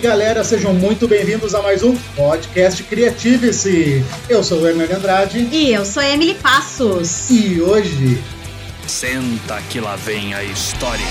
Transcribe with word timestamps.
galera, 0.00 0.42
sejam 0.42 0.72
muito 0.72 1.06
bem-vindos 1.06 1.54
a 1.54 1.60
mais 1.60 1.82
um 1.82 1.94
podcast 2.16 2.82
Criative-se. 2.84 4.02
Eu 4.30 4.42
sou 4.42 4.60
o 4.60 4.66
Hernani 4.66 4.94
Andrade. 4.94 5.46
E 5.52 5.74
eu 5.74 5.84
sou 5.84 6.02
Emily 6.02 6.34
Passos. 6.34 7.28
E 7.28 7.60
hoje. 7.60 8.18
Senta 8.86 9.60
que 9.68 9.78
lá 9.78 9.96
vem 9.96 10.32
a 10.32 10.42
história. 10.42 11.04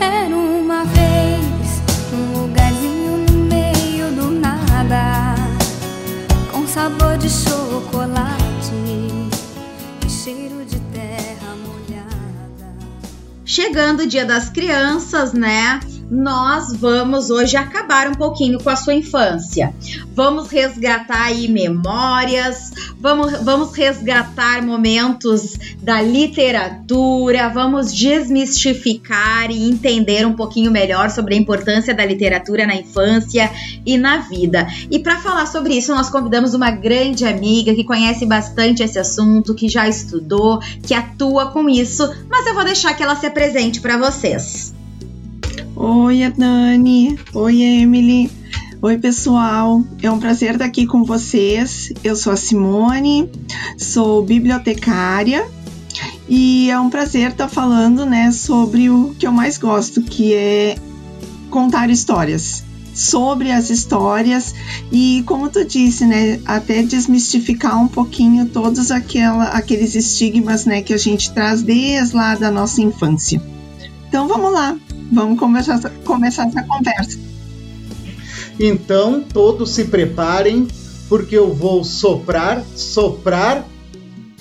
Era 0.00 0.34
uma 0.34 0.84
vez 0.86 1.82
um 2.10 2.40
lugarzinho 2.40 3.18
no 3.18 3.38
meio 3.44 4.10
do 4.12 4.30
nada, 4.30 5.34
com 6.50 6.66
sabor 6.66 7.18
de 7.18 7.28
chocolate 7.28 7.53
Chegando 13.54 14.00
o 14.00 14.06
Dia 14.08 14.24
das 14.24 14.50
Crianças, 14.50 15.32
né? 15.32 15.78
Nós 16.14 16.72
vamos 16.72 17.28
hoje 17.28 17.56
acabar 17.56 18.06
um 18.06 18.14
pouquinho 18.14 18.62
com 18.62 18.70
a 18.70 18.76
sua 18.76 18.94
infância. 18.94 19.74
Vamos 20.14 20.48
resgatar 20.48 21.24
aí 21.24 21.48
memórias, 21.48 22.70
vamos, 23.00 23.32
vamos 23.42 23.74
resgatar 23.74 24.62
momentos 24.62 25.54
da 25.82 26.00
literatura, 26.00 27.48
vamos 27.48 27.92
desmistificar 27.92 29.50
e 29.50 29.68
entender 29.68 30.24
um 30.24 30.34
pouquinho 30.34 30.70
melhor 30.70 31.10
sobre 31.10 31.34
a 31.34 31.36
importância 31.36 31.92
da 31.92 32.04
literatura 32.04 32.64
na 32.64 32.76
infância 32.76 33.50
e 33.84 33.98
na 33.98 34.18
vida. 34.18 34.68
E 34.88 35.00
para 35.00 35.18
falar 35.18 35.46
sobre 35.46 35.74
isso, 35.74 35.92
nós 35.92 36.08
convidamos 36.08 36.54
uma 36.54 36.70
grande 36.70 37.24
amiga 37.24 37.74
que 37.74 37.82
conhece 37.82 38.24
bastante 38.24 38.84
esse 38.84 39.00
assunto, 39.00 39.52
que 39.52 39.68
já 39.68 39.88
estudou, 39.88 40.60
que 40.86 40.94
atua 40.94 41.50
com 41.50 41.68
isso, 41.68 42.08
mas 42.30 42.46
eu 42.46 42.54
vou 42.54 42.62
deixar 42.62 42.94
que 42.94 43.02
ela 43.02 43.16
se 43.16 43.26
apresente 43.26 43.80
para 43.80 43.98
vocês. 43.98 44.72
Oi, 45.86 46.32
Nani. 46.38 47.18
Oi, 47.34 47.60
Emily. 47.60 48.30
Oi, 48.80 48.96
pessoal. 48.96 49.84
É 50.02 50.10
um 50.10 50.18
prazer 50.18 50.52
estar 50.52 50.64
aqui 50.64 50.86
com 50.86 51.04
vocês. 51.04 51.92
Eu 52.02 52.16
sou 52.16 52.32
a 52.32 52.36
Simone, 52.36 53.30
sou 53.76 54.24
bibliotecária 54.24 55.46
e 56.26 56.70
é 56.70 56.80
um 56.80 56.88
prazer 56.88 57.32
estar 57.32 57.48
falando, 57.48 58.06
né, 58.06 58.32
sobre 58.32 58.88
o 58.88 59.14
que 59.18 59.26
eu 59.26 59.30
mais 59.30 59.58
gosto, 59.58 60.00
que 60.00 60.32
é 60.32 60.76
contar 61.50 61.90
histórias. 61.90 62.64
Sobre 62.94 63.52
as 63.52 63.68
histórias 63.68 64.54
e, 64.90 65.22
como 65.26 65.50
tu 65.50 65.66
disse, 65.66 66.06
né, 66.06 66.40
até 66.46 66.82
desmistificar 66.82 67.78
um 67.78 67.88
pouquinho 67.88 68.46
todos 68.46 68.90
aquela, 68.90 69.48
aqueles 69.48 69.94
estigmas, 69.94 70.64
né, 70.64 70.80
que 70.80 70.94
a 70.94 70.98
gente 70.98 71.30
traz 71.34 71.60
desde 71.60 72.16
lá 72.16 72.34
da 72.36 72.50
nossa 72.50 72.80
infância. 72.80 73.42
Então, 74.08 74.26
vamos 74.26 74.50
lá. 74.50 74.74
Vamos 75.14 75.38
começar, 75.38 75.78
começar 76.04 76.48
essa 76.48 76.62
conversa. 76.64 77.18
Então, 78.58 79.22
todos 79.22 79.70
se 79.70 79.84
preparem, 79.84 80.66
porque 81.08 81.38
eu 81.38 81.54
vou 81.54 81.84
soprar, 81.84 82.60
soprar. 82.74 83.64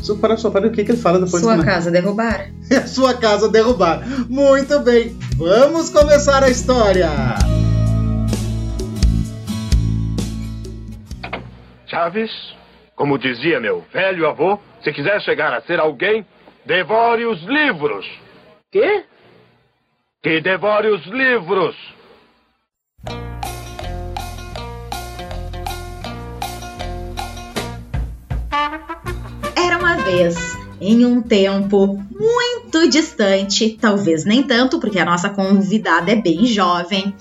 Soprar, 0.01 0.37
soprar, 0.37 0.65
o 0.65 0.71
que, 0.71 0.83
que 0.83 0.91
ele 0.91 0.97
fala 0.99 1.19
depois? 1.19 1.43
Sua 1.43 1.63
casa 1.63 1.91
derrubar. 1.91 2.49
É 2.71 2.87
sua 2.87 3.13
casa 3.13 3.47
derrubar. 3.47 4.01
Muito 4.27 4.79
bem, 4.79 5.15
vamos 5.37 5.91
começar 5.91 6.43
a 6.43 6.49
história. 6.49 7.09
Chaves, 11.85 12.31
como 12.95 13.19
dizia 13.19 13.59
meu 13.59 13.83
velho 13.93 14.27
avô, 14.27 14.57
se 14.83 14.91
quiser 14.91 15.21
chegar 15.21 15.53
a 15.53 15.61
ser 15.61 15.79
alguém, 15.79 16.25
devore 16.65 17.25
os 17.25 17.43
livros. 17.43 18.05
Quê? 18.71 19.05
Que 20.23 20.39
devore 20.39 20.87
os 20.87 21.05
livros. 21.05 21.75
Era 29.53 29.77
uma 29.77 29.97
vez, 29.97 30.37
em 30.79 31.05
um 31.05 31.21
tempo 31.21 32.01
muito 32.09 32.89
distante, 32.89 33.77
talvez 33.81 34.23
nem 34.23 34.43
tanto, 34.43 34.79
porque 34.79 34.97
a 34.97 35.03
nossa 35.03 35.29
convidada 35.29 36.13
é 36.13 36.15
bem 36.15 36.45
jovem, 36.45 37.13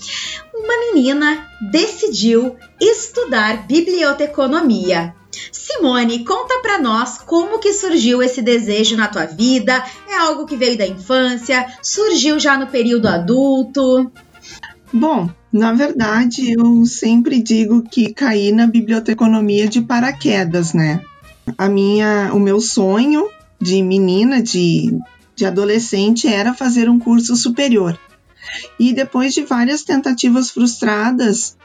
uma 0.55 0.95
menina 0.95 1.45
decidiu 1.73 2.57
estudar 2.81 3.67
biblioteconomia. 3.67 5.13
Simone, 5.51 6.25
conta 6.25 6.61
pra 6.61 6.79
nós 6.79 7.19
como 7.19 7.59
que 7.59 7.73
surgiu 7.73 8.23
esse 8.23 8.43
desejo 8.43 8.97
na 8.97 9.09
tua 9.09 9.27
vida? 9.27 9.83
É 10.09 10.17
algo 10.17 10.47
que 10.47 10.57
veio 10.57 10.77
da 10.77 10.87
infância? 10.87 11.67
Surgiu 11.83 12.39
já 12.39 12.59
no 12.59 12.67
período 12.67 13.09
adulto? 13.09 14.11
Bom, 14.93 15.31
na 15.51 15.73
verdade, 15.73 16.53
eu 16.53 16.85
sempre 16.85 17.41
digo 17.43 17.83
que 17.83 18.13
caí 18.13 18.53
na 18.53 18.67
biblioteconomia 18.67 19.67
de 19.67 19.81
paraquedas, 19.81 20.75
né? 20.75 21.03
A 21.57 21.69
minha, 21.69 22.31
o 22.35 22.39
meu 22.39 22.61
sonho 22.61 23.29
de 23.61 23.83
menina, 23.83 24.43
de, 24.43 24.99
de 25.35 25.47
adolescente, 25.47 26.29
era 26.29 26.53
fazer 26.53 26.91
um 26.91 26.99
curso 26.99 27.35
superior. 27.37 27.99
E 28.79 28.93
depois 28.93 29.33
de 29.33 29.43
várias 29.43 29.83
tentativas 29.83 30.51
frustradas, 30.51 31.57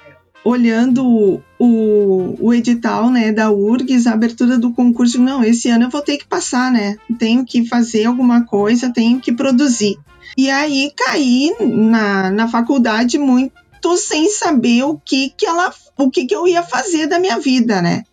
olhando 0.43 1.41
o, 1.59 2.35
o 2.39 2.53
edital 2.53 3.09
né, 3.09 3.31
da 3.31 3.51
URGS, 3.51 4.07
a 4.07 4.13
abertura 4.13 4.57
do 4.57 4.73
concurso, 4.73 5.21
não, 5.21 5.43
esse 5.43 5.69
ano 5.69 5.85
eu 5.85 5.89
vou 5.89 6.01
ter 6.01 6.17
que 6.17 6.27
passar, 6.27 6.71
né? 6.71 6.97
Tenho 7.19 7.45
que 7.45 7.65
fazer 7.65 8.05
alguma 8.05 8.45
coisa, 8.45 8.93
tenho 8.93 9.19
que 9.19 9.31
produzir. 9.31 9.97
E 10.37 10.49
aí 10.49 10.91
caí 10.95 11.53
na, 11.59 12.29
na 12.29 12.47
faculdade 12.47 13.17
muito 13.17 13.57
sem 13.97 14.29
saber 14.29 14.83
o 14.83 14.97
que 14.97 15.29
que 15.29 15.45
ela, 15.45 15.73
o 15.97 16.09
que 16.09 16.25
que 16.25 16.35
eu 16.35 16.47
ia 16.47 16.61
fazer 16.61 17.07
da 17.07 17.19
minha 17.19 17.39
vida, 17.39 17.81
né? 17.81 18.03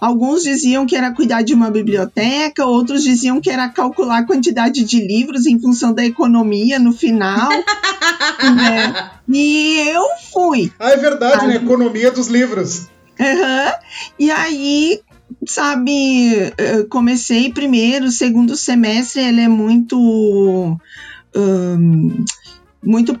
Alguns 0.00 0.42
diziam 0.42 0.86
que 0.86 0.96
era 0.96 1.12
cuidar 1.12 1.42
de 1.42 1.54
uma 1.54 1.70
biblioteca, 1.70 2.64
outros 2.64 3.02
diziam 3.02 3.40
que 3.40 3.50
era 3.50 3.68
calcular 3.68 4.18
a 4.18 4.26
quantidade 4.26 4.84
de 4.84 5.00
livros 5.00 5.46
em 5.46 5.60
função 5.60 5.92
da 5.92 6.04
economia 6.04 6.78
no 6.78 6.92
final. 6.92 7.48
né? 8.56 9.10
E 9.28 9.88
eu 9.88 10.04
fui. 10.32 10.72
Ah, 10.78 10.90
é 10.90 10.96
verdade, 10.96 11.46
né? 11.46 11.56
Economia 11.56 12.10
dos 12.10 12.28
livros. 12.28 12.88
Uhum. 13.18 13.72
E 14.18 14.30
aí, 14.30 15.00
sabe, 15.46 16.52
comecei 16.90 17.52
primeiro, 17.52 18.10
segundo 18.10 18.56
semestre, 18.56 19.22
ele 19.22 19.40
é 19.40 19.48
muito. 19.48 20.78
Um, 21.34 22.24
muito 22.86 23.18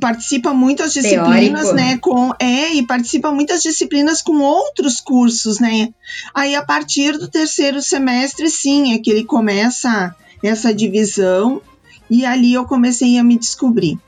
participa 0.00 0.54
muitas 0.54 0.94
disciplinas, 0.94 1.64
Teórico. 1.64 1.74
né, 1.74 1.98
com 1.98 2.32
é 2.40 2.72
e 2.72 2.86
participa 2.86 3.30
muitas 3.30 3.62
disciplinas 3.62 4.22
com 4.22 4.40
outros 4.40 4.98
cursos, 4.98 5.60
né? 5.60 5.90
Aí 6.34 6.54
a 6.54 6.64
partir 6.64 7.18
do 7.18 7.28
terceiro 7.28 7.82
semestre, 7.82 8.48
sim, 8.48 8.94
é 8.94 8.98
que 8.98 9.10
ele 9.10 9.24
começa 9.24 10.16
essa 10.42 10.72
divisão 10.72 11.60
e 12.08 12.24
ali 12.24 12.54
eu 12.54 12.64
comecei 12.64 13.18
a 13.18 13.24
me 13.24 13.38
descobrir. 13.38 13.98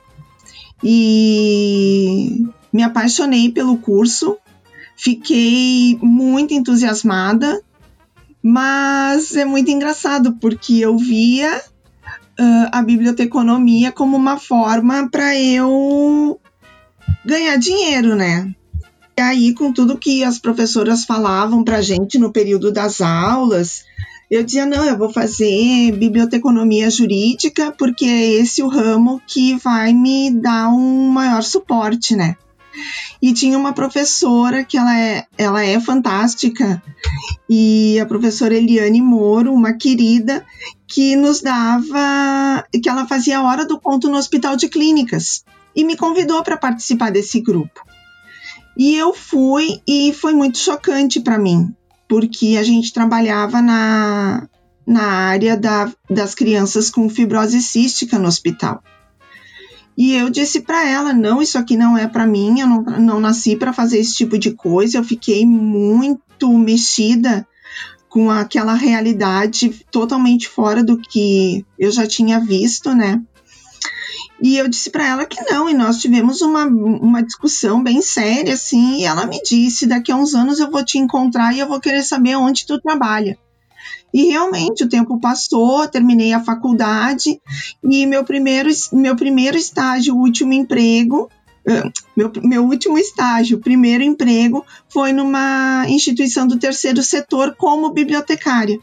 E 0.83 2.47
me 2.73 2.81
apaixonei 2.81 3.51
pelo 3.51 3.77
curso, 3.77 4.37
fiquei 4.95 5.97
muito 6.01 6.55
entusiasmada, 6.55 7.61
mas 8.41 9.35
é 9.35 9.45
muito 9.45 9.69
engraçado 9.69 10.37
porque 10.41 10.79
eu 10.79 10.97
via 10.97 11.61
uh, 12.39 12.69
a 12.71 12.81
biblioteconomia 12.81 13.91
como 13.91 14.15
uma 14.15 14.37
forma 14.37 15.09
para 15.09 15.37
eu 15.37 16.39
ganhar 17.25 17.57
dinheiro, 17.57 18.15
né? 18.15 18.53
E 19.17 19.21
aí, 19.21 19.53
com 19.53 19.73
tudo 19.73 19.97
que 19.97 20.23
as 20.23 20.37
professoras 20.37 21.03
falavam 21.03 21.63
para 21.63 21.81
gente 21.81 22.19
no 22.19 22.31
período 22.31 22.71
das 22.71 23.01
aulas, 23.01 23.83
eu 24.29 24.43
dizia: 24.43 24.65
não, 24.65 24.85
eu 24.85 24.97
vou 24.97 25.11
fazer 25.11 25.91
biblioteconomia 25.93 26.89
jurídica, 26.89 27.73
porque 27.77 28.05
é 28.05 28.33
esse 28.33 28.61
o 28.61 28.67
ramo 28.67 29.21
que 29.25 29.55
vai 29.55 29.93
me 29.93 30.29
dar 30.31 30.69
um 30.69 31.09
maior 31.09 31.41
suporte, 31.41 32.15
né? 32.15 32.35
E 33.21 33.33
tinha 33.33 33.57
uma 33.57 33.73
professora 33.73 34.63
que 34.63 34.77
ela 34.77 34.99
é, 34.99 35.25
ela 35.37 35.63
é 35.63 35.79
fantástica, 35.79 36.81
e 37.49 37.99
a 37.99 38.05
professora 38.05 38.55
Eliane 38.55 39.01
Moro, 39.01 39.53
uma 39.53 39.73
querida, 39.73 40.45
que 40.87 41.15
nos 41.15 41.41
dava, 41.41 42.65
que 42.81 42.89
ela 42.89 43.07
fazia 43.07 43.39
a 43.39 43.43
hora 43.43 43.65
do 43.65 43.79
conto 43.79 44.09
no 44.09 44.17
Hospital 44.17 44.55
de 44.55 44.69
Clínicas 44.69 45.43
e 45.75 45.83
me 45.83 45.95
convidou 45.95 46.43
para 46.43 46.57
participar 46.57 47.11
desse 47.11 47.39
grupo. 47.39 47.81
E 48.77 48.95
eu 48.95 49.13
fui 49.13 49.81
e 49.87 50.13
foi 50.13 50.33
muito 50.33 50.57
chocante 50.57 51.19
para 51.19 51.37
mim, 51.37 51.73
porque 52.07 52.57
a 52.57 52.63
gente 52.63 52.93
trabalhava 52.93 53.61
na, 53.61 54.47
na 54.85 55.03
área 55.03 55.57
da, 55.57 55.91
das 56.09 56.33
crianças 56.35 56.89
com 56.89 57.09
fibrose 57.09 57.61
cística 57.61 58.17
no 58.17 58.27
hospital. 58.27 58.83
E 59.97 60.13
eu 60.13 60.29
disse 60.29 60.61
para 60.61 60.87
ela: 60.87 61.11
não, 61.11 61.41
isso 61.41 61.57
aqui 61.57 61.75
não 61.75 61.97
é 61.97 62.07
para 62.07 62.27
mim, 62.27 62.59
eu 62.59 62.67
não, 62.67 62.83
não 62.83 63.19
nasci 63.19 63.55
para 63.55 63.73
fazer 63.73 63.97
esse 63.97 64.13
tipo 64.13 64.37
de 64.37 64.51
coisa. 64.51 64.99
Eu 64.99 65.03
fiquei 65.03 65.45
muito 65.45 66.55
mexida 66.55 67.47
com 68.07 68.29
aquela 68.29 68.73
realidade 68.73 69.85
totalmente 69.91 70.47
fora 70.47 70.83
do 70.83 70.97
que 70.97 71.65
eu 71.77 71.91
já 71.91 72.05
tinha 72.05 72.39
visto, 72.39 72.93
né? 72.93 73.21
E 74.41 74.55
eu 74.55 74.67
disse 74.67 74.91
para 74.91 75.07
ela 75.07 75.25
que 75.25 75.41
não, 75.51 75.67
e 75.67 75.73
nós 75.73 75.97
tivemos 75.97 76.41
uma, 76.41 76.65
uma 76.65 77.23
discussão 77.23 77.81
bem 77.81 78.01
séria, 78.03 78.53
assim, 78.53 78.99
e 78.99 79.03
ela 79.03 79.25
me 79.25 79.41
disse: 79.41 79.87
daqui 79.87 80.11
a 80.11 80.15
uns 80.15 80.35
anos 80.35 80.59
eu 80.59 80.69
vou 80.69 80.85
te 80.85 80.99
encontrar 80.99 81.53
e 81.53 81.59
eu 81.59 81.67
vou 81.67 81.79
querer 81.79 82.03
saber 82.03 82.35
onde 82.35 82.67
tu 82.67 82.79
trabalha. 82.79 83.37
E 84.13 84.27
realmente 84.27 84.83
o 84.83 84.89
tempo 84.89 85.19
passou, 85.19 85.87
terminei 85.87 86.33
a 86.33 86.43
faculdade 86.43 87.39
e 87.83 88.05
meu 88.05 88.23
primeiro, 88.23 88.69
meu 88.93 89.15
primeiro 89.15 89.57
estágio, 89.57 90.15
último 90.15 90.53
emprego, 90.53 91.29
meu, 92.15 92.31
meu 92.43 92.63
último 92.63 92.97
estágio, 92.97 93.59
primeiro 93.59 94.03
emprego, 94.03 94.65
foi 94.87 95.11
numa 95.11 95.85
instituição 95.89 96.47
do 96.47 96.57
terceiro 96.57 97.03
setor 97.03 97.55
como 97.57 97.91
bibliotecária. 97.91 98.79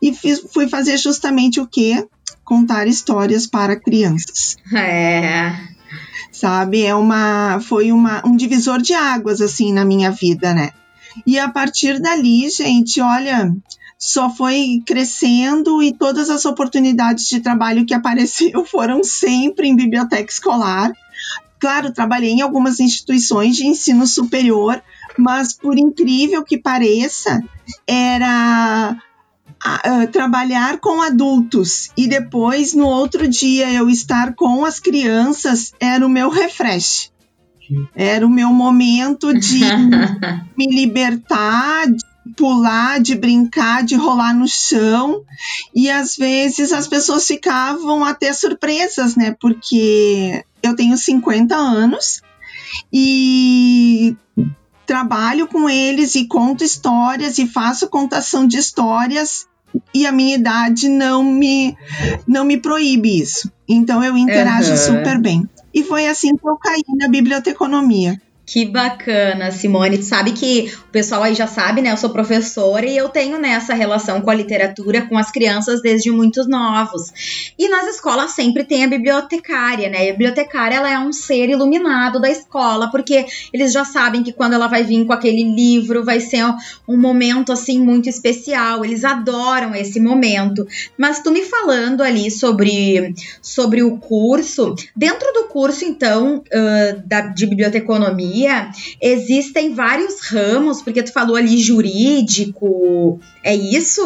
E 0.00 0.12
fiz, 0.12 0.40
fui 0.52 0.68
fazer 0.68 0.96
justamente 0.96 1.60
o 1.60 1.66
quê? 1.66 2.06
Contar 2.44 2.86
histórias 2.86 3.46
para 3.46 3.78
crianças. 3.78 4.56
É. 4.74 5.52
Sabe? 6.30 6.82
É 6.82 6.94
uma. 6.94 7.60
Foi 7.60 7.92
uma, 7.92 8.26
um 8.26 8.36
divisor 8.36 8.80
de 8.80 8.94
águas, 8.94 9.40
assim, 9.40 9.72
na 9.72 9.84
minha 9.84 10.10
vida, 10.10 10.54
né? 10.54 10.70
E 11.26 11.38
a 11.38 11.48
partir 11.48 12.00
dali, 12.00 12.48
gente, 12.48 13.00
olha, 13.00 13.54
só 14.04 14.28
foi 14.28 14.82
crescendo 14.84 15.80
e 15.80 15.92
todas 15.92 16.28
as 16.28 16.44
oportunidades 16.44 17.28
de 17.28 17.38
trabalho 17.38 17.86
que 17.86 17.94
apareceram 17.94 18.64
foram 18.66 19.04
sempre 19.04 19.68
em 19.68 19.76
biblioteca 19.76 20.28
escolar. 20.28 20.90
Claro, 21.60 21.92
trabalhei 21.92 22.30
em 22.30 22.40
algumas 22.40 22.80
instituições 22.80 23.54
de 23.54 23.64
ensino 23.64 24.04
superior, 24.04 24.82
mas 25.16 25.52
por 25.52 25.78
incrível 25.78 26.42
que 26.42 26.58
pareça, 26.58 27.40
era 27.86 28.96
uh, 29.64 30.10
trabalhar 30.10 30.78
com 30.78 31.00
adultos 31.00 31.90
e 31.96 32.08
depois 32.08 32.74
no 32.74 32.88
outro 32.88 33.28
dia 33.28 33.70
eu 33.70 33.88
estar 33.88 34.34
com 34.34 34.64
as 34.64 34.80
crianças 34.80 35.72
era 35.78 36.04
o 36.04 36.10
meu 36.10 36.28
refresh. 36.28 37.12
Era 37.94 38.26
o 38.26 38.30
meu 38.30 38.48
momento 38.48 39.32
de 39.32 39.60
me 40.58 40.66
libertar, 40.66 41.86
pular, 42.36 43.00
de 43.00 43.14
brincar, 43.14 43.84
de 43.84 43.94
rolar 43.94 44.34
no 44.34 44.48
chão. 44.48 45.22
E 45.74 45.90
às 45.90 46.16
vezes 46.16 46.72
as 46.72 46.86
pessoas 46.86 47.26
ficavam 47.26 48.04
até 48.04 48.32
surpresas, 48.32 49.16
né? 49.16 49.34
Porque 49.40 50.44
eu 50.62 50.76
tenho 50.76 50.96
50 50.96 51.54
anos 51.54 52.22
e 52.92 54.16
trabalho 54.86 55.46
com 55.46 55.68
eles 55.68 56.14
e 56.14 56.26
conto 56.26 56.64
histórias 56.64 57.38
e 57.38 57.46
faço 57.46 57.88
contação 57.88 58.46
de 58.46 58.58
histórias 58.58 59.46
e 59.94 60.06
a 60.06 60.12
minha 60.12 60.34
idade 60.34 60.88
não 60.88 61.24
me 61.24 61.76
não 62.26 62.44
me 62.44 62.58
proíbe 62.58 63.20
isso. 63.20 63.50
Então 63.68 64.02
eu 64.04 64.16
interajo 64.16 64.72
uhum. 64.72 64.76
super 64.76 65.18
bem. 65.18 65.48
E 65.72 65.82
foi 65.82 66.06
assim 66.06 66.36
que 66.36 66.46
eu 66.46 66.56
caí 66.56 66.82
na 66.98 67.08
biblioteconomia. 67.08 68.20
Que 68.44 68.66
bacana, 68.66 69.52
Simone. 69.52 69.98
Tu 69.98 70.04
sabe 70.04 70.32
que 70.32 70.72
o 70.88 70.90
pessoal 70.90 71.22
aí 71.22 71.32
já 71.32 71.46
sabe, 71.46 71.80
né? 71.80 71.92
Eu 71.92 71.96
sou 71.96 72.10
professora 72.10 72.84
e 72.84 72.96
eu 72.96 73.08
tenho 73.08 73.38
nessa 73.38 73.72
né, 73.72 73.78
relação 73.78 74.20
com 74.20 74.30
a 74.30 74.34
literatura 74.34 75.06
com 75.06 75.16
as 75.16 75.30
crianças 75.30 75.80
desde 75.80 76.10
muitos 76.10 76.48
novos. 76.48 77.52
E 77.56 77.68
nas 77.68 77.86
escolas 77.94 78.32
sempre 78.32 78.64
tem 78.64 78.82
a 78.82 78.88
bibliotecária, 78.88 79.88
né? 79.88 80.08
A 80.08 80.12
bibliotecária 80.12 80.74
ela 80.74 80.90
é 80.90 80.98
um 80.98 81.12
ser 81.12 81.50
iluminado 81.50 82.20
da 82.20 82.28
escola, 82.28 82.90
porque 82.90 83.24
eles 83.52 83.72
já 83.72 83.84
sabem 83.84 84.24
que 84.24 84.32
quando 84.32 84.54
ela 84.54 84.66
vai 84.66 84.82
vir 84.82 85.06
com 85.06 85.12
aquele 85.12 85.44
livro 85.44 86.04
vai 86.04 86.18
ser 86.18 86.44
um 86.86 86.98
momento 86.98 87.52
assim 87.52 87.80
muito 87.80 88.08
especial. 88.08 88.84
Eles 88.84 89.04
adoram 89.04 89.72
esse 89.72 90.00
momento. 90.00 90.66
Mas 90.98 91.20
tu 91.20 91.30
me 91.30 91.42
falando 91.42 92.02
ali 92.02 92.28
sobre, 92.28 93.14
sobre 93.40 93.84
o 93.84 93.98
curso, 93.98 94.74
dentro 94.96 95.32
do 95.32 95.44
curso 95.44 95.84
então 95.84 96.38
uh, 96.38 97.02
da, 97.06 97.20
de 97.20 97.46
biblioteconomia 97.46 98.32
existem 99.00 99.74
vários 99.74 100.20
ramos, 100.20 100.82
porque 100.82 101.02
tu 101.02 101.12
falou 101.12 101.36
ali 101.36 101.58
jurídico, 101.58 103.20
é 103.42 103.54
isso? 103.54 104.02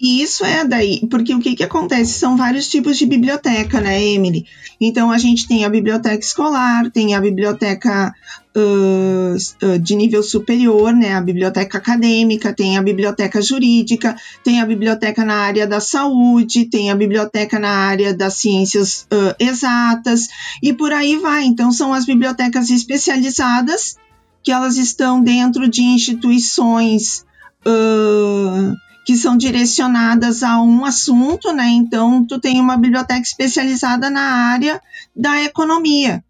E 0.00 0.22
isso 0.22 0.44
é 0.44 0.64
daí, 0.64 1.06
porque 1.10 1.34
o 1.34 1.40
que, 1.40 1.56
que 1.56 1.64
acontece? 1.64 2.18
São 2.18 2.36
vários 2.36 2.68
tipos 2.68 2.96
de 2.96 3.04
biblioteca, 3.04 3.80
né, 3.80 4.00
Emily? 4.00 4.46
Então 4.80 5.10
a 5.10 5.18
gente 5.18 5.48
tem 5.48 5.64
a 5.64 5.68
biblioteca 5.68 6.24
escolar, 6.24 6.88
tem 6.92 7.16
a 7.16 7.20
biblioteca 7.20 8.14
uh, 8.56 9.78
de 9.80 9.96
nível 9.96 10.22
superior, 10.22 10.92
né, 10.92 11.14
a 11.14 11.20
biblioteca 11.20 11.78
acadêmica, 11.78 12.52
tem 12.52 12.78
a 12.78 12.82
biblioteca 12.82 13.42
jurídica, 13.42 14.16
tem 14.44 14.60
a 14.60 14.66
biblioteca 14.66 15.24
na 15.24 15.34
área 15.34 15.66
da 15.66 15.80
saúde, 15.80 16.66
tem 16.66 16.92
a 16.92 16.94
biblioteca 16.94 17.58
na 17.58 17.70
área 17.70 18.14
das 18.14 18.34
ciências 18.34 19.06
uh, 19.12 19.34
exatas 19.40 20.28
e 20.62 20.72
por 20.72 20.92
aí 20.92 21.16
vai. 21.16 21.44
Então 21.44 21.72
são 21.72 21.92
as 21.92 22.06
bibliotecas 22.06 22.70
especializadas 22.70 23.96
que 24.44 24.52
elas 24.52 24.76
estão 24.76 25.20
dentro 25.20 25.68
de 25.68 25.82
instituições 25.82 27.24
uh, 27.66 28.87
que 29.08 29.16
são 29.16 29.38
direcionadas 29.38 30.42
a 30.42 30.60
um 30.60 30.84
assunto, 30.84 31.50
né? 31.50 31.66
Então, 31.66 32.26
tu 32.26 32.38
tem 32.38 32.60
uma 32.60 32.76
biblioteca 32.76 33.22
especializada 33.22 34.10
na 34.10 34.20
área 34.20 34.82
da 35.16 35.42
economia. 35.42 36.22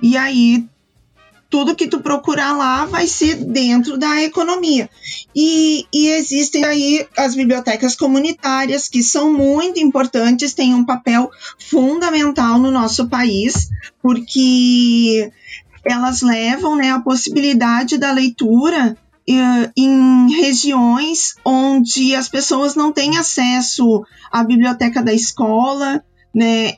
E 0.00 0.16
aí, 0.16 0.64
tudo 1.50 1.74
que 1.74 1.88
tu 1.88 1.98
procurar 1.98 2.56
lá 2.56 2.86
vai 2.86 3.08
ser 3.08 3.34
dentro 3.34 3.98
da 3.98 4.22
economia. 4.22 4.88
E, 5.34 5.84
e, 5.92 6.06
existem 6.10 6.64
aí 6.64 7.04
as 7.18 7.34
bibliotecas 7.34 7.96
comunitárias, 7.96 8.86
que 8.86 9.02
são 9.02 9.32
muito 9.32 9.80
importantes, 9.80 10.54
têm 10.54 10.72
um 10.72 10.84
papel 10.84 11.32
fundamental 11.58 12.60
no 12.60 12.70
nosso 12.70 13.08
país, 13.08 13.68
porque 14.00 15.32
elas 15.84 16.22
levam 16.22 16.76
né, 16.76 16.92
a 16.92 17.00
possibilidade 17.00 17.98
da 17.98 18.12
leitura 18.12 18.96
em 19.26 20.30
regiões 20.34 21.36
onde 21.44 22.14
as 22.14 22.28
pessoas 22.28 22.74
não 22.74 22.92
têm 22.92 23.16
acesso 23.18 24.04
à 24.30 24.42
biblioteca 24.42 25.02
da 25.02 25.12
escola, 25.12 26.02
né, 26.34 26.74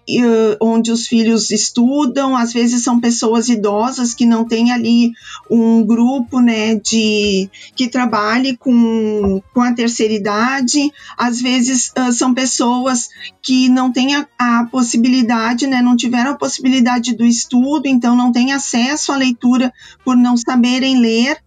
onde 0.60 0.90
os 0.90 1.06
filhos 1.06 1.50
estudam, 1.50 2.36
às 2.36 2.52
vezes 2.52 2.82
são 2.82 3.00
pessoas 3.00 3.48
idosas 3.48 4.12
que 4.12 4.26
não 4.26 4.44
têm 4.44 4.72
ali 4.72 5.12
um 5.48 5.84
grupo, 5.84 6.40
né, 6.40 6.74
de 6.74 7.48
que 7.76 7.88
trabalhe 7.88 8.56
com, 8.56 9.40
com 9.52 9.60
a 9.60 9.72
terceira 9.72 10.12
idade, 10.12 10.90
às 11.16 11.40
vezes 11.40 11.92
uh, 11.96 12.12
são 12.12 12.34
pessoas 12.34 13.08
que 13.40 13.68
não 13.68 13.92
têm 13.92 14.16
a, 14.16 14.26
a, 14.38 14.64
possibilidade, 14.64 15.66
né, 15.66 15.80
não 15.80 15.96
tiveram 15.96 16.32
a 16.32 16.38
possibilidade 16.38 17.14
do 17.14 17.24
estudo, 17.24 17.86
então 17.86 18.16
não 18.16 18.32
têm 18.32 18.52
acesso 18.52 19.12
à 19.12 19.16
leitura 19.16 19.72
por 20.04 20.16
não 20.16 20.36
saberem 20.36 20.98
ler, 20.98 21.43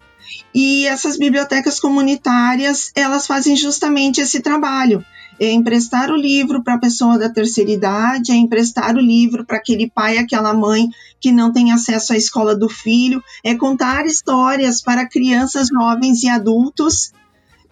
e 0.60 0.88
essas 0.88 1.20
bibliotecas 1.20 1.80
comunitárias, 1.80 2.92
elas 2.96 3.28
fazem 3.28 3.56
justamente 3.56 4.22
esse 4.22 4.40
trabalho. 4.40 5.06
É 5.40 5.52
emprestar 5.52 6.10
o 6.10 6.16
livro 6.16 6.64
para 6.64 6.74
a 6.74 6.80
pessoa 6.80 7.16
da 7.16 7.30
terceira 7.30 7.70
idade, 7.70 8.32
é 8.32 8.36
emprestar 8.36 8.96
o 8.96 9.00
livro 9.00 9.46
para 9.46 9.58
aquele 9.58 9.88
pai, 9.88 10.18
aquela 10.18 10.56
mãe 10.56 10.90
que 11.22 11.32
não 11.32 11.54
tem 11.54 11.72
acesso 11.72 12.12
à 12.12 12.18
escola 12.18 12.56
do 12.56 12.68
filho, 12.68 13.24
é 13.44 13.54
contar 13.54 14.08
histórias 14.08 14.82
para 14.82 15.08
crianças, 15.08 15.68
jovens 15.68 16.24
e 16.24 16.28
adultos, 16.28 17.12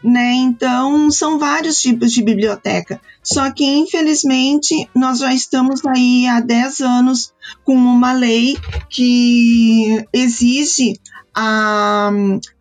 né? 0.03 0.33
Então, 0.33 1.09
são 1.09 1.39
vários 1.39 1.81
tipos 1.81 2.11
de 2.11 2.21
biblioteca. 2.21 3.01
Só 3.23 3.49
que, 3.49 3.65
infelizmente, 3.65 4.87
nós 4.93 5.17
já 5.17 5.33
estamos 5.33 5.83
aí 5.87 6.27
há 6.27 6.39
10 6.39 6.81
anos 6.81 7.33
com 7.63 7.73
uma 7.73 8.13
lei 8.13 8.55
que 8.91 10.05
exige 10.13 10.99
a 11.35 12.09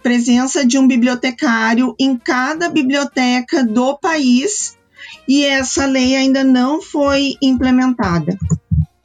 presença 0.03 0.67
de 0.67 0.77
um 0.77 0.89
bibliotecário 0.89 1.95
em 1.99 2.17
cada 2.17 2.69
biblioteca 2.69 3.63
do 3.63 3.97
país 3.97 4.77
e 5.29 5.45
essa 5.45 5.87
lei 5.87 6.17
ainda 6.17 6.43
não 6.43 6.83
foi 6.83 7.37
implementada. 7.41 8.37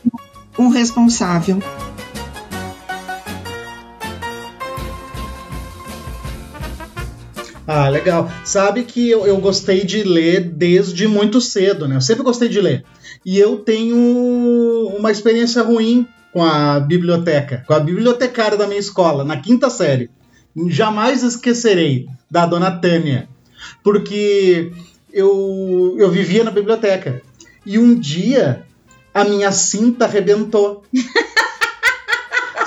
um 0.58 0.70
responsável. 0.70 1.60
Ah, 7.68 7.90
legal. 7.90 8.32
Sabe 8.46 8.84
que 8.84 9.10
eu, 9.10 9.28
eu 9.28 9.38
gostei 9.38 9.84
de 9.84 10.02
ler 10.02 10.40
desde 10.40 11.06
muito 11.06 11.42
cedo, 11.42 11.86
né? 11.86 11.98
Eu 11.98 12.02
sempre 12.02 12.24
gostei 12.24 12.48
de 12.48 12.62
ler. 12.62 12.86
E 13.26 13.38
eu 13.38 13.58
tenho 13.58 13.98
uma 14.98 15.12
experiência 15.12 15.62
ruim 15.62 16.08
com 16.32 16.44
a 16.44 16.80
biblioteca, 16.80 17.66
com 17.68 17.74
a 17.74 17.80
bibliotecária 17.80 18.58
da 18.58 18.68
minha 18.68 18.80
escola, 18.80 19.26
na 19.26 19.38
quinta 19.42 19.70
série. 19.70 20.10
Jamais 20.70 21.24
esquecerei 21.24 22.08
da 22.32 22.46
dona 22.46 22.72
Tânia, 22.72 23.28
porque 23.84 24.72
eu, 25.12 25.96
eu 26.00 26.10
vivia 26.10 26.46
na 26.46 26.52
biblioteca. 26.52 27.22
E 27.66 27.78
um 27.78 28.00
dia 28.00 28.66
a 29.14 29.26
minha 29.26 29.52
cinta 29.52 30.06
arrebentou. 30.06 30.84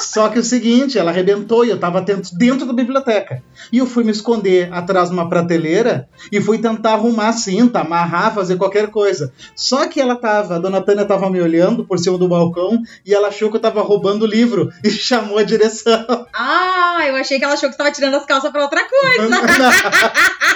Só 0.00 0.28
que 0.28 0.38
o 0.38 0.45
seguinte, 0.45 0.99
ela 0.99 1.11
arrebentou 1.11 1.64
e 1.64 1.71
eu 1.71 1.78
tava 1.78 2.00
dentro, 2.00 2.35
dentro 2.37 2.66
da 2.66 2.73
biblioteca. 2.73 3.42
E 3.71 3.78
eu 3.78 3.87
fui 3.87 4.02
me 4.02 4.11
esconder 4.11 4.73
atrás 4.73 5.09
de 5.09 5.14
uma 5.14 5.28
prateleira 5.28 6.09
e 6.33 6.40
fui 6.40 6.59
tentar 6.59 6.95
arrumar 6.95 7.28
a 7.28 7.33
cinta, 7.33 7.80
amarrar, 7.80 8.35
fazer 8.35 8.57
qualquer 8.57 8.88
coisa. 8.88 9.33
Só 9.54 9.87
que 9.87 10.00
ela 10.00 10.16
tava, 10.16 10.57
a 10.57 10.59
dona 10.59 10.80
Tânia 10.80 11.04
tava 11.04 11.30
me 11.30 11.40
olhando 11.40 11.85
por 11.85 11.99
cima 11.99 12.19
do 12.19 12.28
balcão 12.28 12.83
e 13.04 13.14
ela 13.14 13.28
achou 13.28 13.50
que 13.50 13.57
eu 13.57 13.61
tava 13.61 13.83
roubando 13.83 14.23
o 14.23 14.28
livro 14.28 14.73
e 14.83 14.90
chamou 14.90 15.38
a 15.38 15.42
direção. 15.42 16.26
Ah, 16.35 17.04
eu 17.07 17.16
achei 17.16 17.38
que 17.38 17.45
ela 17.45 17.54
achou 17.54 17.69
que 17.69 17.75
você 17.75 17.78
tava 17.78 17.92
tirando 17.92 18.14
as 18.14 18.26
calças 18.26 18.50
pra 18.50 18.62
outra 18.62 18.83
coisa. 18.88 19.40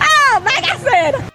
Ah, 0.00 0.40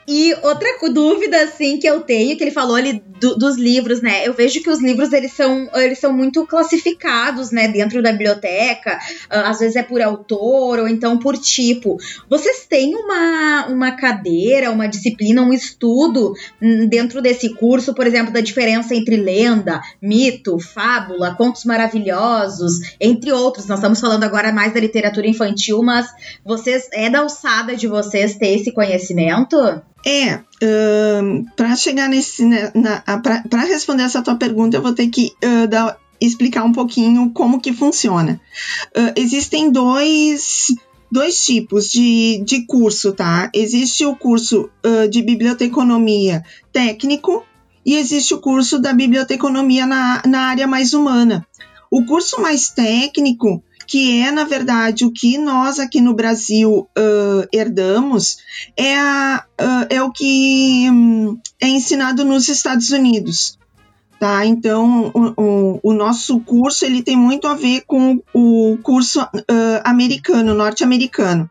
E 0.08 0.34
outra 0.41 0.67
dúvida, 0.91 1.43
assim, 1.43 1.79
que 1.79 1.88
eu 1.88 2.01
tenho, 2.01 2.38
que 2.38 2.43
ele 2.43 2.51
falou 2.51 2.75
ali 2.75 3.01
do, 3.20 3.38
dos 3.38 3.55
livros, 3.55 4.01
né? 4.01 4.27
Eu 4.27 4.34
vejo 4.34 4.62
que 4.62 4.70
os 4.70 4.82
livros, 4.82 5.13
eles 5.13 5.32
são, 5.32 5.70
eles 5.75 5.98
são 6.00 6.12
muito 6.12 6.46
classificados, 6.46 7.51
né? 7.51 7.70
Dentro 7.70 8.01
da 8.01 8.12
biblioteca. 8.12 9.00
Uh, 9.32 9.48
às 9.48 9.60
vezes 9.60 9.75
é 9.77 9.84
por 9.84 10.01
autor 10.01 10.79
ou 10.79 10.88
então 10.88 11.17
por 11.17 11.38
tipo. 11.38 11.98
Vocês 12.29 12.65
têm 12.67 12.96
uma, 12.96 13.67
uma 13.67 13.91
cadeira, 13.91 14.72
uma 14.72 14.88
disciplina, 14.88 15.41
um 15.41 15.53
estudo 15.53 16.34
dentro 16.89 17.22
desse 17.22 17.53
curso, 17.55 17.93
por 17.93 18.05
exemplo, 18.05 18.34
da 18.34 18.41
diferença 18.41 18.93
entre 18.93 19.15
lenda, 19.15 19.82
mito, 20.01 20.60
fábula, 20.60 21.36
contos 21.36 21.63
maravilhosos, 21.63 22.96
entre 23.00 23.32
outros. 23.32 23.67
Nós 23.67 23.79
estamos 23.79 24.01
falando 24.01 24.25
agora 24.25 24.51
mais 24.51 24.74
da 24.74 24.79
literatura 24.79 25.27
infantil, 25.27 25.82
mas 25.82 26.08
vocês, 26.43 26.89
é 26.91 27.10
da 27.10 27.20
alçada 27.20 27.75
de 27.75 27.88
vocês 27.88 28.36
ter 28.36 28.60
esse 28.60 28.72
conhecimento? 28.72 29.52
É, 30.05 30.39
um, 31.22 31.45
para 31.55 31.75
chegar 31.75 32.10
nesse. 32.10 32.43
Né, 32.43 32.72
para 33.50 33.62
responder 33.62 34.03
essa 34.03 34.22
tua 34.22 34.36
pergunta, 34.36 34.75
eu 34.75 34.81
vou 34.81 34.93
ter 34.93 35.07
que 35.07 35.31
uh, 35.43 35.67
dar, 35.67 35.98
explicar 36.19 36.63
um 36.63 36.74
pouquinho 36.74 37.31
como 37.31 37.62
que 37.62 37.72
funciona. 37.72 38.39
Uh, 38.95 39.13
existem 39.15 39.72
dois, 39.72 40.67
dois 41.12 41.43
tipos 41.45 41.89
de, 41.89 42.43
de 42.45 42.65
curso, 42.65 43.13
tá? 43.13 43.50
Existe 43.53 44.05
o 44.05 44.15
curso 44.15 44.69
uh, 44.86 45.07
de 45.07 45.22
biblioteconomia 45.22 46.43
técnico 46.72 47.45
e 47.86 47.95
existe 47.95 48.33
o 48.33 48.39
curso 48.39 48.79
da 48.79 48.93
biblioteconomia 48.93 49.86
na, 49.86 50.22
na 50.25 50.48
área 50.48 50.67
mais 50.67 50.93
humana. 50.93 51.45
O 51.91 52.05
curso 52.05 52.41
mais 52.41 52.69
técnico 52.69 53.63
que 53.88 54.22
é, 54.22 54.32
na 54.32 54.44
verdade, 54.44 55.06
o 55.06 55.12
que 55.12 55.38
nós 55.38 55.80
aqui 55.80 56.02
no 56.02 56.13
Brasil 56.13 56.90
uh, 56.98 57.48
herdamos, 57.52 58.38
é, 58.78 58.98
a, 58.98 59.46
uh, 59.60 59.86
é 59.90 60.02
o 60.02 60.12
que 60.12 60.90
um, 60.90 61.40
é 61.62 61.68
ensinado 61.68 62.24
nos 62.25 62.48
Estados 62.48 62.90
Unidos. 62.92 63.58
Tá? 64.20 64.46
Então, 64.46 65.12
o, 65.13 65.42
o, 65.42 65.80
o, 65.84 65.94
nosso 65.94 66.40
curso 66.40 66.86
ele 66.86 67.04
tem 67.04 67.18
muito 67.18 67.46
a 67.46 67.56
ver 67.56 67.84
com 67.86 68.22
o 68.34 68.78
curso 68.82 69.22
uh, 69.22 69.82
americano, 69.84 70.54
norte-americano 70.54 71.50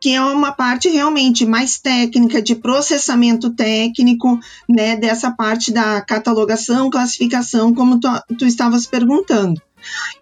que 0.00 0.14
é 0.14 0.22
uma 0.22 0.52
parte 0.52 0.88
realmente 0.88 1.44
mais 1.44 1.80
técnica, 1.80 2.40
de 2.40 2.54
processamento 2.54 3.50
técnico, 3.50 4.38
né, 4.68 4.96
dessa 4.96 5.30
parte 5.30 5.72
da 5.72 6.00
catalogação, 6.00 6.90
classificação, 6.90 7.74
como 7.74 7.98
tu, 7.98 8.08
tu 8.38 8.46
estavas 8.46 8.86
perguntando. 8.86 9.60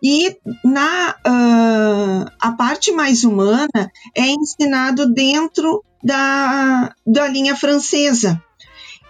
E 0.03 0.37
na 0.65 1.15
uh, 1.27 2.31
a 2.41 2.53
parte 2.53 2.93
mais 2.93 3.25
humana 3.25 3.91
é 4.15 4.27
ensinado 4.29 5.13
dentro 5.13 5.85
da, 6.03 6.95
da 7.07 7.27
linha 7.27 7.57
francesa. 7.57 8.41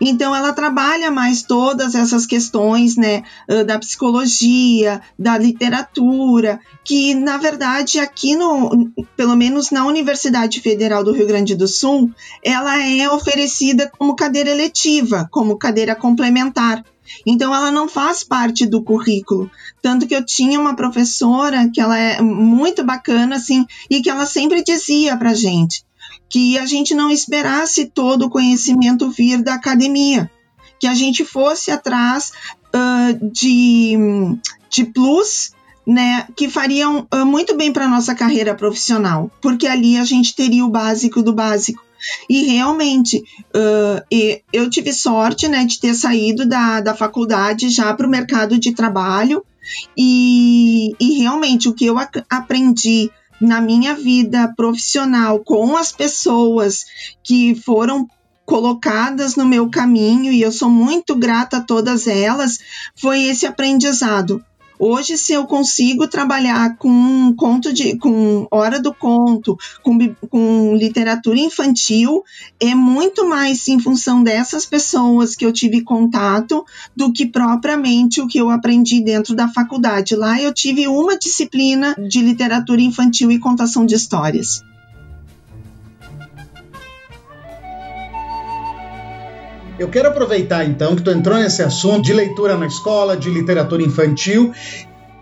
Então 0.00 0.35
ela 0.35 0.53
trabalha 0.53 1.11
mais 1.11 1.43
todas 1.43 1.95
essas 1.95 2.26
questões, 2.26 2.97
né, 2.97 3.23
da 3.67 3.79
psicologia, 3.79 5.00
da 5.19 5.38
literatura, 5.38 6.61
que 6.85 7.15
na 7.15 7.38
verdade 7.38 7.99
aqui 7.99 8.37
no, 8.37 8.93
pelo 9.17 9.35
menos 9.35 9.71
na 9.71 9.87
Universidade 9.87 10.61
Federal 10.61 11.03
do 11.03 11.12
Rio 11.12 11.26
Grande 11.26 11.55
do 11.55 11.67
Sul, 11.67 12.11
ela 12.45 12.83
é 12.83 13.09
oferecida 13.09 13.91
como 13.99 14.17
cadeira 14.17 14.50
eletiva, 14.50 15.29
como 15.31 15.59
cadeira 15.59 15.95
complementar. 15.95 16.85
Então 17.26 17.52
ela 17.52 17.73
não 17.73 17.88
faz 17.88 18.23
parte 18.23 18.64
do 18.64 18.83
currículo. 18.83 19.50
Tanto 19.83 20.06
que 20.06 20.14
eu 20.14 20.25
tinha 20.25 20.61
uma 20.61 20.76
professora 20.76 21.68
que 21.68 21.80
ela 21.80 21.99
é 21.99 22.23
muito 22.23 22.85
bacana, 22.85 23.37
assim, 23.37 23.66
e 23.90 24.00
que 24.00 24.09
ela 24.09 24.25
sempre 24.25 24.62
dizia 24.62 25.16
pra 25.16 25.35
gente 25.35 25.85
que 26.28 26.59
a 26.59 26.66
gente 26.66 26.95
não 26.95 27.11
esperasse 27.11 27.87
todo 27.87 28.26
o 28.26 28.30
conhecimento 28.30 29.11
vir 29.11 29.42
da 29.42 29.54
academia, 29.54 30.30
que 30.78 30.87
a 30.87 30.95
gente 30.95 31.25
fosse 31.25 31.71
atrás 31.71 32.33
uh, 32.75 33.30
de, 33.30 33.97
de 34.68 34.85
plus 34.85 35.52
né, 35.87 36.26
que 36.35 36.49
fariam 36.49 37.06
uh, 37.14 37.25
muito 37.25 37.56
bem 37.56 37.73
para 37.73 37.88
nossa 37.88 38.14
carreira 38.14 38.54
profissional, 38.54 39.30
porque 39.40 39.66
ali 39.66 39.97
a 39.97 40.04
gente 40.04 40.35
teria 40.35 40.64
o 40.64 40.71
básico 40.71 41.23
do 41.23 41.33
básico. 41.33 41.86
E 42.28 42.44
realmente, 42.44 43.18
uh, 43.54 44.42
eu 44.52 44.68
tive 44.70 44.92
sorte 44.92 45.48
né, 45.48 45.64
de 45.64 45.80
ter 45.80 45.94
saído 45.94 46.46
da, 46.46 46.80
da 46.80 46.94
faculdade 46.94 47.68
já 47.68 47.92
para 47.94 48.06
o 48.06 48.10
mercado 48.10 48.58
de 48.58 48.75
trabalho, 48.75 49.44
e, 49.96 50.92
e 51.00 51.18
realmente 51.18 51.68
o 51.68 51.75
que 51.75 51.86
eu 51.86 51.96
aprendi 52.30 53.10
na 53.40 53.60
minha 53.60 53.94
vida 53.94 54.52
profissional 54.56 55.40
com 55.40 55.76
as 55.76 55.92
pessoas 55.92 56.86
que 57.22 57.54
foram 57.54 58.08
colocadas 58.44 59.34
no 59.34 59.44
meu 59.44 59.68
caminho 59.68 60.32
e 60.32 60.40
eu 60.40 60.52
sou 60.52 60.70
muito 60.70 61.16
grata 61.16 61.58
a 61.58 61.60
todas 61.60 62.06
elas, 62.06 62.58
foi 62.94 63.25
esse 63.25 63.44
aprendizado. 63.44 64.42
Hoje, 64.78 65.16
se 65.16 65.33
eu 65.33 65.47
consigo 65.47 66.06
trabalhar 66.06 66.76
com 66.76 67.35
conto 67.35 67.73
de, 67.73 67.97
com 67.97 68.47
hora 68.50 68.80
do 68.80 68.92
conto, 68.92 69.56
com, 69.83 69.99
com 70.28 70.76
literatura 70.76 71.38
infantil, 71.38 72.23
é 72.61 72.75
muito 72.75 73.26
mais 73.26 73.66
em 73.68 73.80
função 73.80 74.23
dessas 74.23 74.66
pessoas 74.66 75.35
que 75.35 75.47
eu 75.47 75.52
tive 75.52 75.83
contato 75.83 76.64
do 76.95 77.12
que 77.12 77.26
propriamente 77.26 78.21
o 78.21 78.28
que 78.28 78.38
eu 78.38 78.50
aprendi 78.50 79.00
dentro 79.00 79.35
da 79.35 79.49
faculdade. 79.49 80.14
Lá 80.14 80.40
eu 80.40 80.52
tive 80.52 80.87
uma 80.87 81.18
disciplina 81.18 81.95
de 82.09 82.21
literatura 82.21 82.80
infantil 82.80 83.30
e 83.30 83.38
contação 83.38 83.87
de 83.87 83.95
histórias. 83.95 84.62
Eu 89.78 89.88
quero 89.88 90.09
aproveitar 90.09 90.64
então 90.64 90.97
que 90.97 91.02
tu 91.02 91.11
entrou 91.11 91.37
nesse 91.37 91.62
assunto 91.62 92.02
de 92.02 92.14
leitura 92.14 92.56
na 92.56 92.66
escola, 92.66 93.14
de 93.14 93.28
literatura 93.28 93.83
infantil, 93.83 94.52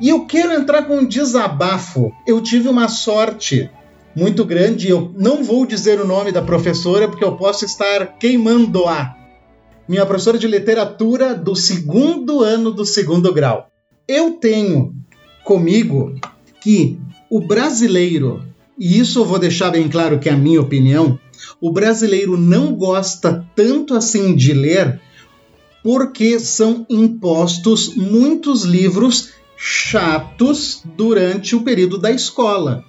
e 0.01 0.09
eu 0.09 0.27
quero 0.27 0.53
entrar 0.53 0.85
com 0.85 0.99
um 0.99 1.07
desabafo. 1.07 2.13
Eu 2.25 2.41
tive 2.41 2.69
uma 2.69 2.87
sorte 2.87 3.69
muito 4.15 4.45
grande, 4.45 4.89
eu 4.89 5.13
não 5.17 5.43
vou 5.43 5.67
dizer 5.67 6.01
o 6.01 6.07
nome 6.07 6.31
da 6.31 6.41
professora 6.41 7.09
porque 7.09 7.25
eu 7.25 7.37
posso 7.37 7.65
estar 7.65 8.17
queimando-a. 8.17 9.17
Minha 9.89 10.07
professora 10.07 10.39
de 10.39 10.47
literatura 10.47 11.35
do 11.35 11.57
segundo 11.57 12.41
ano 12.41 12.71
do 12.71 12.87
segundo 12.87 13.35
grau. 13.35 13.69
Eu 14.07 14.33
tenho 14.35 14.95
comigo 15.43 16.15
que 16.61 16.97
o 17.29 17.41
brasileiro, 17.41 18.45
e 18.79 19.01
isso 19.01 19.19
eu 19.19 19.25
vou 19.25 19.39
deixar 19.39 19.71
bem 19.71 19.89
claro 19.89 20.21
que 20.21 20.29
é 20.29 20.33
a 20.33 20.37
minha 20.37 20.61
opinião, 20.61 21.19
o 21.61 21.73
brasileiro 21.73 22.37
não 22.37 22.75
gosta 22.75 23.45
tanto 23.55 23.95
assim 23.95 24.35
de 24.35 24.53
ler 24.53 25.01
porque 25.83 26.41
são 26.41 26.87
impostos 26.89 27.95
muitos 27.95 28.65
livros 28.65 29.31
chatos 29.57 30.83
durante 30.97 31.55
o 31.55 31.63
período 31.63 31.99
da 31.99 32.11
escola. 32.11 32.83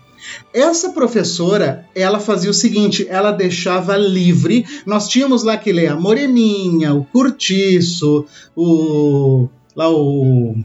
Essa 0.54 0.90
professora, 0.90 1.88
ela 1.94 2.20
fazia 2.20 2.50
o 2.50 2.54
seguinte, 2.54 3.06
ela 3.10 3.32
deixava 3.32 3.98
livre. 3.98 4.66
Nós 4.86 5.08
tínhamos 5.08 5.44
lá 5.44 5.58
que 5.58 5.72
ler 5.72 5.88
a 5.88 5.96
Moreninha, 5.96 6.94
o 6.94 7.04
Curtiço, 7.04 8.26
o 8.56 9.48
lá 9.76 9.90
o 9.90 10.56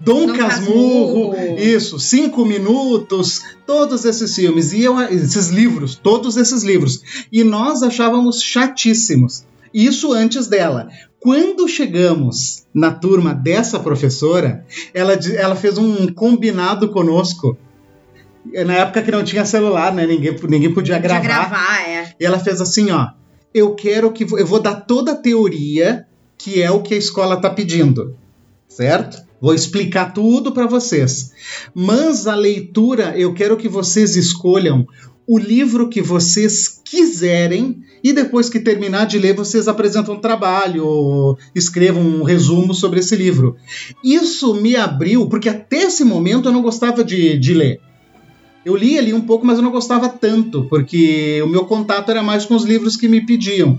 Dom, 0.00 0.26
Dom 0.26 0.36
Casmurro, 0.36 1.30
Casmurro, 1.32 1.58
isso, 1.58 1.98
Cinco 1.98 2.44
Minutos, 2.44 3.42
todos 3.66 4.04
esses 4.04 4.34
filmes, 4.34 4.72
e 4.72 4.82
eu, 4.82 5.00
esses 5.00 5.48
livros, 5.48 5.94
todos 5.94 6.36
esses 6.36 6.62
livros. 6.62 7.26
E 7.32 7.42
nós 7.44 7.82
achávamos 7.82 8.42
chatíssimos. 8.42 9.44
Isso 9.72 10.12
antes 10.12 10.46
dela. 10.46 10.88
Quando 11.20 11.68
chegamos 11.68 12.64
na 12.72 12.90
turma 12.92 13.34
dessa 13.34 13.80
professora, 13.80 14.64
ela, 14.94 15.12
ela 15.14 15.56
fez 15.56 15.76
um 15.76 16.06
combinado 16.12 16.88
conosco. 16.90 17.58
Na 18.64 18.74
época 18.74 19.02
que 19.02 19.10
não 19.10 19.24
tinha 19.24 19.44
celular, 19.44 19.92
né? 19.92 20.06
Ninguém, 20.06 20.36
ninguém 20.48 20.72
podia 20.72 20.98
gravar. 20.98 21.20
Podia 21.20 21.34
gravar, 21.34 21.88
é. 21.88 22.14
E 22.18 22.24
ela 22.24 22.38
fez 22.38 22.60
assim, 22.60 22.90
ó. 22.92 23.08
Eu 23.52 23.74
quero 23.74 24.12
que. 24.12 24.22
Eu 24.22 24.46
vou 24.46 24.60
dar 24.60 24.76
toda 24.82 25.12
a 25.12 25.16
teoria 25.16 26.06
que 26.38 26.62
é 26.62 26.70
o 26.70 26.80
que 26.80 26.94
a 26.94 26.98
escola 26.98 27.40
tá 27.40 27.50
pedindo. 27.50 28.16
Certo? 28.68 29.25
Vou 29.40 29.54
explicar 29.54 30.12
tudo 30.12 30.52
para 30.52 30.66
vocês. 30.66 31.32
Mas 31.74 32.26
a 32.26 32.34
leitura, 32.34 33.16
eu 33.16 33.34
quero 33.34 33.56
que 33.56 33.68
vocês 33.68 34.16
escolham 34.16 34.86
o 35.26 35.38
livro 35.38 35.88
que 35.88 36.00
vocês 36.00 36.80
quiserem 36.84 37.82
e 38.02 38.12
depois 38.12 38.48
que 38.48 38.60
terminar 38.60 39.06
de 39.06 39.18
ler, 39.18 39.34
vocês 39.34 39.66
apresentam 39.66 40.14
um 40.14 40.20
trabalho 40.20 40.86
ou 40.86 41.38
escrevam 41.54 42.02
um 42.02 42.22
resumo 42.22 42.72
sobre 42.72 43.00
esse 43.00 43.16
livro. 43.16 43.56
Isso 44.04 44.54
me 44.54 44.76
abriu, 44.76 45.28
porque 45.28 45.48
até 45.48 45.78
esse 45.78 46.04
momento 46.04 46.48
eu 46.48 46.52
não 46.52 46.62
gostava 46.62 47.02
de, 47.02 47.36
de 47.36 47.52
ler. 47.52 47.80
Eu 48.64 48.76
li 48.76 48.98
ali 48.98 49.12
um 49.12 49.20
pouco, 49.20 49.44
mas 49.44 49.58
eu 49.58 49.64
não 49.64 49.72
gostava 49.72 50.08
tanto, 50.08 50.64
porque 50.68 51.42
o 51.42 51.48
meu 51.48 51.64
contato 51.64 52.10
era 52.10 52.22
mais 52.22 52.44
com 52.44 52.54
os 52.54 52.64
livros 52.64 52.96
que 52.96 53.08
me 53.08 53.24
pediam. 53.24 53.78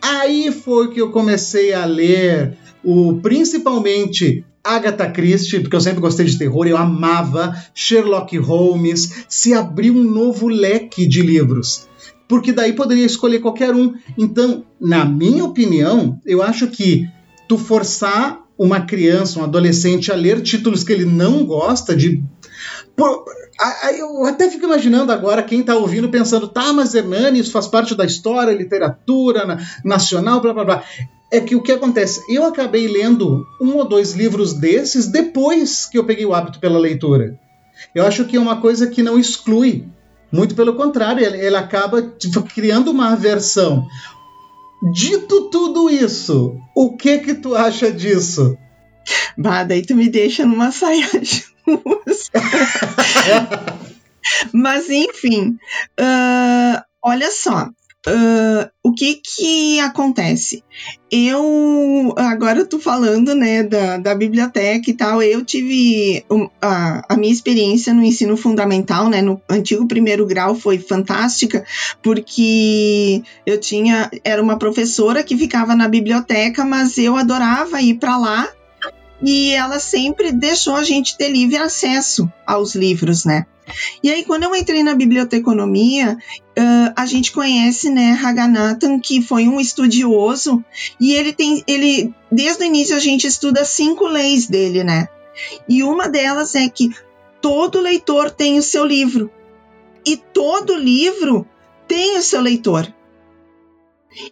Aí 0.00 0.50
foi 0.50 0.90
que 0.90 1.00
eu 1.00 1.10
comecei 1.10 1.72
a 1.72 1.84
ler 1.84 2.56
o 2.84 3.18
principalmente 3.20 4.44
Agatha 4.68 5.10
Christie, 5.10 5.60
porque 5.60 5.76
eu 5.76 5.80
sempre 5.80 6.00
gostei 6.00 6.26
de 6.26 6.38
terror, 6.38 6.66
eu 6.66 6.76
amava 6.76 7.56
Sherlock 7.74 8.36
Holmes, 8.36 9.24
se 9.28 9.54
abriu 9.54 9.94
um 9.94 10.04
novo 10.04 10.48
leque 10.48 11.06
de 11.06 11.22
livros. 11.22 11.88
Porque 12.28 12.52
daí 12.52 12.74
poderia 12.74 13.06
escolher 13.06 13.40
qualquer 13.40 13.74
um. 13.74 13.94
Então, 14.18 14.64
na 14.78 15.06
minha 15.06 15.44
opinião, 15.44 16.20
eu 16.26 16.42
acho 16.42 16.66
que 16.68 17.08
tu 17.48 17.56
forçar 17.56 18.40
uma 18.58 18.80
criança, 18.82 19.40
um 19.40 19.44
adolescente 19.44 20.12
a 20.12 20.14
ler 20.14 20.42
títulos 20.42 20.84
que 20.84 20.92
ele 20.92 21.06
não 21.06 21.46
gosta 21.46 21.96
de. 21.96 22.22
eu 23.98 24.26
até 24.26 24.50
fico 24.50 24.66
imaginando 24.66 25.10
agora 25.12 25.42
quem 25.42 25.60
está 25.60 25.76
ouvindo 25.76 26.10
pensando, 26.10 26.46
tá, 26.46 26.72
mas 26.74 26.94
Hernani, 26.94 27.38
isso 27.38 27.52
faz 27.52 27.66
parte 27.66 27.94
da 27.94 28.04
história, 28.04 28.52
literatura 28.52 29.58
nacional, 29.82 30.42
blá 30.42 30.52
blá 30.52 30.64
blá 30.64 30.84
é 31.30 31.40
que 31.40 31.54
o 31.54 31.62
que 31.62 31.72
acontece? 31.72 32.22
Eu 32.28 32.44
acabei 32.44 32.88
lendo 32.88 33.46
um 33.60 33.76
ou 33.76 33.86
dois 33.86 34.12
livros 34.12 34.54
desses 34.54 35.06
depois 35.06 35.86
que 35.86 35.98
eu 35.98 36.04
peguei 36.04 36.24
o 36.24 36.34
hábito 36.34 36.58
pela 36.58 36.78
leitura. 36.78 37.38
Eu 37.94 38.06
acho 38.06 38.24
que 38.24 38.36
é 38.36 38.40
uma 38.40 38.60
coisa 38.60 38.86
que 38.86 39.02
não 39.02 39.18
exclui. 39.18 39.86
Muito 40.32 40.54
pelo 40.54 40.74
contrário, 40.74 41.24
ele, 41.24 41.56
acaba 41.56 42.02
tipo, 42.02 42.42
criando 42.42 42.90
uma 42.90 43.12
aversão. 43.12 43.86
Dito 44.92 45.50
tudo 45.50 45.90
isso, 45.90 46.56
o 46.74 46.96
que 46.96 47.18
que 47.18 47.34
tu 47.34 47.54
acha 47.54 47.90
disso? 47.90 48.56
Bah, 49.36 49.64
daí 49.64 49.82
tu 49.82 49.94
me 49.94 50.08
deixa 50.08 50.44
numa 50.44 50.70
saia 50.72 51.06
justa. 51.22 52.40
Mas 54.52 54.88
enfim, 54.90 55.56
uh, 55.98 56.82
olha 57.02 57.30
só, 57.30 57.70
Uh, 58.06 58.70
o 58.82 58.92
que 58.92 59.16
que 59.16 59.80
acontece? 59.80 60.62
Eu, 61.10 62.14
agora 62.16 62.60
eu 62.60 62.66
tô 62.66 62.78
falando, 62.78 63.34
né, 63.34 63.62
da, 63.64 63.98
da 63.98 64.14
biblioteca 64.14 64.88
e 64.88 64.94
tal, 64.94 65.20
eu 65.20 65.44
tive 65.44 66.24
um, 66.30 66.48
a, 66.62 67.02
a 67.08 67.16
minha 67.16 67.32
experiência 67.32 67.92
no 67.92 68.04
ensino 68.04 68.36
fundamental, 68.36 69.08
né, 69.08 69.20
no 69.20 69.40
antigo 69.48 69.86
primeiro 69.86 70.24
grau 70.26 70.54
foi 70.54 70.78
fantástica, 70.78 71.64
porque 72.02 73.22
eu 73.44 73.58
tinha, 73.58 74.08
era 74.24 74.40
uma 74.40 74.58
professora 74.58 75.24
que 75.24 75.36
ficava 75.36 75.74
na 75.74 75.88
biblioteca, 75.88 76.64
mas 76.64 76.96
eu 76.98 77.16
adorava 77.16 77.82
ir 77.82 77.94
para 77.94 78.16
lá 78.16 78.48
e 79.22 79.52
ela 79.52 79.78
sempre 79.78 80.32
deixou 80.32 80.76
a 80.76 80.82
gente 80.82 81.16
ter 81.16 81.28
livre 81.28 81.56
acesso 81.56 82.30
aos 82.46 82.74
livros, 82.74 83.24
né? 83.24 83.46
E 84.02 84.10
aí, 84.10 84.24
quando 84.24 84.44
eu 84.44 84.54
entrei 84.54 84.82
na 84.82 84.94
biblioteconomia, 84.94 86.16
uh, 86.58 86.92
a 86.96 87.04
gente 87.06 87.32
conhece, 87.32 87.90
né, 87.90 88.18
Haganathan, 88.22 88.98
que 88.98 89.20
foi 89.20 89.46
um 89.46 89.60
estudioso, 89.60 90.64
e 90.98 91.12
ele 91.12 91.32
tem, 91.32 91.62
ele, 91.66 92.14
desde 92.32 92.62
o 92.62 92.66
início 92.66 92.96
a 92.96 93.00
gente 93.00 93.26
estuda 93.26 93.64
cinco 93.64 94.06
leis 94.06 94.46
dele, 94.46 94.82
né? 94.84 95.08
E 95.68 95.82
uma 95.82 96.08
delas 96.08 96.54
é 96.54 96.68
que 96.68 96.90
todo 97.40 97.80
leitor 97.80 98.30
tem 98.30 98.58
o 98.58 98.62
seu 98.62 98.84
livro. 98.84 99.30
E 100.04 100.16
todo 100.16 100.74
livro 100.74 101.46
tem 101.86 102.16
o 102.16 102.22
seu 102.22 102.40
leitor. 102.40 102.92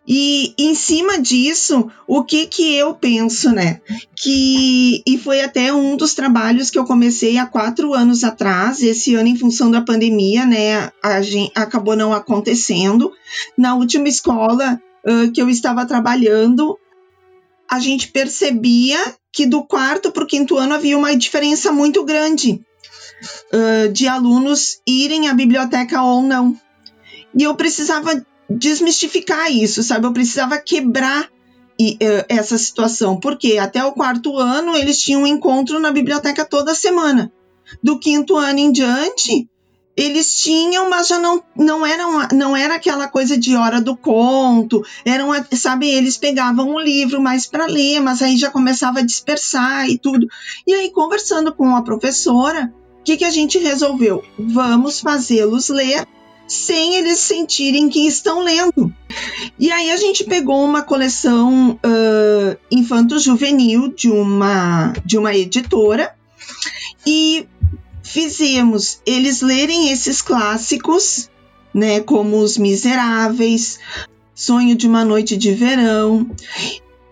E 0.07 0.55
em 0.59 0.75
cima 0.75 1.21
disso, 1.21 1.91
o 2.07 2.25
que 2.25 2.47
que 2.47 2.75
eu 2.75 2.95
penso, 2.95 3.51
né? 3.51 3.81
Que 4.15 5.03
e 5.07 5.19
foi 5.19 5.43
até 5.43 5.73
um 5.73 5.97
dos 5.97 6.15
trabalhos 6.15 6.71
que 6.71 6.79
eu 6.79 6.85
comecei 6.85 7.39
há 7.39 7.47
quatro 7.47 7.95
anos 7.95 8.25
atrás. 8.25 8.83
Esse 8.83 9.15
ano, 9.15 9.29
em 9.29 9.37
função 9.37 9.71
da 9.71 9.81
pandemia, 9.81 10.47
né, 10.47 10.91
a 11.03 11.21
gente 11.23 11.53
acabou 11.55 11.97
não 11.97 12.13
acontecendo. 12.13 13.13
Na 13.57 13.75
última 13.75 14.09
escola 14.09 14.81
uh, 15.05 15.31
que 15.33 15.43
eu 15.43 15.49
estava 15.49 15.87
trabalhando, 15.87 16.79
a 17.71 17.79
gente 17.79 18.09
percebia 18.09 18.99
que 19.33 19.47
do 19.47 19.63
quarto 19.65 20.11
para 20.11 20.25
o 20.25 20.27
quinto 20.27 20.57
ano 20.57 20.75
havia 20.75 20.97
uma 20.97 21.15
diferença 21.15 21.71
muito 21.71 22.05
grande 22.05 22.65
uh, 23.53 23.93
de 23.93 24.09
alunos 24.09 24.81
irem 24.87 25.29
à 25.29 25.35
biblioteca 25.35 26.03
ou 26.03 26.23
não. 26.23 26.59
E 27.35 27.43
eu 27.43 27.55
precisava 27.55 28.25
desmistificar 28.49 29.51
isso, 29.53 29.83
sabe? 29.83 30.07
Eu 30.07 30.13
precisava 30.13 30.59
quebrar 30.59 31.29
e, 31.79 31.93
uh, 31.95 32.25
essa 32.29 32.57
situação, 32.57 33.19
porque 33.19 33.59
até 33.59 33.85
o 33.85 33.93
quarto 33.93 34.39
ano 34.39 34.77
eles 34.77 35.01
tinham 35.01 35.23
um 35.23 35.27
encontro 35.27 35.79
na 35.79 35.91
biblioteca 35.91 36.45
toda 36.45 36.75
semana. 36.75 37.33
Do 37.83 37.99
quinto 37.99 38.37
ano 38.37 38.59
em 38.59 38.73
diante, 38.73 39.49
eles 39.97 40.41
tinham, 40.41 40.91
mas 40.91 41.09
já 41.09 41.19
não, 41.19 41.43
não, 41.57 41.85
era, 41.85 42.07
uma, 42.07 42.29
não 42.33 42.57
era 42.57 42.75
aquela 42.75 43.09
coisa 43.09 43.37
de 43.37 43.57
hora 43.57 43.81
do 43.81 43.97
conto, 43.97 44.85
eram, 45.05 45.31
sabe, 45.53 45.89
eles 45.89 46.19
pegavam 46.19 46.69
um 46.69 46.79
livro 46.79 47.21
mais 47.21 47.47
para 47.47 47.67
ler, 47.67 48.01
mas 48.01 48.21
aí 48.21 48.37
já 48.37 48.51
começava 48.51 48.99
a 49.01 49.05
dispersar 49.05 49.89
e 49.89 49.99
tudo. 49.99 50.27
E 50.67 50.75
aí, 50.75 50.91
conversando 50.91 51.53
com 51.53 51.75
a 51.75 51.83
professora, 51.83 52.73
o 53.01 53.03
que, 53.03 53.17
que 53.17 53.25
a 53.25 53.31
gente 53.31 53.59
resolveu? 53.59 54.23
Vamos 54.39 55.01
fazê-los 55.01 55.71
ler 55.71 56.07
sem 56.47 56.97
eles 56.97 57.19
sentirem 57.19 57.89
que 57.89 58.07
estão 58.07 58.41
lendo. 58.43 58.93
E 59.59 59.71
aí 59.71 59.91
a 59.91 59.97
gente 59.97 60.25
pegou 60.25 60.65
uma 60.65 60.83
coleção 60.83 61.73
uh, 61.73 62.57
infanto-juvenil 62.71 63.93
de 63.93 64.11
uma, 64.11 64.93
de 65.05 65.19
uma 65.19 65.35
editora 65.35 66.15
e 67.07 67.47
fizemos 68.03 69.01
eles 69.05 69.41
lerem 69.41 69.91
esses 69.91 70.23
clássicos, 70.23 71.31
né, 71.73 72.01
como 72.01 72.39
Os 72.39 72.57
Miseráveis, 72.57 73.79
Sonho 74.35 74.77
de 74.77 74.87
uma 74.87 75.05
Noite 75.05 75.37
de 75.37 75.53
Verão, 75.53 76.31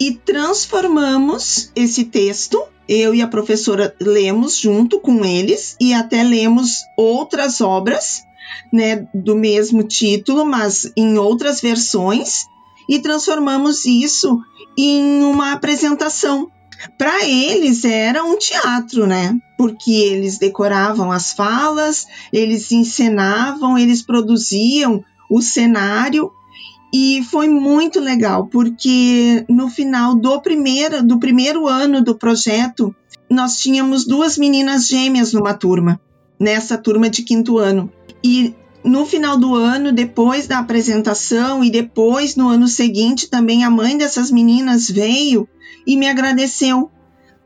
e 0.00 0.12
transformamos 0.12 1.70
esse 1.74 2.04
texto. 2.04 2.62
Eu 2.86 3.14
e 3.14 3.22
a 3.22 3.28
professora 3.28 3.94
lemos 3.98 4.58
junto 4.58 5.00
com 5.00 5.24
eles 5.24 5.74
e 5.80 5.94
até 5.94 6.22
lemos 6.22 6.80
outras 6.98 7.62
obras 7.62 8.23
né, 8.72 9.06
do 9.14 9.34
mesmo 9.34 9.82
título, 9.82 10.44
mas 10.44 10.90
em 10.96 11.18
outras 11.18 11.60
versões, 11.60 12.46
e 12.88 12.98
transformamos 12.98 13.84
isso 13.84 14.40
em 14.76 15.22
uma 15.22 15.52
apresentação. 15.52 16.50
Para 16.98 17.24
eles 17.24 17.84
era 17.84 18.24
um 18.24 18.36
teatro, 18.36 19.06
né? 19.06 19.34
Porque 19.56 19.92
eles 19.92 20.38
decoravam 20.38 21.10
as 21.10 21.32
falas, 21.32 22.06
eles 22.32 22.70
encenavam, 22.72 23.78
eles 23.78 24.02
produziam 24.02 25.02
o 25.30 25.40
cenário 25.40 26.30
e 26.92 27.22
foi 27.24 27.48
muito 27.48 27.98
legal, 27.98 28.46
porque 28.46 29.44
no 29.48 29.68
final 29.68 30.14
do 30.14 30.40
primeiro, 30.40 31.02
do 31.04 31.18
primeiro 31.18 31.66
ano 31.66 32.02
do 32.02 32.16
projeto, 32.16 32.94
nós 33.28 33.58
tínhamos 33.58 34.06
duas 34.06 34.38
meninas 34.38 34.86
gêmeas 34.86 35.32
numa 35.32 35.54
turma, 35.54 36.00
nessa 36.38 36.78
turma 36.78 37.10
de 37.10 37.22
quinto 37.22 37.58
ano. 37.58 37.90
E 38.24 38.54
no 38.82 39.04
final 39.04 39.36
do 39.36 39.54
ano, 39.54 39.92
depois 39.92 40.46
da 40.46 40.58
apresentação 40.58 41.62
e 41.62 41.70
depois 41.70 42.36
no 42.36 42.48
ano 42.48 42.66
seguinte, 42.66 43.28
também 43.28 43.64
a 43.64 43.70
mãe 43.70 43.98
dessas 43.98 44.30
meninas 44.30 44.90
veio 44.90 45.46
e 45.86 45.94
me 45.96 46.08
agradeceu 46.08 46.90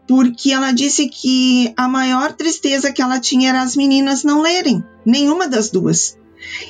porque 0.06 0.52
ela 0.52 0.72
disse 0.72 1.08
que 1.08 1.72
a 1.76 1.86
maior 1.86 2.32
tristeza 2.32 2.90
que 2.90 3.02
ela 3.02 3.20
tinha 3.20 3.50
era 3.50 3.60
as 3.60 3.76
meninas 3.76 4.24
não 4.24 4.40
lerem, 4.40 4.82
nenhuma 5.04 5.46
das 5.46 5.68
duas. 5.68 6.16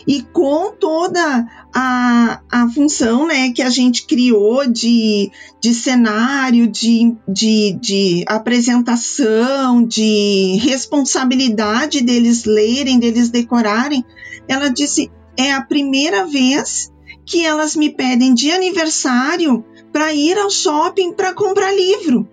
E 0.07 0.23
com 0.23 0.73
toda 0.73 1.47
a, 1.75 2.41
a 2.51 2.69
função 2.71 3.27
né, 3.27 3.53
que 3.53 3.63
a 3.63 3.71
gente 3.71 4.07
criou 4.07 4.67
de, 4.67 5.31
de 5.61 5.75
cenário, 5.75 6.67
de, 6.67 7.15
de, 7.29 7.79
de 7.81 8.25
apresentação, 8.27 9.85
de 9.85 10.59
responsabilidade 10.63 12.03
deles 12.03 12.45
lerem, 12.45 12.99
deles 12.99 13.31
decorarem, 13.31 14.05
ela 14.47 14.69
disse: 14.69 15.11
é 15.37 15.53
a 15.53 15.61
primeira 15.61 16.27
vez 16.27 16.91
que 17.25 17.45
elas 17.45 17.77
me 17.77 17.91
pedem 17.91 18.33
de 18.33 18.51
aniversário 18.51 19.65
para 19.93 20.13
ir 20.13 20.39
ao 20.39 20.51
shopping 20.51 21.13
para 21.13 21.35
comprar 21.35 21.73
livro. 21.75 22.29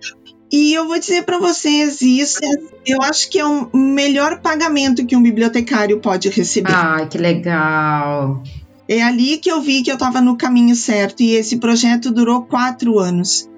E 0.50 0.72
eu 0.72 0.86
vou 0.86 0.98
dizer 0.98 1.24
para 1.24 1.38
vocês, 1.38 2.00
isso 2.00 2.38
eu 2.86 3.02
acho 3.02 3.28
que 3.28 3.38
é 3.38 3.44
o 3.44 3.76
melhor 3.76 4.40
pagamento 4.40 5.04
que 5.04 5.16
um 5.16 5.22
bibliotecário 5.22 6.00
pode 6.00 6.28
receber. 6.28 6.72
Ai, 6.72 7.08
que 7.08 7.18
legal. 7.18 8.42
É 8.88 9.02
ali 9.02 9.38
que 9.38 9.50
eu 9.50 9.60
vi 9.60 9.82
que 9.82 9.90
eu 9.90 9.94
estava 9.94 10.20
no 10.20 10.36
caminho 10.36 10.76
certo 10.76 11.22
e 11.22 11.34
esse 11.34 11.56
projeto 11.56 12.12
durou 12.12 12.42
quatro 12.42 12.98
anos. 12.98 13.48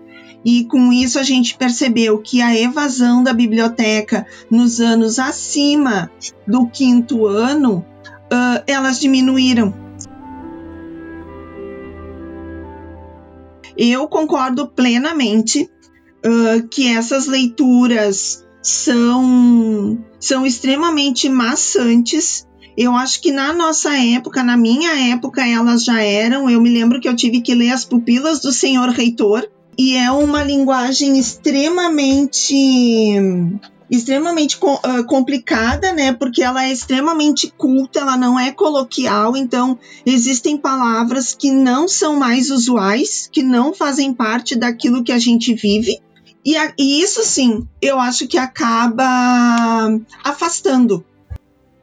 E 0.44 0.64
com 0.64 0.92
isso 0.92 1.18
a 1.18 1.22
gente 1.22 1.56
percebeu 1.56 2.18
que 2.18 2.40
a 2.40 2.58
evasão 2.58 3.22
da 3.22 3.34
biblioteca 3.34 4.26
nos 4.50 4.80
anos 4.80 5.18
acima 5.18 6.10
do 6.46 6.66
quinto 6.66 7.26
ano, 7.26 7.84
uh, 8.32 8.62
elas 8.66 8.98
diminuíram. 9.00 9.74
Eu 13.76 14.08
concordo 14.08 14.66
plenamente 14.66 15.68
uh, 16.24 16.66
que 16.68 16.88
essas 16.88 17.26
leituras 17.26 18.44
são, 18.62 20.02
são 20.18 20.46
extremamente 20.46 21.28
maçantes. 21.28 22.47
Eu 22.80 22.94
acho 22.94 23.20
que 23.20 23.32
na 23.32 23.52
nossa 23.52 23.92
época, 23.98 24.44
na 24.44 24.56
minha 24.56 25.12
época, 25.12 25.44
elas 25.44 25.82
já 25.82 26.00
eram. 26.00 26.48
Eu 26.48 26.60
me 26.60 26.70
lembro 26.70 27.00
que 27.00 27.08
eu 27.08 27.16
tive 27.16 27.40
que 27.40 27.52
ler 27.52 27.70
As 27.70 27.84
Pupilas 27.84 28.38
do 28.38 28.52
Senhor 28.52 28.88
Reitor, 28.90 29.48
e 29.76 29.96
é 29.96 30.08
uma 30.12 30.44
linguagem 30.44 31.18
extremamente 31.18 32.54
extremamente 33.90 34.60
complicada, 35.08 35.92
né? 35.92 36.12
Porque 36.12 36.40
ela 36.40 36.66
é 36.66 36.72
extremamente 36.72 37.52
culta, 37.58 37.98
ela 37.98 38.16
não 38.16 38.38
é 38.38 38.52
coloquial, 38.52 39.36
então 39.36 39.76
existem 40.06 40.56
palavras 40.56 41.34
que 41.34 41.50
não 41.50 41.88
são 41.88 42.16
mais 42.16 42.48
usuais, 42.48 43.28
que 43.32 43.42
não 43.42 43.74
fazem 43.74 44.12
parte 44.12 44.54
daquilo 44.54 45.02
que 45.02 45.10
a 45.10 45.18
gente 45.18 45.52
vive. 45.52 45.98
E, 46.44 46.56
a, 46.56 46.72
e 46.78 47.02
isso 47.02 47.24
sim, 47.24 47.66
eu 47.82 47.98
acho 47.98 48.28
que 48.28 48.38
acaba 48.38 49.98
afastando. 50.22 51.04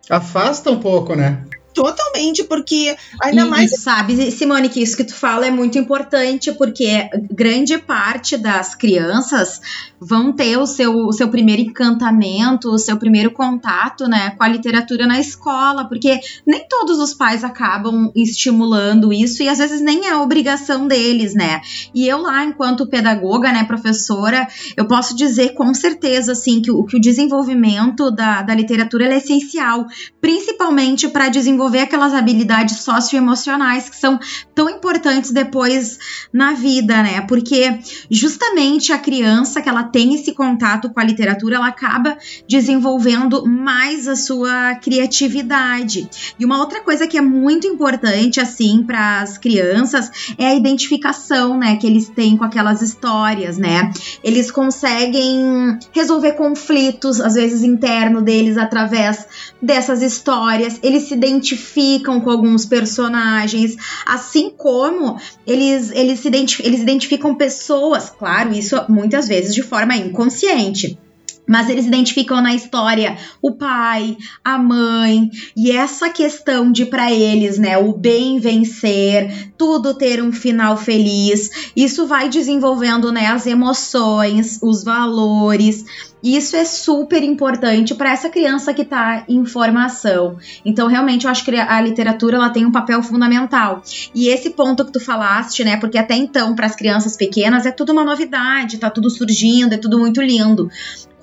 Afasta 0.10 0.70
um 0.72 0.80
pouco, 0.80 1.16
né? 1.16 1.44
Totalmente, 1.76 2.42
porque 2.46 2.96
ainda 3.22 3.42
e, 3.42 3.50
mais. 3.50 3.74
E 3.74 3.78
sabe, 3.78 4.32
Simone, 4.32 4.70
que 4.70 4.82
isso 4.82 4.96
que 4.96 5.04
tu 5.04 5.14
fala 5.14 5.46
é 5.46 5.52
muito 5.52 5.78
importante, 5.78 6.54
porque 6.54 7.10
grande 7.30 7.78
parte 7.78 8.38
das 8.38 8.74
crianças 8.74 9.60
vão 10.00 10.32
ter 10.32 10.58
o 10.58 10.66
seu, 10.66 10.96
o 10.96 11.12
seu 11.12 11.28
primeiro 11.28 11.62
encantamento, 11.62 12.70
o 12.70 12.78
seu 12.78 12.96
primeiro 12.98 13.32
contato 13.32 14.08
né, 14.08 14.32
com 14.32 14.44
a 14.44 14.48
literatura 14.48 15.06
na 15.06 15.20
escola, 15.20 15.86
porque 15.86 16.20
nem 16.46 16.66
todos 16.68 16.98
os 16.98 17.14
pais 17.14 17.44
acabam 17.44 18.10
estimulando 18.16 19.12
isso 19.12 19.44
e 19.44 19.50
às 19.50 19.58
vezes 19.58 19.82
nem 19.82 20.08
é 20.08 20.16
obrigação 20.16 20.88
deles, 20.88 21.34
né? 21.34 21.62
E 21.94 22.08
eu 22.08 22.22
lá, 22.22 22.46
enquanto 22.46 22.88
pedagoga, 22.88 23.52
né, 23.52 23.66
professora, 23.66 24.48
eu 24.78 24.88
posso 24.88 25.14
dizer 25.14 25.54
com 25.56 25.74
certeza, 25.74 26.32
assim, 26.32 26.62
que 26.62 26.72
o, 26.72 26.86
que 26.86 26.96
o 26.96 27.02
desenvolvimento 27.02 28.10
da, 28.12 28.42
da 28.42 28.56
literatura 28.56 29.06
é 29.14 29.18
essencial, 29.18 29.86
principalmente 30.22 31.10
para 31.10 31.30
desenvolver 31.30 31.65
desenvolver 31.66 31.80
aquelas 31.80 32.14
habilidades 32.14 32.78
socioemocionais 32.78 33.90
que 33.90 33.96
são 33.96 34.20
tão 34.54 34.70
importantes 34.70 35.32
depois 35.32 35.98
na 36.32 36.54
vida, 36.54 37.02
né? 37.02 37.22
Porque 37.22 37.80
justamente 38.10 38.94
a 38.94 38.98
criança 38.98 39.62
que 39.62 39.70
ela 39.70 39.84
tem 39.84 40.14
esse 40.14 40.34
contato 40.34 40.90
com 40.90 41.00
a 41.00 41.04
literatura, 41.04 41.56
ela 41.56 41.68
acaba 41.68 42.18
desenvolvendo 42.48 43.46
mais 43.46 44.08
a 44.08 44.16
sua 44.16 44.76
criatividade. 44.76 46.08
E 46.40 46.46
uma 46.46 46.60
outra 46.60 46.82
coisa 46.82 47.08
que 47.08 47.18
é 47.18 47.22
muito 47.22 47.68
importante 47.68 48.40
assim 48.40 48.84
para 48.84 49.22
as 49.22 49.38
crianças 49.38 50.34
é 50.38 50.48
a 50.48 50.56
identificação, 50.56 51.58
né, 51.58 51.76
que 51.78 51.88
eles 51.88 52.10
têm 52.10 52.38
com 52.38 52.44
aquelas 52.44 52.82
histórias, 52.82 53.58
né? 53.58 53.92
Eles 54.24 54.52
conseguem 54.52 55.80
resolver 55.92 56.34
conflitos 56.34 57.20
às 57.20 57.34
vezes 57.34 57.64
interno 57.64 58.22
deles 58.22 58.58
através 58.58 59.26
dessas 59.62 60.02
histórias. 60.02 60.80
Eles 60.84 61.04
se 61.04 61.14
identificam 61.14 61.55
identificam 61.56 62.20
com 62.20 62.30
alguns 62.30 62.66
personagens, 62.66 63.76
assim 64.06 64.50
como 64.50 65.20
eles, 65.48 65.92
eles, 65.92 66.20
se 66.20 66.28
identificam, 66.28 66.72
eles 66.72 66.82
identificam 66.82 67.36
pessoas, 67.36 68.10
claro, 68.10 68.54
isso 68.54 68.76
muitas 68.90 69.28
vezes 69.28 69.54
de 69.54 69.64
forma 69.64 69.96
inconsciente. 69.96 70.98
Mas 71.48 71.70
eles 71.70 71.86
identificam 71.86 72.42
na 72.42 72.54
história 72.54 73.18
o 73.42 73.52
pai, 73.52 74.18
a 74.44 74.58
mãe, 74.58 75.30
e 75.56 75.72
essa 75.72 76.10
questão 76.10 76.72
de 76.72 76.86
para 76.86 77.12
eles, 77.12 77.58
né, 77.58 77.78
o 77.78 77.94
bem 77.94 78.40
vencer, 78.40 79.54
tudo 79.58 79.94
ter 79.94 80.22
um 80.22 80.32
final 80.32 80.76
feliz, 80.78 81.72
isso 81.76 82.08
vai 82.08 82.30
desenvolvendo, 82.30 83.12
né, 83.12 83.28
as 83.28 83.46
emoções, 83.46 84.60
os 84.62 84.84
valores. 84.84 85.86
E 86.26 86.36
isso 86.36 86.56
é 86.56 86.66
super 86.66 87.22
importante 87.22 87.94
para 87.94 88.12
essa 88.12 88.30
criança 88.30 88.74
que 88.74 88.82
está 88.82 89.24
em 89.30 89.46
formação. 89.46 90.40
Então, 90.66 90.88
realmente, 90.88 91.26
eu 91.26 91.30
acho 91.30 91.46
que 91.46 91.56
a 91.56 91.80
literatura 91.80 92.38
ela 92.38 92.50
tem 92.50 92.66
um 92.66 92.72
papel 92.72 93.04
fundamental. 93.04 93.84
E 94.14 94.30
esse 94.30 94.50
ponto 94.50 94.84
que 94.84 94.92
tu 94.92 95.00
falaste, 95.00 95.64
né? 95.64 95.78
Porque 95.78 96.00
até 96.00 96.16
então, 96.16 96.56
para 96.56 96.66
as 96.66 96.76
crianças 96.76 97.16
pequenas, 97.16 97.68
é 97.68 97.72
tudo 97.72 97.92
uma 97.92 98.04
novidade, 98.04 98.80
tá 98.80 98.90
tudo 98.90 99.08
surgindo, 99.08 99.74
é 99.74 99.78
tudo 99.78 100.00
muito 100.00 100.20
lindo. 100.20 100.68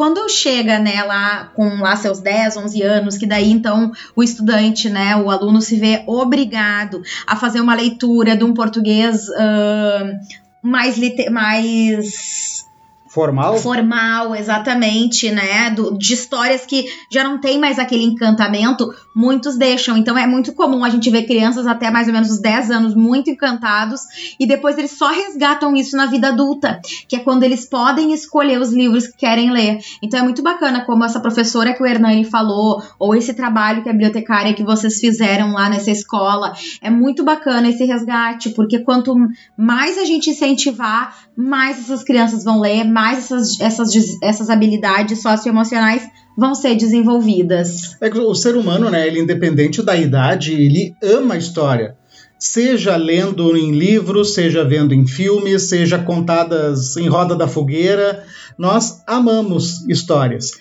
Quando 0.03 0.29
chega, 0.29 0.81
né, 0.81 1.05
lá 1.05 1.53
com 1.55 1.77
lá 1.77 1.95
seus 1.95 2.19
10, 2.19 2.57
11 2.57 2.83
anos, 2.83 3.17
que 3.17 3.25
daí 3.25 3.53
então 3.53 3.93
o 4.17 4.23
estudante, 4.25 4.91
né, 4.91 5.15
o 5.15 5.31
aluno 5.31 5.61
se 5.61 5.77
vê 5.77 6.03
obrigado 6.09 7.01
a 7.25 7.37
fazer 7.37 7.61
uma 7.61 7.73
leitura 7.73 8.37
de 8.37 8.43
um 8.43 8.53
português 8.53 9.29
uh, 9.29 10.19
mais, 10.61 10.99
mais 11.31 12.67
Formal? 13.13 13.59
Formal, 13.59 14.35
exatamente, 14.35 15.31
né? 15.31 15.69
Do, 15.69 15.99
de 15.99 16.15
histórias 16.15 16.65
que 16.65 16.87
já 17.11 17.23
não 17.23 17.39
tem 17.39 17.61
mais 17.61 17.79
aquele 17.79 18.05
encantamento, 18.05 18.91
muitos 19.15 19.57
deixam. 19.57 19.97
Então 19.97 20.17
é 20.17 20.27
muito 20.27 20.53
comum 20.53 20.85
a 20.85 20.91
gente 20.91 21.11
ver 21.11 21.25
crianças 21.25 21.67
até 21.67 21.91
mais 21.91 22.07
ou 22.07 22.13
menos 22.13 22.31
os 22.31 22.41
10 22.41 22.71
anos 22.71 22.95
muito 22.95 23.31
encantados 23.31 24.01
e 24.39 24.47
depois 24.47 24.79
eles 24.79 24.93
só 24.93 25.09
resgatam 25.09 25.75
isso 25.77 25.97
na 25.97 26.07
vida 26.07 26.29
adulta, 26.29 26.81
que 27.09 27.17
é 27.17 27.19
quando 27.19 27.43
eles 27.43 27.67
podem 27.67 28.13
escolher 28.13 28.61
os 28.61 28.73
livros 28.73 29.07
que 29.07 29.19
querem 29.19 29.51
ler. 29.51 29.79
Então 30.03 30.21
é 30.21 30.23
muito 30.23 30.43
bacana 30.43 30.85
como 30.85 31.05
essa 31.05 31.21
professora 31.21 31.75
que 31.75 31.83
o 31.83 31.87
Hernani 31.87 32.25
falou, 32.25 32.83
ou 32.99 33.15
esse 33.15 33.35
trabalho 33.35 33.83
que 33.83 33.89
a 33.89 33.93
bibliotecária 33.93 34.55
que 34.55 34.65
vocês 34.65 34.99
fizeram 34.99 35.53
lá 35.53 35.69
nessa 35.69 35.91
escola. 35.91 36.53
É 36.81 36.91
muito 36.91 37.25
bacana 37.25 37.69
esse 37.69 37.85
resgate, 37.85 38.51
porque 38.51 38.81
quanto 38.81 39.15
mais 39.57 39.99
a 39.99 40.05
gente 40.05 40.31
incentivar, 40.31 41.17
mais 41.37 41.79
essas 41.79 42.03
crianças 42.03 42.45
vão 42.45 42.61
ler, 42.61 42.85
mais 42.85 43.19
essas, 43.19 43.61
essas, 43.61 43.91
essas 44.23 44.51
habilidades 44.51 45.21
socioemocionais 45.21 46.03
vão 46.37 46.55
ser 46.55 46.75
desenvolvidas. 46.75 47.97
É 48.01 48.09
que 48.09 48.19
o 48.19 48.35
ser 48.35 48.57
humano, 48.57 48.91
né, 48.91 49.07
ele 49.07 49.21
independente 49.21 49.83
da 49.83 49.97
idade, 49.97 50.53
ele 50.53 50.95
ama 51.03 51.35
a 51.35 51.39
história. 51.39 51.97
Seja 52.39 52.97
lendo 52.97 53.57
em 53.57 53.71
livros, 53.73 54.35
seja 54.35 54.65
vendo 54.65 54.93
em 54.93 55.07
filmes, 55.07 55.63
seja 55.63 55.99
contadas 55.99 56.97
em 56.97 57.07
roda 57.07 57.37
da 57.37 57.47
fogueira, 57.47 58.25
nós 58.59 59.03
amamos 59.07 59.89
histórias. 59.89 60.53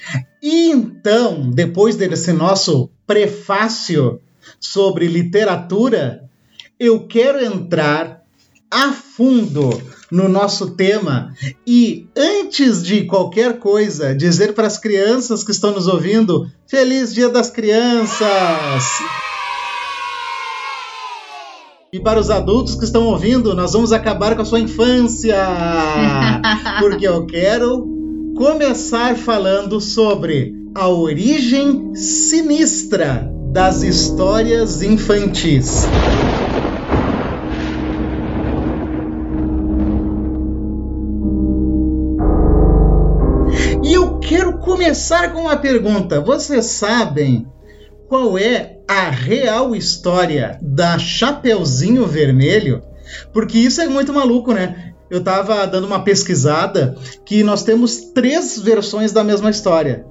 E 0.41 0.69
então, 0.69 1.49
depois 1.49 1.95
desse 1.95 2.31
nosso 2.33 2.89
prefácio 3.07 4.19
sobre 4.59 5.07
literatura, 5.07 6.29
eu 6.79 7.07
quero 7.07 7.43
entrar 7.43 8.23
a 8.69 8.91
fundo 8.91 9.69
no 10.11 10.27
nosso 10.27 10.71
tema. 10.71 11.33
E 11.65 12.07
antes 12.15 12.83
de 12.83 13.05
qualquer 13.05 13.57
coisa, 13.59 14.13
dizer 14.13 14.53
para 14.53 14.67
as 14.67 14.77
crianças 14.77 15.43
que 15.43 15.51
estão 15.51 15.71
nos 15.71 15.87
ouvindo: 15.87 16.47
Feliz 16.67 17.13
Dia 17.13 17.29
das 17.29 17.49
Crianças! 17.49 18.83
E 21.93 21.99
para 21.99 22.19
os 22.19 22.29
adultos 22.29 22.75
que 22.75 22.85
estão 22.85 23.07
ouvindo, 23.07 23.53
nós 23.53 23.73
vamos 23.73 23.91
acabar 23.91 24.35
com 24.35 24.41
a 24.41 24.45
sua 24.45 24.59
infância! 24.59 25.35
Porque 26.79 27.07
eu 27.07 27.25
quero 27.25 27.85
começar 28.35 29.15
falando 29.15 29.79
sobre 29.81 30.55
a 30.73 30.87
origem 30.87 31.93
sinistra 31.93 33.29
das 33.51 33.83
histórias 33.83 34.81
infantis. 34.81 35.85
Começar 44.81 45.31
com 45.31 45.41
uma 45.41 45.57
pergunta. 45.57 46.19
Vocês 46.19 46.65
sabem 46.65 47.45
qual 48.09 48.35
é 48.35 48.79
a 48.87 49.11
real 49.11 49.75
história 49.75 50.57
da 50.59 50.97
Chapeuzinho 50.97 52.07
Vermelho? 52.07 52.81
Porque 53.31 53.59
isso 53.59 53.79
é 53.79 53.87
muito 53.87 54.11
maluco, 54.11 54.51
né? 54.53 54.95
Eu 55.07 55.23
tava 55.23 55.67
dando 55.67 55.85
uma 55.85 56.03
pesquisada 56.03 56.95
que 57.23 57.43
nós 57.43 57.61
temos 57.61 58.05
três 58.11 58.57
versões 58.57 59.11
da 59.11 59.23
mesma 59.23 59.51
história. 59.51 60.03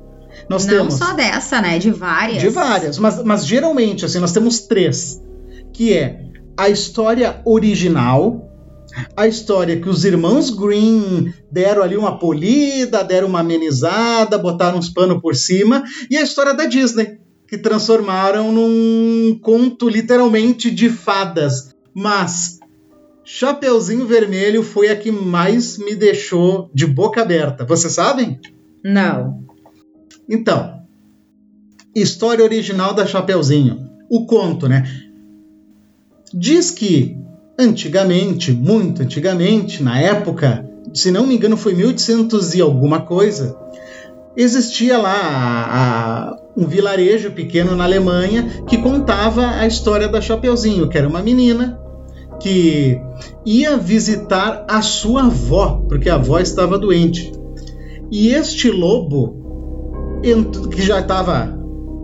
Nós 0.48 0.64
Não 0.66 0.72
temos 0.72 0.94
só 0.94 1.14
dessa, 1.14 1.61
né? 1.61 1.76
De 1.80 1.90
várias. 1.90 2.40
de 2.40 2.48
várias, 2.48 2.96
mas, 2.96 3.24
mas 3.24 3.44
geralmente 3.44 4.04
assim 4.04 4.20
nós 4.20 4.30
temos 4.30 4.61
três, 4.61 5.20
que 5.72 5.92
é 5.92 6.26
a 6.56 6.68
história 6.68 7.40
original, 7.44 8.49
a 9.16 9.26
história 9.26 9.81
que 9.81 9.88
os 9.88 10.05
irmãos 10.05 10.50
Green 10.50 11.33
deram 11.50 11.83
ali 11.83 11.96
uma 11.96 12.18
polida, 12.18 13.05
deram 13.05 13.29
uma 13.29 13.40
amenizada, 13.40 14.38
botaram 14.38 14.79
uns 14.79 14.88
panos 14.88 15.20
por 15.20 15.35
cima, 15.35 15.85
e 16.11 16.16
a 16.16 16.22
história 16.22 16.55
da 16.55 16.66
Disney, 16.66 17.18
que 17.46 17.59
transformaram 17.59 18.53
num 18.53 19.38
conto 19.42 19.88
literalmente 19.88 20.70
de 20.70 20.88
fadas. 20.88 21.74
Mas 21.94 22.61
Chapeuzinho 23.24 24.07
Vermelho 24.07 24.62
foi 24.62 24.88
a 24.88 24.96
que 24.96 25.11
mais 25.11 25.79
me 25.79 25.94
deixou 25.94 26.70
de 26.74 26.87
boca 26.87 27.22
aberta. 27.22 27.64
Vocês 27.64 27.92
sabem? 27.92 28.40
Não. 28.85 29.44
Então, 30.29 30.81
história 31.94 32.44
original 32.44 32.94
da 32.94 33.07
Chapeuzinho. 33.07 33.88
O 34.09 34.26
conto, 34.26 34.68
né? 34.68 34.85
Diz 36.33 36.70
que 36.70 37.16
antigamente, 37.61 38.53
muito 38.53 39.03
antigamente, 39.03 39.83
na 39.83 39.99
época, 40.01 40.64
se 40.92 41.11
não 41.11 41.27
me 41.27 41.35
engano 41.37 41.57
foi 41.57 41.75
1800 41.75 42.55
e 42.55 42.61
alguma 42.61 43.01
coisa, 43.01 43.57
existia 44.37 44.99
lá 44.99 45.12
a- 45.12 45.66
a- 46.31 46.37
um 46.57 46.66
vilarejo 46.66 47.31
pequeno 47.31 47.77
na 47.77 47.85
Alemanha 47.85 48.49
que 48.66 48.79
contava 48.79 49.46
a 49.51 49.66
história 49.66 50.09
da 50.09 50.20
Chapeuzinho, 50.20 50.88
que 50.88 50.99
era 50.99 51.09
uma 51.09 51.23
menina 51.23 51.79
que 52.40 52.99
ia 53.44 53.77
visitar 53.77 54.64
a 54.68 54.81
sua 54.83 55.25
avó, 55.25 55.83
porque 55.88 56.09
a 56.09 56.14
avó 56.14 56.38
estava 56.38 56.79
doente. 56.79 57.33
E 58.11 58.31
este 58.31 58.70
lobo, 58.70 59.37
que 60.70 60.83
já 60.83 61.01
estava 61.01 61.57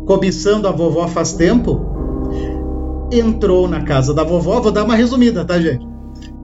cobiçando 0.06 0.68
a 0.68 0.70
vovó 0.70 1.08
faz 1.08 1.32
tempo, 1.32 1.95
entrou 3.12 3.68
na 3.68 3.82
casa 3.82 4.12
da 4.14 4.24
vovó. 4.24 4.60
Vou 4.60 4.72
dar 4.72 4.84
uma 4.84 4.94
resumida, 4.94 5.44
tá, 5.44 5.58
gente? 5.60 5.86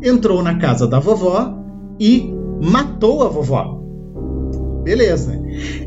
Entrou 0.02 0.42
na 0.42 0.58
casa 0.58 0.86
da 0.86 0.98
vovó 0.98 1.54
e 1.98 2.32
matou 2.62 3.22
a 3.22 3.28
vovó. 3.28 3.80
Beleza. 4.82 5.40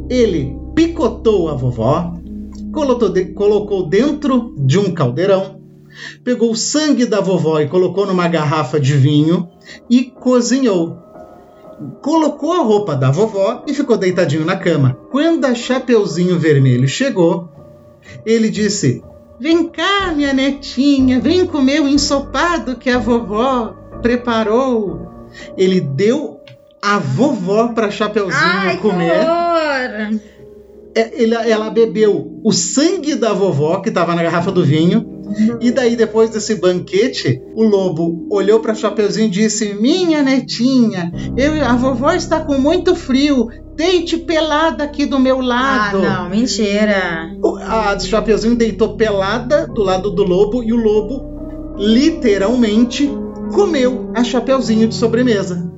Ele 0.09 0.57
picotou 0.73 1.49
a 1.49 1.53
vovó, 1.55 2.13
colocou, 2.73 3.09
de- 3.09 3.25
colocou 3.33 3.87
dentro 3.87 4.53
de 4.57 4.77
um 4.79 4.91
caldeirão, 4.93 5.59
pegou 6.23 6.51
o 6.51 6.55
sangue 6.55 7.05
da 7.05 7.19
vovó 7.21 7.59
e 7.59 7.67
colocou 7.67 8.05
numa 8.05 8.27
garrafa 8.27 8.79
de 8.79 8.93
vinho 8.93 9.47
e 9.89 10.03
cozinhou. 10.03 10.97
Colocou 12.01 12.53
a 12.53 12.63
roupa 12.63 12.95
da 12.95 13.11
vovó 13.11 13.63
e 13.67 13.73
ficou 13.73 13.97
deitadinho 13.97 14.45
na 14.45 14.55
cama. 14.55 14.97
Quando 15.11 15.43
a 15.43 15.53
Chapeuzinho 15.53 16.39
Vermelho 16.39 16.87
chegou, 16.87 17.49
ele 18.25 18.49
disse: 18.49 19.03
Vem 19.39 19.67
cá, 19.67 20.13
minha 20.15 20.33
netinha, 20.33 21.19
vem 21.19 21.45
comer 21.45 21.81
o 21.81 21.87
ensopado 21.87 22.75
que 22.77 22.89
a 22.89 22.97
vovó 22.97 23.75
preparou. 24.01 25.07
Ele 25.57 25.81
deu 25.81 26.39
a 26.81 26.97
vovó 26.99 27.69
para 27.69 27.91
Chapeuzinho 27.91 28.33
Ai, 28.41 28.77
comer. 28.77 29.25
É, 30.97 31.21
ele- 31.21 31.35
ela 31.35 31.69
bebeu 31.69 32.39
o 32.43 32.53
sangue 32.53 33.15
da 33.15 33.33
vovó 33.33 33.79
que 33.81 33.89
estava 33.89 34.15
na 34.15 34.23
garrafa 34.23 34.51
do 34.51 34.63
vinho. 34.63 35.13
E 35.59 35.71
daí, 35.71 35.95
depois 35.97 36.29
desse 36.29 36.55
banquete, 36.55 37.41
o 37.55 37.63
lobo 37.63 38.25
olhou 38.31 38.59
para 38.61 38.73
Chapeuzinho 38.75 39.27
e 39.27 39.31
disse: 39.31 39.73
Minha 39.73 40.21
netinha, 40.23 41.11
eu, 41.35 41.65
a 41.65 41.73
vovó 41.75 42.13
está 42.13 42.39
com 42.39 42.57
muito 42.57 42.95
frio. 42.95 43.47
Deite 43.75 44.17
pelada 44.17 44.83
aqui 44.85 45.05
do 45.05 45.19
meu 45.19 45.41
Ah, 45.41 45.45
lado. 45.45 45.99
não, 46.01 46.29
mentira. 46.29 47.29
A 47.67 47.99
Chapeuzinho 47.99 48.55
deitou 48.55 48.95
pelada 48.95 49.67
do 49.67 49.83
lado 49.83 50.11
do 50.11 50.23
lobo 50.23 50.63
e 50.63 50.71
o 50.71 50.77
lobo 50.77 51.75
literalmente 51.77 53.09
comeu 53.53 54.11
a 54.15 54.23
Chapeuzinho 54.23 54.87
de 54.87 54.95
sobremesa. 54.95 55.71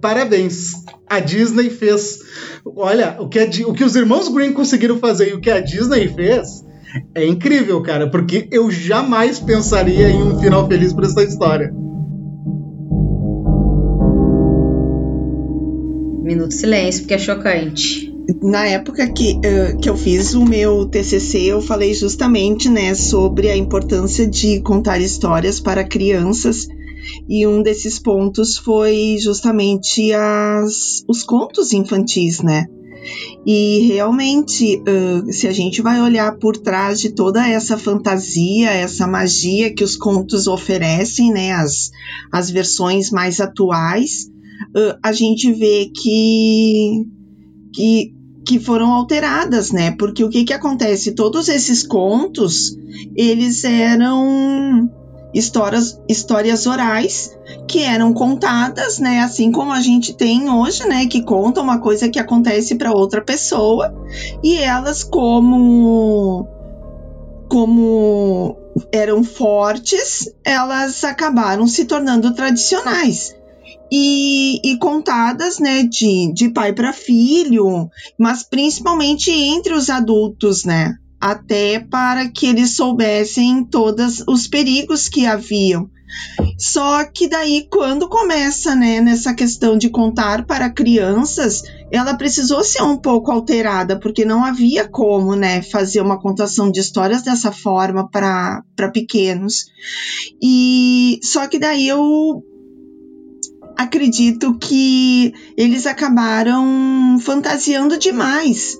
Parabéns! 0.00 0.72
A 1.08 1.20
Disney 1.20 1.70
fez. 1.70 2.18
Olha, 2.76 3.16
o 3.20 3.28
que, 3.28 3.38
a 3.38 3.44
o 3.66 3.72
que 3.72 3.84
os 3.84 3.94
irmãos 3.96 4.28
Green 4.28 4.52
conseguiram 4.52 4.98
fazer 4.98 5.30
e 5.30 5.34
o 5.34 5.40
que 5.40 5.50
a 5.50 5.60
Disney 5.60 6.08
fez 6.08 6.64
é 7.14 7.26
incrível, 7.26 7.80
cara, 7.82 8.10
porque 8.10 8.48
eu 8.50 8.70
jamais 8.70 9.38
pensaria 9.38 10.10
em 10.10 10.22
um 10.22 10.38
final 10.40 10.66
feliz 10.68 10.92
para 10.92 11.06
essa 11.06 11.22
história. 11.22 11.72
Silêncio, 16.52 17.02
porque 17.02 17.14
é 17.14 17.18
chocante. 17.18 18.12
Na 18.42 18.66
época 18.66 19.08
que, 19.10 19.38
eh, 19.44 19.76
que 19.80 19.88
eu 19.88 19.96
fiz 19.96 20.34
o 20.34 20.44
meu 20.44 20.86
TCC, 20.86 21.40
eu 21.40 21.60
falei 21.60 21.92
justamente 21.92 22.68
né, 22.68 22.94
sobre 22.94 23.50
a 23.50 23.56
importância 23.56 24.26
de 24.26 24.60
contar 24.60 25.00
histórias 25.00 25.58
para 25.58 25.84
crianças. 25.84 26.68
E 27.28 27.46
um 27.46 27.62
desses 27.62 27.98
pontos 27.98 28.56
foi 28.56 29.16
justamente 29.20 30.12
as, 30.12 31.04
os 31.08 31.24
contos 31.24 31.72
infantis, 31.72 32.40
né? 32.40 32.66
E 33.44 33.88
realmente, 33.88 34.80
eh, 34.86 35.32
se 35.32 35.48
a 35.48 35.52
gente 35.52 35.82
vai 35.82 36.00
olhar 36.00 36.36
por 36.38 36.56
trás 36.56 37.00
de 37.00 37.10
toda 37.10 37.46
essa 37.46 37.76
fantasia, 37.76 38.70
essa 38.70 39.06
magia 39.06 39.74
que 39.74 39.82
os 39.82 39.96
contos 39.96 40.46
oferecem, 40.46 41.32
né? 41.32 41.52
As, 41.52 41.90
as 42.30 42.50
versões 42.50 43.10
mais 43.10 43.40
atuais, 43.40 44.30
eh, 44.74 44.96
a 45.02 45.12
gente 45.12 45.52
vê 45.52 45.90
que 45.94 47.06
que, 47.72 48.14
que 48.46 48.60
foram 48.60 48.92
alteradas, 48.92 49.72
né? 49.72 49.92
Porque 49.92 50.22
o 50.22 50.28
que 50.28 50.44
que 50.44 50.52
acontece? 50.52 51.14
Todos 51.14 51.48
esses 51.48 51.82
contos, 51.82 52.76
eles 53.16 53.64
eram 53.64 54.90
histórias, 55.34 55.98
histórias 56.08 56.66
orais 56.66 57.36
que 57.66 57.82
eram 57.82 58.12
contadas, 58.12 58.98
né? 58.98 59.20
Assim 59.20 59.50
como 59.50 59.72
a 59.72 59.80
gente 59.80 60.14
tem 60.14 60.50
hoje, 60.50 60.86
né? 60.86 61.06
Que 61.06 61.22
conta 61.22 61.62
uma 61.62 61.80
coisa 61.80 62.08
que 62.08 62.18
acontece 62.18 62.74
para 62.74 62.92
outra 62.92 63.22
pessoa 63.22 63.94
e 64.42 64.56
elas 64.56 65.02
como 65.02 66.46
como 67.48 68.56
eram 68.90 69.22
fortes, 69.22 70.34
elas 70.42 71.04
acabaram 71.04 71.66
se 71.66 71.84
tornando 71.84 72.32
tradicionais 72.32 73.36
e, 73.94 74.58
e 74.64 74.78
contadas, 74.78 75.58
né, 75.58 75.82
de, 75.82 76.32
de 76.32 76.48
pai 76.48 76.72
para 76.72 76.94
filho, 76.94 77.90
mas 78.18 78.42
principalmente 78.42 79.30
entre 79.30 79.74
os 79.74 79.90
adultos, 79.90 80.64
né, 80.64 80.94
até 81.20 81.78
para 81.78 82.30
que 82.30 82.46
eles 82.46 82.74
soubessem 82.74 83.62
todos 83.66 84.24
os 84.26 84.48
perigos 84.48 85.10
que 85.10 85.26
haviam. 85.26 85.90
Só 86.58 87.04
que 87.04 87.28
daí, 87.28 87.66
quando 87.70 88.08
começa, 88.08 88.74
né, 88.74 89.00
nessa 89.00 89.34
questão 89.34 89.76
de 89.76 89.90
contar 89.90 90.46
para 90.46 90.70
crianças, 90.70 91.62
ela 91.90 92.14
precisou 92.14 92.64
ser 92.64 92.82
um 92.82 92.96
pouco 92.96 93.30
alterada, 93.30 93.98
porque 93.98 94.24
não 94.24 94.44
havia 94.44 94.88
como, 94.88 95.34
né, 95.34 95.62
fazer 95.62 96.00
uma 96.00 96.20
contação 96.20 96.70
de 96.70 96.80
histórias 96.80 97.22
dessa 97.22 97.52
forma 97.52 98.08
para 98.08 98.62
pequenos. 98.92 99.66
E 100.42 101.18
só 101.22 101.46
que 101.46 101.58
daí 101.58 101.88
eu 101.88 102.42
acredito 103.76 104.56
que 104.58 105.32
eles 105.56 105.86
acabaram 105.86 107.18
fantasiando 107.20 107.98
demais, 107.98 108.78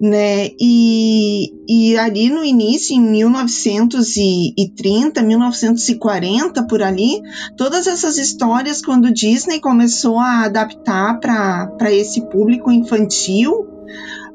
né? 0.00 0.48
E, 0.58 1.52
e 1.68 1.98
ali 1.98 2.30
no 2.30 2.42
início, 2.42 2.96
em 2.96 3.00
1930, 3.00 5.22
1940, 5.22 6.66
por 6.66 6.82
ali, 6.82 7.20
todas 7.56 7.86
essas 7.86 8.16
histórias, 8.16 8.82
quando 8.82 9.12
Disney 9.12 9.60
começou 9.60 10.18
a 10.18 10.44
adaptar 10.44 11.20
para 11.20 11.92
esse 11.92 12.22
público 12.28 12.72
infantil, 12.72 13.68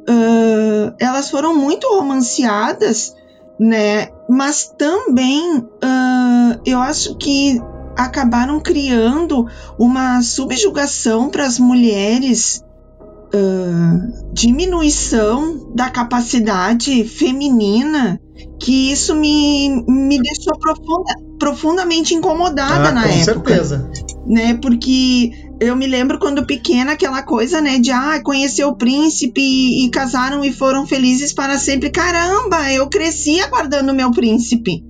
uh, 0.07 0.93
elas 0.99 1.31
foram 1.31 1.55
muito 1.55 1.87
romanceadas, 1.87 3.15
né? 3.59 4.09
Mas 4.29 4.71
também 4.77 5.57
uh, 5.57 6.61
eu 6.65 6.79
acho 6.79 7.17
que 7.17 7.59
acabaram 7.97 8.59
criando 8.59 9.47
uma 9.79 10.21
subjugação 10.21 11.29
para 11.29 11.45
as 11.45 11.57
mulheres, 11.59 12.61
uh, 13.33 14.33
diminuição 14.33 15.71
da 15.73 15.89
capacidade 15.89 17.03
feminina, 17.05 18.19
que 18.59 18.91
isso 18.91 19.15
me, 19.15 19.83
me 19.87 20.21
deixou 20.21 20.57
profunda, 20.59 21.13
profundamente 21.39 22.13
incomodada 22.13 22.89
Ah, 22.89 22.91
na 22.91 23.03
com 23.03 23.09
época 23.09 23.23
certeza. 23.55 23.89
né? 24.25 24.53
Porque 24.61 25.31
Eu 25.61 25.73
me 25.75 25.87
lembro 25.87 26.19
quando 26.19 26.45
pequena 26.45 26.91
aquela 26.91 27.23
coisa, 27.23 27.61
né, 27.61 27.79
de 27.79 27.89
ah, 27.89 28.19
conhecer 28.21 28.65
o 28.65 28.75
príncipe 28.75 29.39
e, 29.39 29.85
e 29.85 29.89
casaram 29.89 30.43
e 30.43 30.51
foram 30.51 30.85
felizes 30.85 31.31
para 31.31 31.57
sempre. 31.57 31.89
Caramba, 31.89 32.69
eu 32.73 32.89
cresci 32.89 33.39
aguardando 33.39 33.93
o 33.93 33.95
meu 33.95 34.11
príncipe. 34.11 34.83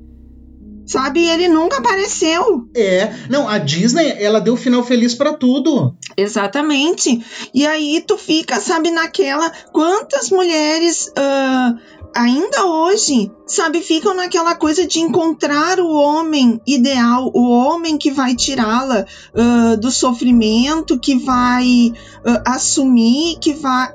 Sabe, 0.86 1.26
ele 1.26 1.48
nunca 1.48 1.78
apareceu. 1.78 2.70
É, 2.76 3.12
não, 3.30 3.50
a 3.50 3.58
Disney, 3.58 4.08
ela 4.20 4.40
deu 4.40 4.56
final 4.56 4.84
feliz 4.84 5.16
pra 5.16 5.34
tudo. 5.34 5.96
Exatamente. 6.16 7.24
E 7.54 7.66
aí 7.66 8.04
tu 8.06 8.18
fica, 8.18 8.60
sabe, 8.60 8.92
naquela. 8.92 9.52
Quantas 9.72 10.30
mulheres 10.30 11.12
ah, 11.18 11.76
ainda 12.16 12.66
hoje, 12.66 13.32
sabe, 13.48 13.82
ficam 13.82 14.14
naquela 14.14 14.54
coisa 14.56 14.86
de 14.86 15.00
encontrar 15.00 15.80
o 15.80 15.92
homem 15.92 16.62
ideal, 16.68 17.32
o 17.34 17.50
homem 17.50 17.98
que 17.98 18.12
vai 18.12 18.36
tirá-la 18.36 19.06
ah, 19.36 19.76
do 19.76 19.90
sofrimento, 19.92 21.00
que 21.00 21.18
vai 21.18 21.94
ah, 22.24 22.54
assumir, 22.56 23.40
que 23.40 23.54
vai. 23.54 23.92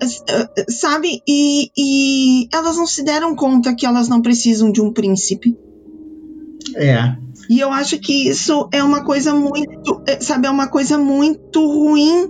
sabe, 0.68 1.22
e, 1.26 1.70
e 1.76 2.48
elas 2.52 2.76
não 2.76 2.86
se 2.86 3.04
deram 3.04 3.36
conta 3.36 3.74
que 3.74 3.86
elas 3.86 4.08
não 4.08 4.20
precisam 4.20 4.72
de 4.72 4.80
um 4.80 4.92
príncipe. 4.92 5.56
É. 6.76 7.14
E 7.48 7.58
eu 7.58 7.72
acho 7.72 7.98
que 7.98 8.28
isso 8.28 8.68
é 8.72 8.82
uma 8.82 9.02
coisa 9.02 9.34
muito, 9.34 10.02
é, 10.06 10.20
sabe, 10.20 10.46
é 10.46 10.50
uma 10.50 10.68
coisa 10.68 10.96
muito 10.96 11.66
ruim 11.66 12.28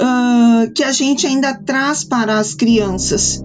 ah, 0.00 0.66
que 0.74 0.82
a 0.82 0.90
gente 0.90 1.26
ainda 1.26 1.54
traz 1.54 2.02
para 2.02 2.38
as 2.38 2.52
crianças. 2.52 3.40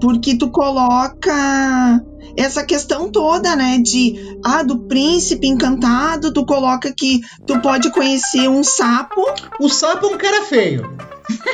Porque 0.00 0.36
tu 0.36 0.50
coloca 0.50 2.02
essa 2.36 2.64
questão 2.64 3.10
toda, 3.10 3.54
né, 3.54 3.78
de 3.78 4.38
ah, 4.44 4.62
do 4.62 4.80
príncipe 4.80 5.46
encantado, 5.46 6.32
tu 6.32 6.44
coloca 6.44 6.92
que 6.92 7.20
tu 7.46 7.60
pode 7.60 7.90
conhecer 7.90 8.48
um 8.48 8.64
sapo. 8.64 9.22
O 9.60 9.68
sapo 9.68 10.06
é 10.06 10.14
um 10.14 10.18
cara 10.18 10.42
feio. 10.42 10.96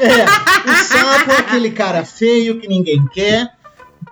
É, 0.00 0.24
o 0.70 0.74
sapo 0.84 1.32
é 1.32 1.38
aquele 1.40 1.70
cara 1.70 2.02
feio 2.02 2.58
que 2.58 2.68
ninguém 2.68 3.04
quer. 3.12 3.52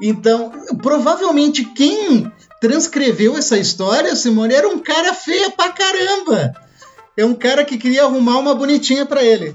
Então, 0.00 0.50
provavelmente 0.82 1.64
quem 1.64 2.30
transcreveu 2.60 3.36
essa 3.36 3.58
história, 3.58 4.14
Simone, 4.16 4.54
era 4.54 4.68
um 4.68 4.78
cara 4.78 5.12
feio 5.14 5.50
pra 5.52 5.70
caramba. 5.70 6.54
É 7.16 7.24
um 7.24 7.34
cara 7.34 7.64
que 7.64 7.78
queria 7.78 8.04
arrumar 8.04 8.38
uma 8.38 8.54
bonitinha 8.54 9.06
pra 9.06 9.22
ele. 9.22 9.54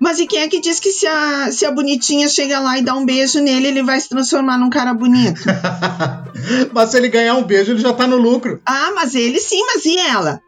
Mas 0.00 0.18
e 0.20 0.26
quem 0.26 0.40
é 0.40 0.48
que 0.48 0.60
diz 0.60 0.78
que 0.78 0.92
se 0.92 1.06
a, 1.06 1.50
se 1.50 1.66
a 1.66 1.72
bonitinha 1.72 2.28
chega 2.28 2.60
lá 2.60 2.78
e 2.78 2.82
dá 2.82 2.94
um 2.94 3.04
beijo 3.04 3.40
nele, 3.40 3.68
ele 3.68 3.82
vai 3.82 4.00
se 4.00 4.08
transformar 4.08 4.56
num 4.56 4.70
cara 4.70 4.94
bonito? 4.94 5.40
Mas 6.72 6.90
se 6.90 6.96
ele 6.96 7.08
ganhar 7.08 7.34
um 7.34 7.42
beijo, 7.42 7.72
ele 7.72 7.80
já 7.80 7.92
tá 7.92 8.06
no 8.06 8.16
lucro. 8.16 8.60
Ah, 8.64 8.92
mas 8.94 9.14
ele 9.14 9.40
sim, 9.40 9.60
mas 9.66 9.84
e 9.84 9.98
ela? 9.98 10.40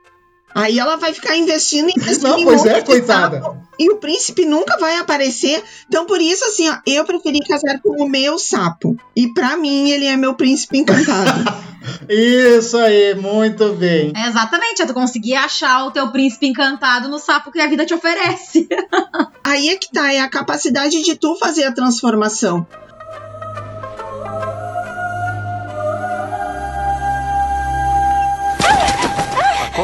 Aí 0.55 0.79
ela 0.79 0.97
vai 0.97 1.13
ficar 1.15 1.37
investindo, 1.37 1.91
investindo 1.97 2.29
Não, 2.29 2.39
em 2.39 2.45
pois 2.45 2.65
é, 2.67 2.81
coitada. 2.81 3.41
sapo, 3.41 3.59
E 3.79 3.91
o 3.91 3.97
príncipe 3.97 4.45
nunca 4.45 4.77
vai 4.79 4.97
aparecer. 4.97 5.63
Então, 5.89 6.07
por 6.07 6.21
isso, 6.21 6.45
assim, 6.45 6.69
ó, 6.69 6.79
eu 6.87 7.05
preferi 7.05 7.41
casar 7.41 7.81
com 7.81 8.03
o 8.03 8.09
meu 8.09 8.39
sapo. 8.39 8.97
E 9.15 9.33
pra 9.33 9.57
mim, 9.57 9.91
ele 9.91 10.07
é 10.07 10.17
meu 10.17 10.35
príncipe 10.35 10.79
encantado. 10.79 11.71
Isso 12.09 12.77
aí, 12.77 13.15
muito 13.15 13.73
bem. 13.73 14.13
É, 14.15 14.29
exatamente, 14.29 14.83
é 14.83 14.87
tu 14.87 14.93
conseguir 14.93 15.35
achar 15.35 15.87
o 15.87 15.91
teu 15.91 16.09
príncipe 16.13 16.47
encantado 16.47 17.09
no 17.09 17.19
sapo 17.19 17.51
que 17.51 17.61
a 17.61 17.67
vida 17.67 17.87
te 17.87 17.95
oferece. 17.95 18.69
Aí 19.43 19.71
é 19.71 19.77
que 19.77 19.91
tá, 19.91 20.13
é 20.13 20.21
a 20.21 20.29
capacidade 20.29 21.03
de 21.03 21.17
tu 21.17 21.37
fazer 21.37 21.65
a 21.65 21.73
transformação. 21.73 22.67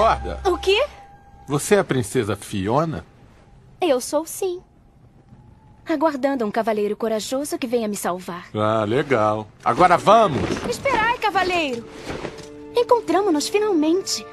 Acorda! 0.07 0.41
O 0.45 0.57
quê? 0.57 0.87
Você 1.49 1.75
é 1.75 1.79
a 1.81 1.85
princesa 1.85 2.37
Fiona? 2.37 3.05
Eu 3.81 4.01
sou 4.01 4.25
sim. 4.25 4.63
Aguardando 5.89 6.45
um 6.45 6.51
cavaleiro 6.51 6.97
corajoso 6.97 7.59
que 7.59 7.67
venha 7.67 7.89
me 7.89 7.97
salvar. 7.97 8.47
Ah, 8.55 8.85
legal. 8.85 9.49
Agora 9.65 9.97
vamos! 9.97 10.43
Esperai, 10.69 11.19
cavaleiro! 11.19 11.85
Encontramos-nos 12.77 13.49
finalmente. 13.49 14.25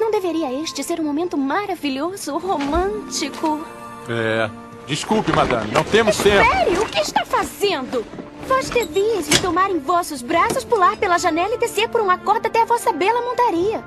Não 0.00 0.10
deveria 0.10 0.50
este 0.62 0.82
ser 0.82 0.98
um 0.98 1.04
momento 1.04 1.36
maravilhoso, 1.36 2.38
romântico? 2.38 3.60
É. 4.08 4.50
Desculpe, 4.86 5.30
madame, 5.32 5.70
não 5.72 5.84
temos 5.84 6.16
tempo. 6.16 6.42
Espere, 6.42 6.78
o 6.78 6.86
que 6.86 7.00
está 7.00 7.24
fazendo? 7.24 8.04
Vós 8.48 8.68
devias 8.70 9.28
me 9.28 9.38
tomar 9.38 9.70
em 9.70 9.78
vossos 9.78 10.22
braços, 10.22 10.64
pular 10.64 10.96
pela 10.96 11.18
janela 11.18 11.54
e 11.54 11.58
descer 11.58 11.88
por 11.88 12.00
uma 12.00 12.18
corda 12.18 12.48
até 12.48 12.62
a 12.62 12.66
vossa 12.66 12.92
bela 12.92 13.20
montaria. 13.20 13.82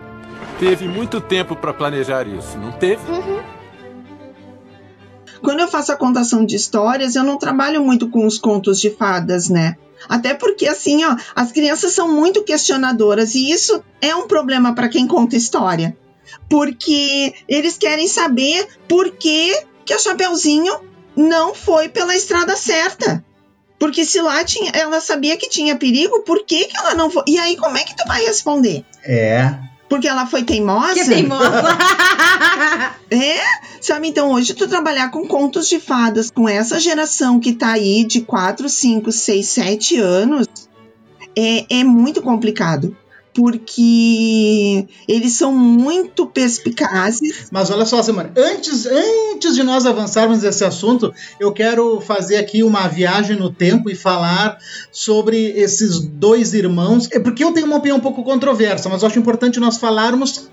Teve 0.60 0.88
muito 0.88 1.20
tempo 1.20 1.56
para 1.56 1.74
planejar 1.74 2.28
isso, 2.28 2.58
não 2.58 2.72
teve? 2.72 3.12
Uhum. 3.12 3.44
Quando 5.42 5.60
eu 5.60 5.68
faço 5.68 5.92
a 5.92 5.98
contação 5.98 6.46
de 6.46 6.56
histórias, 6.56 7.16
eu 7.16 7.24
não 7.24 7.38
trabalho 7.38 7.84
muito 7.84 8.10
com 8.10 8.26
os 8.26 8.38
contos 8.38 8.80
de 8.80 8.90
fadas, 8.90 9.50
né? 9.50 9.76
Até 10.08 10.34
porque, 10.34 10.68
assim, 10.68 11.04
ó, 11.04 11.16
as 11.36 11.52
crianças 11.52 11.92
são 11.94 12.12
muito 12.12 12.44
questionadoras 12.44 13.36
e 13.36 13.52
isso 13.52 13.84
é 14.02 14.16
um 14.16 14.28
problema 14.28 14.74
para 14.74 14.90
quem 14.90 15.08
conta 15.08 15.36
história. 15.36 15.96
Porque 16.50 17.34
eles 17.48 17.78
querem 17.78 18.08
saber 18.08 18.68
por 18.88 19.12
que, 19.12 19.56
que 19.86 19.94
a 19.94 20.00
Chapeuzinho 20.00 20.74
não 21.16 21.54
foi 21.54 21.90
pela 21.90 22.16
estrada 22.16 22.56
certa. 22.56 23.24
Porque 23.78 24.06
se 24.06 24.22
lá 24.22 24.44
tinha, 24.44 24.72
ela 24.74 25.02
sabia 25.02 25.38
que 25.38 25.50
tinha 25.50 25.76
perigo, 25.76 26.22
por 26.22 26.46
que, 26.46 26.66
que 26.66 26.78
ela 26.78 26.94
não 26.94 27.10
foi? 27.10 27.24
E 27.28 27.38
aí, 27.38 27.58
como 27.58 27.78
é 27.78 27.84
que 27.84 27.96
tu 27.96 28.08
vai 28.08 28.24
responder? 28.24 28.86
É. 29.04 29.54
Porque 29.88 30.08
ela 30.08 30.26
foi 30.26 30.44
teimosa? 30.44 30.94
Que 30.94 31.06
teimosa. 31.06 31.78
É, 33.12 33.40
sabe? 33.80 34.08
Então, 34.08 34.32
hoje 34.32 34.56
tu 34.56 34.68
trabalhar 34.68 35.12
com 35.12 35.28
contos 35.28 35.70
de 35.70 35.80
fadas 35.80 36.32
com 36.32 36.50
essa 36.50 36.80
geração 36.80 37.40
que 37.40 37.54
tá 37.54 37.74
aí 37.74 38.04
de 38.04 38.22
4, 38.22 38.68
5, 38.68 39.12
6, 39.12 39.48
7 39.48 40.00
anos 40.00 40.48
é, 41.38 41.80
é 41.82 41.84
muito 41.84 42.22
complicado. 42.22 42.98
Porque 43.36 44.88
eles 45.10 45.34
são 45.34 45.52
muito 45.54 46.26
perspicazes. 46.26 47.50
Mas 47.52 47.70
olha 47.70 47.86
só, 47.86 48.02
Simone, 48.02 48.32
antes, 48.36 48.86
antes 48.86 49.56
de 49.56 49.62
nós 49.62 49.86
avançarmos 49.86 50.42
nesse 50.42 50.64
assunto, 50.64 51.14
eu 51.38 51.52
quero 51.52 52.00
fazer 52.00 52.38
aqui 52.38 52.64
uma 52.64 52.88
viagem 52.88 53.36
no 53.38 53.52
tempo 53.52 53.90
e 53.90 53.96
falar 53.96 54.58
sobre 54.90 55.52
esses 55.52 56.00
dois 56.00 56.54
irmãos. 56.54 57.10
É 57.12 57.20
porque 57.20 57.44
eu 57.44 57.52
tenho 57.52 57.66
uma 57.66 57.76
opinião 57.76 57.98
um 57.98 58.02
pouco 58.02 58.24
controversa, 58.24 58.88
mas 58.88 59.02
eu 59.02 59.10
acho 59.10 59.20
importante 59.20 59.60
nós 59.60 59.78
falarmos, 59.78 60.50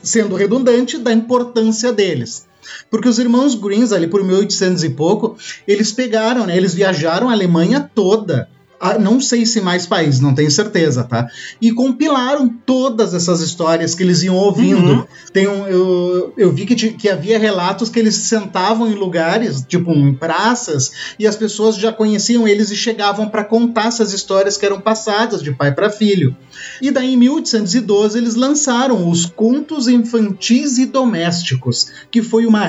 sendo 0.00 0.36
redundante, 0.36 0.98
da 0.98 1.12
importância 1.12 1.92
deles. 1.92 2.48
Porque 2.88 3.08
os 3.08 3.18
irmãos 3.18 3.56
Greens, 3.56 3.92
ali 3.92 4.06
por 4.06 4.22
1800 4.22 4.84
e 4.84 4.90
pouco, 4.90 5.36
eles 5.66 5.90
pegaram, 5.90 6.46
né? 6.46 6.56
Eles 6.56 6.74
viajaram 6.74 7.28
a 7.28 7.32
Alemanha 7.32 7.90
toda. 7.92 8.48
A- 8.80 8.98
não 8.98 9.20
sei 9.20 9.44
se 9.44 9.60
mais 9.60 9.86
países, 9.86 10.20
não 10.20 10.34
tenho 10.34 10.50
certeza, 10.50 11.04
tá? 11.04 11.26
E 11.60 11.70
compilaram 11.72 12.48
todas 12.64 13.12
essas 13.14 13.40
histórias 13.40 13.94
que 13.94 14.02
eles 14.02 14.22
iam 14.22 14.34
ouvindo. 14.36 14.92
Uhum. 14.92 15.04
Tem 15.32 15.46
um, 15.46 15.66
eu, 15.66 16.32
eu 16.36 16.52
vi 16.52 16.64
que, 16.66 16.74
que 16.74 17.08
havia 17.08 17.38
relatos 17.38 17.88
que 17.90 17.98
eles 17.98 18.14
se 18.14 18.22
sentavam 18.28 18.88
em 18.90 18.94
lugares, 18.94 19.64
tipo 19.68 19.92
em 19.92 20.14
praças, 20.14 20.90
e 21.18 21.26
as 21.26 21.36
pessoas 21.36 21.76
já 21.76 21.92
conheciam 21.92 22.48
eles 22.48 22.70
e 22.70 22.76
chegavam 22.76 23.28
para 23.28 23.44
contar 23.44 23.86
essas 23.88 24.12
histórias 24.12 24.56
que 24.56 24.64
eram 24.64 24.80
passadas 24.80 25.42
de 25.42 25.52
pai 25.52 25.72
para 25.72 25.90
filho. 25.90 26.34
E 26.80 26.90
daí, 26.90 27.14
em 27.14 27.16
1812, 27.16 28.16
eles 28.18 28.34
lançaram 28.34 29.08
os 29.10 29.26
Contos 29.26 29.88
Infantis 29.88 30.78
e 30.78 30.86
Domésticos, 30.86 31.90
que 32.10 32.22
foi 32.22 32.46
uma 32.46 32.64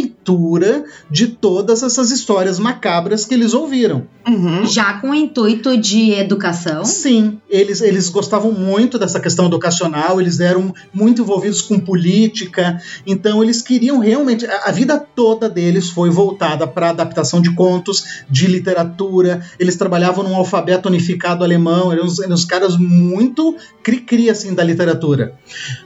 releitura 0.00 0.84
de 1.10 1.26
todas 1.28 1.82
essas 1.82 2.10
histórias 2.10 2.58
macabras 2.58 3.24
que 3.24 3.34
eles 3.34 3.54
ouviram. 3.54 4.06
Uhum. 4.26 4.64
Já 4.66 4.94
com 4.94 5.10
o 5.10 5.14
intuito 5.40 5.76
de 5.76 6.12
educação. 6.12 6.84
Sim, 6.84 7.40
eles, 7.48 7.80
eles 7.80 8.08
gostavam 8.08 8.52
muito 8.52 8.98
dessa 8.98 9.20
questão 9.20 9.46
educacional, 9.46 10.20
eles 10.20 10.40
eram 10.40 10.74
muito 10.92 11.22
envolvidos 11.22 11.62
com 11.62 11.78
política, 11.78 12.80
então 13.06 13.42
eles 13.42 13.62
queriam 13.62 13.98
realmente. 13.98 14.46
A, 14.46 14.66
a 14.66 14.70
vida 14.70 14.98
toda 14.98 15.48
deles 15.48 15.90
foi 15.90 16.10
voltada 16.10 16.66
para 16.66 16.90
adaptação 16.90 17.40
de 17.40 17.54
contos, 17.54 18.24
de 18.28 18.46
literatura, 18.46 19.44
eles 19.58 19.76
trabalhavam 19.76 20.24
num 20.24 20.36
alfabeto 20.36 20.88
unificado 20.88 21.44
alemão, 21.44 21.92
eram 21.92 22.04
uns, 22.04 22.20
eram 22.20 22.34
uns 22.34 22.44
caras 22.44 22.76
muito 22.76 23.56
cri-cri 23.82 24.30
assim 24.30 24.54
da 24.54 24.62
literatura. 24.62 25.34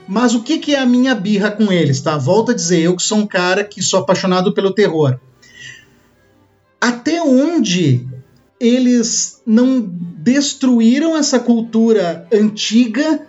Mas 0.07 0.33
o 0.33 0.43
que, 0.43 0.57
que 0.57 0.75
é 0.75 0.79
a 0.79 0.85
minha 0.85 1.15
birra 1.15 1.51
com 1.51 1.71
eles, 1.71 2.01
tá? 2.01 2.17
Volto 2.17 2.51
a 2.51 2.55
dizer, 2.55 2.81
eu 2.81 2.95
que 2.95 3.03
sou 3.03 3.19
um 3.19 3.27
cara 3.27 3.63
que 3.63 3.81
sou 3.81 3.99
apaixonado 3.99 4.53
pelo 4.53 4.71
terror. 4.71 5.19
Até 6.79 7.21
onde 7.21 8.05
eles 8.65 9.41
não 9.45 9.79
destruíram 9.79 11.15
essa 11.15 11.39
cultura 11.39 12.27
antiga 12.31 13.27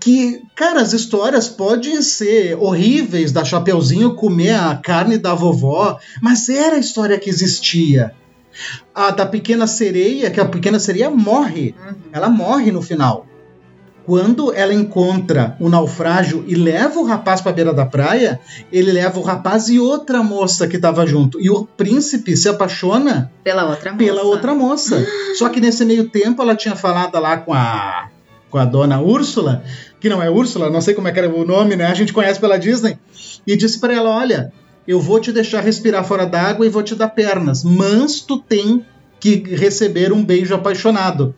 que, 0.00 0.42
cara, 0.54 0.82
as 0.82 0.92
histórias 0.92 1.48
podem 1.48 2.02
ser 2.02 2.56
horríveis 2.56 3.32
da 3.32 3.44
Chapeuzinho 3.44 4.14
comer 4.14 4.54
a 4.54 4.76
carne 4.76 5.16
da 5.16 5.34
vovó, 5.34 5.98
mas 6.20 6.48
era 6.48 6.76
a 6.76 6.80
história 6.80 7.18
que 7.18 7.30
existia. 7.30 8.12
A 8.94 9.10
da 9.10 9.24
pequena 9.24 9.66
sereia, 9.66 10.30
que 10.30 10.40
a 10.40 10.44
pequena 10.44 10.80
sereia 10.80 11.08
morre. 11.08 11.74
Ela 12.12 12.28
morre 12.28 12.72
no 12.72 12.82
final. 12.82 13.26
Quando 14.08 14.54
ela 14.54 14.72
encontra 14.72 15.54
o 15.60 15.68
naufrágio 15.68 16.42
e 16.48 16.54
leva 16.54 16.98
o 16.98 17.04
rapaz 17.04 17.42
para 17.42 17.50
a 17.50 17.54
beira 17.54 17.74
da 17.74 17.84
praia, 17.84 18.40
ele 18.72 18.90
leva 18.90 19.20
o 19.20 19.22
rapaz 19.22 19.68
e 19.68 19.78
outra 19.78 20.22
moça 20.22 20.66
que 20.66 20.76
estava 20.76 21.06
junto. 21.06 21.38
E 21.38 21.50
o 21.50 21.66
príncipe 21.66 22.34
se 22.34 22.48
apaixona 22.48 23.30
Pela 23.44 23.66
outra 23.66 23.92
moça. 23.92 24.02
pela 24.02 24.22
outra 24.22 24.54
moça. 24.54 25.06
Só 25.36 25.50
que 25.50 25.60
nesse 25.60 25.84
meio 25.84 26.08
tempo 26.08 26.40
ela 26.40 26.56
tinha 26.56 26.74
falado 26.74 27.20
lá 27.20 27.36
com 27.36 27.52
a 27.52 28.08
com 28.48 28.56
a 28.56 28.64
dona 28.64 28.98
Úrsula, 28.98 29.62
que 30.00 30.08
não 30.08 30.22
é 30.22 30.30
Úrsula, 30.30 30.70
não 30.70 30.80
sei 30.80 30.94
como 30.94 31.06
é 31.06 31.12
que 31.12 31.18
era 31.18 31.28
o 31.28 31.44
nome, 31.44 31.76
né? 31.76 31.84
A 31.84 31.92
gente 31.92 32.14
conhece 32.14 32.40
pela 32.40 32.58
Disney, 32.58 32.96
e 33.46 33.54
disse 33.58 33.78
para 33.78 33.92
ela, 33.92 34.08
olha, 34.08 34.50
eu 34.86 34.98
vou 34.98 35.20
te 35.20 35.30
deixar 35.30 35.60
respirar 35.60 36.02
fora 36.02 36.24
d'água 36.24 36.64
e 36.64 36.70
vou 36.70 36.82
te 36.82 36.94
dar 36.94 37.08
pernas, 37.08 37.62
mas 37.62 38.22
tu 38.22 38.38
tem 38.38 38.86
que 39.20 39.34
receber 39.54 40.14
um 40.14 40.24
beijo 40.24 40.54
apaixonado. 40.54 41.34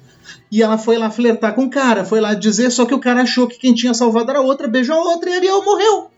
E 0.50 0.62
ela 0.62 0.76
foi 0.76 0.98
lá 0.98 1.10
flertar 1.10 1.54
com 1.54 1.64
o 1.64 1.70
cara, 1.70 2.04
foi 2.04 2.20
lá 2.20 2.34
dizer, 2.34 2.70
só 2.70 2.84
que 2.84 2.94
o 2.94 2.98
cara 2.98 3.22
achou 3.22 3.46
que 3.46 3.58
quem 3.58 3.74
tinha 3.74 3.94
salvado 3.94 4.30
era 4.30 4.40
outra, 4.40 4.68
beijou 4.68 4.96
a 4.96 5.12
outra 5.12 5.30
e 5.30 5.34
Ariel 5.34 5.64
morreu. 5.64 6.10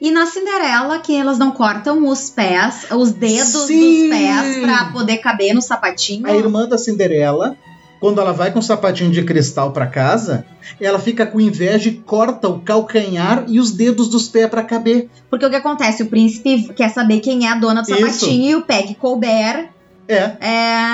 E 0.00 0.10
na 0.10 0.26
Cinderela, 0.26 0.98
que 0.98 1.14
elas 1.14 1.38
não 1.38 1.50
cortam 1.50 2.08
os 2.08 2.30
pés, 2.30 2.86
os 2.90 3.12
dedos 3.12 3.66
Sim. 3.66 4.08
dos 4.08 4.10
pés 4.10 4.58
pra 4.58 4.84
poder 4.86 5.18
caber 5.18 5.54
no 5.54 5.60
sapatinho. 5.60 6.26
A 6.26 6.34
irmã 6.34 6.66
da 6.66 6.78
Cinderela, 6.78 7.56
quando 8.00 8.20
ela 8.20 8.32
vai 8.32 8.50
com 8.50 8.58
o 8.58 8.62
sapatinho 8.62 9.10
de 9.10 9.22
cristal 9.22 9.72
pra 9.72 9.86
casa, 9.86 10.46
ela 10.80 10.98
fica 10.98 11.26
com 11.26 11.40
inveja 11.40 11.88
e 11.88 11.94
corta 11.94 12.48
o 12.48 12.60
calcanhar 12.60 13.44
e 13.48 13.60
os 13.60 13.70
dedos 13.70 14.08
dos 14.08 14.28
pés 14.28 14.48
pra 14.48 14.62
caber. 14.62 15.08
Porque 15.28 15.44
o 15.44 15.50
que 15.50 15.56
acontece? 15.56 16.02
O 16.02 16.06
príncipe 16.06 16.72
quer 16.74 16.90
saber 16.90 17.20
quem 17.20 17.46
é 17.46 17.50
a 17.50 17.56
dona 17.56 17.82
do 17.82 17.90
Isso. 17.90 18.00
sapatinho 18.00 18.50
e 18.50 18.54
o 18.54 18.62
Peg 18.62 18.94
couber 18.94 19.70
É, 20.08 20.36
é. 20.40 20.86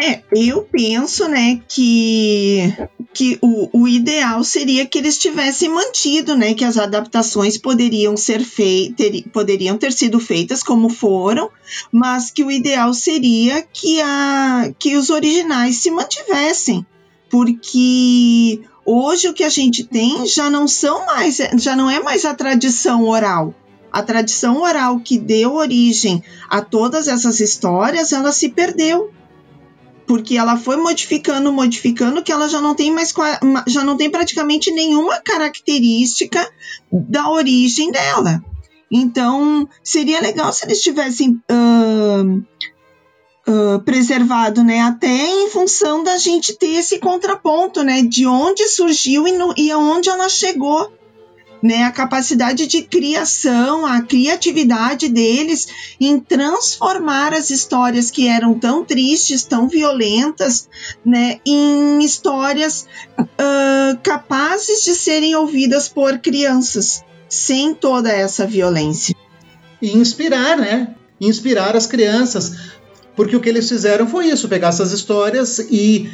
É, 0.00 0.22
eu 0.32 0.62
penso, 0.62 1.28
né, 1.28 1.60
que, 1.68 2.72
que 3.12 3.38
o, 3.40 3.82
o 3.82 3.88
ideal 3.88 4.42
seria 4.44 4.86
que 4.86 4.98
eles 4.98 5.18
tivessem 5.18 5.68
mantido, 5.68 6.36
né, 6.36 6.54
que 6.54 6.64
as 6.64 6.76
adaptações 6.76 7.58
poderiam 7.58 8.16
ser 8.16 8.44
feitas, 8.44 9.22
poderiam 9.32 9.76
ter 9.76 9.92
sido 9.92 10.20
feitas 10.20 10.62
como 10.62 10.88
foram, 10.88 11.50
mas 11.90 12.30
que 12.30 12.44
o 12.44 12.50
ideal 12.50 12.94
seria 12.94 13.62
que, 13.62 14.00
a, 14.00 14.72
que 14.78 14.96
os 14.96 15.10
originais 15.10 15.76
se 15.76 15.90
mantivessem, 15.90 16.86
porque 17.30 18.60
hoje 18.84 19.28
o 19.28 19.34
que 19.34 19.44
a 19.44 19.50
gente 19.50 19.84
tem 19.84 20.26
já 20.26 20.48
não 20.48 20.66
são 20.66 21.06
mais, 21.06 21.38
já 21.58 21.74
não 21.76 21.90
é 21.90 22.00
mais 22.00 22.24
a 22.24 22.34
tradição 22.34 23.04
oral. 23.04 23.54
A 23.92 24.02
tradição 24.02 24.62
oral 24.62 25.00
que 25.00 25.18
deu 25.18 25.54
origem 25.54 26.22
a 26.48 26.60
todas 26.60 27.08
essas 27.08 27.40
histórias, 27.40 28.12
ela 28.12 28.32
se 28.32 28.48
perdeu 28.48 29.10
porque 30.06 30.38
ela 30.38 30.56
foi 30.56 30.78
modificando, 30.78 31.52
modificando, 31.52 32.22
que 32.22 32.32
ela 32.32 32.48
já 32.48 32.62
não 32.62 32.74
tem 32.74 32.90
mais, 32.90 33.12
já 33.66 33.84
não 33.84 33.94
tem 33.94 34.10
praticamente 34.10 34.70
nenhuma 34.70 35.20
característica 35.20 36.50
da 36.90 37.28
origem 37.28 37.92
dela. 37.92 38.42
Então, 38.90 39.68
seria 39.84 40.18
legal 40.22 40.50
se 40.50 40.64
eles 40.64 40.80
tivessem 40.80 41.38
ahn, 41.46 42.42
ah, 43.48 43.80
preservado, 43.82 44.62
né? 44.62 44.80
Até 44.80 45.26
em 45.26 45.48
função 45.48 46.04
da 46.04 46.18
gente 46.18 46.52
ter 46.54 46.74
esse 46.74 46.98
contraponto, 46.98 47.82
né? 47.82 48.02
De 48.02 48.26
onde 48.26 48.68
surgiu 48.68 49.26
e, 49.26 49.32
no, 49.32 49.54
e 49.56 49.70
aonde 49.70 50.10
ela 50.10 50.28
chegou. 50.28 50.92
Né, 51.60 51.82
a 51.82 51.90
capacidade 51.90 52.68
de 52.68 52.82
criação, 52.82 53.84
a 53.84 54.00
criatividade 54.00 55.08
deles 55.08 55.66
em 56.00 56.20
transformar 56.20 57.34
as 57.34 57.50
histórias 57.50 58.12
que 58.12 58.28
eram 58.28 58.56
tão 58.56 58.84
tristes, 58.84 59.42
tão 59.42 59.68
violentas, 59.68 60.68
né, 61.04 61.40
em 61.44 61.98
histórias 62.00 62.86
ah, 63.36 63.98
capazes 64.04 64.84
de 64.84 64.94
serem 64.94 65.34
ouvidas 65.34 65.88
por 65.88 66.18
crianças, 66.18 67.02
sem 67.28 67.74
toda 67.74 68.10
essa 68.10 68.46
violência. 68.46 69.14
e 69.82 69.96
inspirar, 69.96 70.56
né? 70.56 70.94
Inspirar 71.20 71.76
as 71.76 71.86
crianças. 71.86 72.52
Porque 73.16 73.34
o 73.34 73.40
que 73.40 73.48
eles 73.48 73.68
fizeram 73.68 74.06
foi 74.06 74.28
isso: 74.28 74.48
pegar 74.48 74.68
essas 74.68 74.92
histórias 74.92 75.58
e 75.58 76.08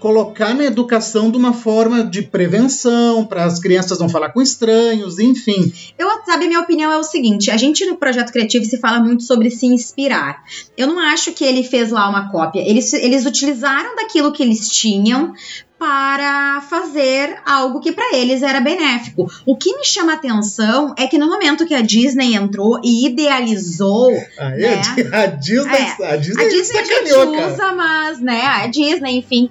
colocar 0.00 0.54
na 0.54 0.64
educação 0.64 1.30
de 1.30 1.36
uma 1.36 1.52
forma 1.52 2.04
de 2.04 2.22
prevenção, 2.22 3.24
para 3.24 3.44
as 3.44 3.58
crianças 3.58 3.98
não 3.98 4.08
falar 4.08 4.30
com 4.30 4.40
estranhos, 4.40 5.18
enfim. 5.18 5.72
Eu, 5.98 6.08
sabe, 6.24 6.46
minha 6.48 6.60
opinião 6.60 6.90
é 6.92 6.96
o 6.98 7.02
seguinte: 7.04 7.50
a 7.50 7.56
gente 7.56 7.84
no 7.86 7.96
projeto 7.96 8.32
criativo 8.32 8.64
se 8.64 8.78
fala 8.78 9.00
muito 9.00 9.22
sobre 9.22 9.50
se 9.50 9.66
inspirar. 9.66 10.42
Eu 10.76 10.86
não 10.86 10.98
acho 10.98 11.32
que 11.32 11.44
ele 11.44 11.62
fez 11.62 11.90
lá 11.90 12.08
uma 12.08 12.30
cópia. 12.30 12.60
Eles, 12.60 12.92
eles 12.92 13.26
utilizaram 13.26 13.96
daquilo 13.96 14.32
que 14.32 14.42
eles 14.42 14.68
tinham 14.68 15.32
para 15.78 16.60
fazer 16.68 17.36
algo 17.46 17.78
que 17.80 17.92
para 17.92 18.16
eles 18.16 18.42
era 18.42 18.60
benéfico. 18.60 19.30
O 19.46 19.56
que 19.56 19.76
me 19.76 19.84
chama 19.84 20.14
atenção 20.14 20.92
é 20.98 21.06
que 21.06 21.16
no 21.16 21.28
momento 21.28 21.64
que 21.64 21.74
a 21.74 21.80
Disney 21.80 22.34
entrou 22.34 22.80
e 22.82 23.06
idealizou 23.06 24.10
Aí 24.38 24.60
Né? 24.60 24.82
a 25.12 25.26
Disney, 25.26 25.72
É. 25.76 26.04
a 26.12 26.16
Disney, 26.16 26.44
a 26.44 26.48
Disney 26.48 26.78
a 26.80 26.84
gente 26.84 27.10
cara. 27.12 27.52
usa, 27.52 27.72
mas, 27.74 28.20
né, 28.20 28.42
a 28.44 28.66
Disney, 28.66 29.18
enfim. 29.18 29.48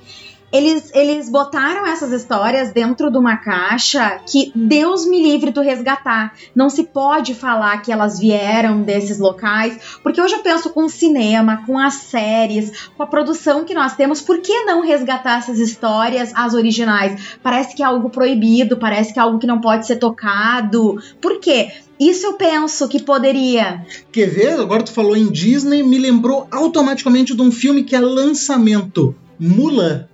Eles, 0.51 0.91
eles 0.93 1.29
botaram 1.29 1.85
essas 1.85 2.11
histórias 2.13 2.71
dentro 2.71 3.11
de 3.11 3.17
uma 3.17 3.35
caixa 3.35 4.21
que 4.25 4.51
Deus 4.55 5.05
me 5.05 5.21
livre 5.21 5.51
do 5.51 5.61
resgatar. 5.61 6.33
Não 6.55 6.69
se 6.69 6.85
pode 6.85 7.35
falar 7.35 7.81
que 7.81 7.91
elas 7.91 8.17
vieram 8.17 8.81
desses 8.81 9.19
locais, 9.19 9.77
porque 10.01 10.21
hoje 10.21 10.35
eu 10.35 10.39
penso 10.39 10.69
com 10.69 10.85
o 10.85 10.89
cinema, 10.89 11.63
com 11.65 11.77
as 11.77 11.95
séries, 11.95 12.89
com 12.95 13.03
a 13.03 13.07
produção 13.07 13.65
que 13.65 13.73
nós 13.73 13.95
temos, 13.95 14.21
por 14.21 14.39
que 14.39 14.63
não 14.63 14.81
resgatar 14.81 15.39
essas 15.39 15.59
histórias, 15.59 16.31
as 16.33 16.53
originais? 16.53 17.37
Parece 17.43 17.75
que 17.75 17.83
é 17.83 17.85
algo 17.85 18.09
proibido, 18.09 18.77
parece 18.77 19.13
que 19.13 19.19
é 19.19 19.21
algo 19.21 19.39
que 19.39 19.47
não 19.47 19.59
pode 19.59 19.85
ser 19.85 19.97
tocado. 19.97 20.97
Por 21.19 21.41
quê? 21.41 21.71
Isso 21.99 22.25
eu 22.25 22.33
penso 22.33 22.87
que 22.87 23.01
poderia. 23.01 23.85
Quer 24.11 24.27
ver? 24.27 24.59
Agora 24.59 24.83
tu 24.83 24.93
falou 24.93 25.17
em 25.17 25.29
Disney, 25.29 25.83
me 25.83 25.97
lembrou 25.97 26.47
automaticamente 26.51 27.35
de 27.35 27.41
um 27.41 27.51
filme 27.51 27.83
que 27.83 27.95
é 27.95 27.99
lançamento. 27.99 29.15
Mulan. 29.39 30.07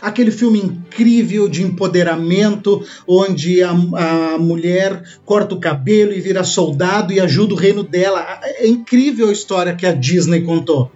Aquele 0.00 0.30
filme 0.30 0.60
incrível 0.60 1.48
de 1.48 1.62
empoderamento, 1.62 2.84
onde 3.06 3.62
a, 3.62 3.70
a 3.70 4.38
mulher 4.38 5.02
corta 5.24 5.54
o 5.54 5.60
cabelo 5.60 6.12
e 6.12 6.20
vira 6.20 6.44
soldado 6.44 7.12
e 7.12 7.20
ajuda 7.20 7.54
o 7.54 7.56
reino 7.56 7.82
dela. 7.82 8.40
É 8.42 8.66
incrível 8.66 9.28
a 9.28 9.32
história 9.32 9.74
que 9.74 9.86
a 9.86 9.92
Disney 9.92 10.42
contou. 10.42 10.90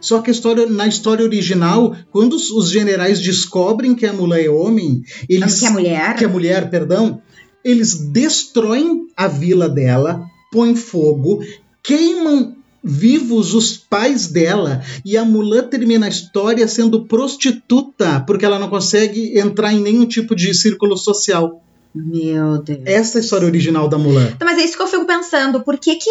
Só 0.00 0.20
que 0.20 0.30
a 0.30 0.32
história, 0.32 0.66
na 0.66 0.86
história 0.86 1.24
original, 1.24 1.94
quando 2.10 2.34
os, 2.34 2.50
os 2.50 2.70
generais 2.70 3.20
descobrem 3.20 3.94
que 3.94 4.04
a 4.04 4.12
Mulan 4.12 4.38
é 4.38 4.50
homem, 4.50 5.02
eles 5.28 5.60
Que 5.60 5.66
é 5.66 5.70
mulher? 5.70 6.16
que 6.16 6.24
é 6.24 6.26
mulher, 6.26 6.70
perdão, 6.70 7.22
eles 7.64 7.94
destroem 8.10 9.06
a 9.16 9.28
vila 9.28 9.68
dela, 9.68 10.24
põem 10.50 10.74
fogo, 10.74 11.44
queimam 11.82 12.56
vivos 12.84 13.54
os 13.54 13.76
pais 13.76 14.26
dela 14.26 14.82
e 15.04 15.16
a 15.16 15.24
Mulan 15.24 15.64
termina 15.64 16.06
a 16.06 16.08
história 16.08 16.66
sendo 16.66 17.04
prostituta 17.06 18.20
porque 18.26 18.44
ela 18.44 18.58
não 18.58 18.68
consegue 18.68 19.38
entrar 19.38 19.72
em 19.72 19.80
nenhum 19.80 20.06
tipo 20.06 20.34
de 20.34 20.52
círculo 20.54 20.96
social. 20.96 21.60
Meu 21.94 22.56
Deus. 22.62 22.80
Essa 22.86 23.18
é 23.18 23.20
a 23.20 23.22
história 23.22 23.46
original 23.46 23.86
da 23.86 23.98
Mulan. 23.98 24.30
Então, 24.34 24.48
mas 24.48 24.58
é 24.58 24.64
isso 24.64 24.74
que 24.78 24.82
eu 24.82 24.86
fico 24.86 25.04
pensando. 25.04 25.60
Por 25.60 25.78
que, 25.78 25.96
que 25.96 26.10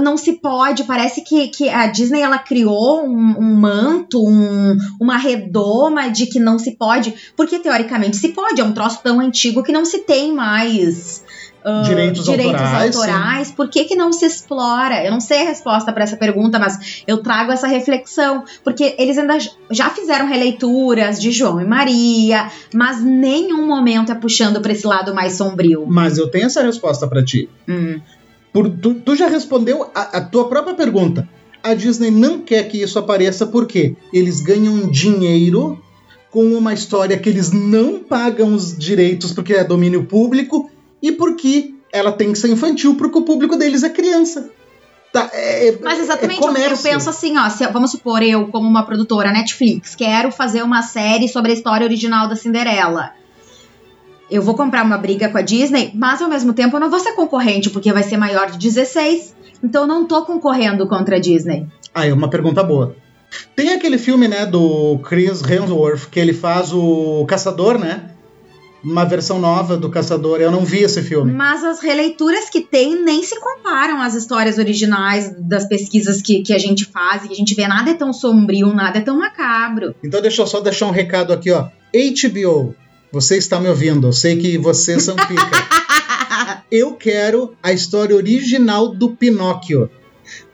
não 0.00 0.16
se 0.16 0.32
pode? 0.40 0.84
Parece 0.84 1.20
que, 1.22 1.48
que 1.48 1.68
a 1.68 1.86
Disney 1.86 2.22
ela 2.22 2.38
criou 2.38 3.04
um, 3.04 3.36
um 3.38 3.54
manto, 3.54 4.26
um- 4.26 4.74
uma 4.98 5.18
redoma 5.18 6.08
de 6.08 6.24
que 6.24 6.40
não 6.40 6.58
se 6.58 6.76
pode. 6.78 7.14
Porque 7.36 7.58
teoricamente 7.58 8.16
se 8.16 8.28
pode. 8.30 8.58
É 8.58 8.64
um 8.64 8.72
troço 8.72 9.00
tão 9.02 9.20
antigo 9.20 9.62
que 9.62 9.70
não 9.70 9.84
se 9.84 9.98
tem 9.98 10.32
mais. 10.32 11.22
Uh, 11.68 11.82
Direitos 11.84 12.28
autorais, 12.28 12.94
sim. 12.94 13.00
autorais. 13.00 13.50
Por 13.52 13.68
que, 13.68 13.84
que 13.84 13.94
não 13.94 14.12
se 14.12 14.24
explora? 14.24 15.04
Eu 15.04 15.10
não 15.10 15.20
sei 15.20 15.42
a 15.42 15.44
resposta 15.44 15.92
para 15.92 16.04
essa 16.04 16.16
pergunta, 16.16 16.58
mas 16.58 17.02
eu 17.06 17.22
trago 17.22 17.52
essa 17.52 17.66
reflexão. 17.66 18.44
Porque 18.64 18.94
eles 18.98 19.18
ainda 19.18 19.38
já 19.70 19.90
fizeram 19.90 20.26
releituras 20.26 21.20
de 21.20 21.30
João 21.30 21.60
e 21.60 21.64
Maria, 21.64 22.50
mas 22.74 23.02
nenhum 23.02 23.66
momento 23.66 24.12
é 24.12 24.14
puxando 24.14 24.60
para 24.60 24.72
esse 24.72 24.86
lado 24.86 25.14
mais 25.14 25.34
sombrio. 25.34 25.84
Mas 25.86 26.18
eu 26.18 26.28
tenho 26.30 26.46
essa 26.46 26.62
resposta 26.62 27.06
pra 27.06 27.24
ti. 27.24 27.48
Hum. 27.68 28.00
Por- 28.52 28.70
tu, 28.70 28.94
tu 28.94 29.14
já 29.14 29.28
respondeu 29.28 29.90
a, 29.94 30.18
a 30.18 30.20
tua 30.20 30.48
própria 30.48 30.74
pergunta. 30.74 31.28
A 31.62 31.74
Disney 31.74 32.10
não 32.10 32.40
quer 32.40 32.68
que 32.68 32.80
isso 32.80 32.98
apareça 32.98 33.46
porque 33.46 33.96
eles 34.12 34.40
ganham 34.40 34.90
dinheiro 34.90 35.78
com 36.30 36.44
uma 36.54 36.72
história 36.72 37.18
que 37.18 37.28
eles 37.28 37.50
não 37.52 37.98
pagam 38.00 38.54
os 38.54 38.76
direitos 38.76 39.32
porque 39.32 39.54
é 39.54 39.64
domínio 39.64 40.04
público 40.04 40.70
e 41.02 41.12
porque 41.12 41.74
ela 41.92 42.12
tem 42.12 42.32
que 42.32 42.38
ser 42.38 42.48
infantil 42.50 42.96
porque 42.96 43.18
o 43.18 43.22
público 43.22 43.56
deles 43.56 43.82
é 43.82 43.88
criança. 43.90 44.50
Tá, 45.12 45.30
é, 45.32 45.68
é- 45.68 45.78
Mas 45.82 45.98
exatamente, 46.00 46.44
é 46.44 46.72
eu- 46.72 46.76
penso 46.76 47.08
assim, 47.08 47.38
ó, 47.38 47.48
se- 47.48 47.66
vamos 47.68 47.90
supor, 47.90 48.22
eu, 48.22 48.48
como 48.48 48.68
uma 48.68 48.84
produtora 48.84 49.32
Netflix, 49.32 49.94
quero 49.94 50.30
fazer 50.30 50.62
uma 50.62 50.82
série 50.82 51.28
sobre 51.28 51.50
a 51.52 51.54
história 51.54 51.84
original 51.86 52.28
da 52.28 52.36
Cinderela. 52.36 53.10
Eu 54.30 54.42
vou 54.42 54.54
comprar 54.54 54.84
uma 54.84 54.98
briga 54.98 55.30
com 55.30 55.38
a 55.38 55.42
Disney, 55.42 55.90
mas 55.94 56.20
ao 56.20 56.28
mesmo 56.28 56.52
tempo 56.52 56.76
eu 56.76 56.80
não 56.80 56.90
vou 56.90 57.00
ser 57.00 57.12
concorrente, 57.12 57.70
porque 57.70 57.90
vai 57.92 58.02
ser 58.02 58.18
maior 58.18 58.50
de 58.50 58.58
16. 58.58 59.34
Então 59.64 59.82
eu 59.82 59.88
não 59.88 60.06
tô 60.06 60.22
concorrendo 60.26 60.86
contra 60.86 61.16
a 61.16 61.18
Disney. 61.18 61.66
Ah, 61.94 62.06
é 62.06 62.12
uma 62.12 62.28
pergunta 62.28 62.62
boa. 62.62 62.94
Tem 63.56 63.70
aquele 63.70 63.96
filme, 63.96 64.28
né, 64.28 64.44
do 64.44 64.98
Chris 64.98 65.42
Hemsworth, 65.42 66.10
que 66.10 66.20
ele 66.20 66.34
faz 66.34 66.72
o 66.72 67.24
caçador, 67.26 67.78
né? 67.78 68.10
Uma 68.82 69.04
versão 69.04 69.38
nova 69.38 69.76
do 69.76 69.90
Caçador. 69.90 70.40
Eu 70.40 70.50
não 70.50 70.64
vi 70.64 70.82
esse 70.82 71.02
filme. 71.02 71.32
Mas 71.32 71.64
as 71.64 71.80
releituras 71.80 72.48
que 72.48 72.60
tem 72.60 73.02
nem 73.02 73.22
se 73.22 73.38
comparam 73.40 74.00
às 74.00 74.14
histórias 74.14 74.58
originais 74.58 75.34
das 75.38 75.66
pesquisas 75.66 76.22
que, 76.22 76.42
que 76.42 76.52
a 76.52 76.58
gente 76.58 76.84
faz, 76.84 77.22
que 77.22 77.32
a 77.32 77.36
gente 77.36 77.54
vê 77.54 77.66
nada 77.66 77.90
é 77.90 77.94
tão 77.94 78.12
sombrio, 78.12 78.72
nada 78.72 78.98
é 78.98 79.02
tão 79.02 79.18
macabro. 79.18 79.94
Então 80.02 80.20
deixa 80.20 80.42
eu 80.42 80.46
só 80.46 80.60
deixar 80.60 80.86
um 80.86 80.92
recado 80.92 81.32
aqui, 81.32 81.50
ó. 81.50 81.68
HBO, 81.92 82.74
você 83.10 83.38
está 83.38 83.58
me 83.58 83.68
ouvindo, 83.68 84.08
eu 84.08 84.12
sei 84.12 84.36
que 84.36 84.58
vocês 84.58 85.02
são 85.02 85.16
pica. 85.16 85.50
eu 86.70 86.92
quero 86.92 87.54
a 87.62 87.72
história 87.72 88.14
original 88.14 88.88
do 88.88 89.10
Pinóquio. 89.10 89.90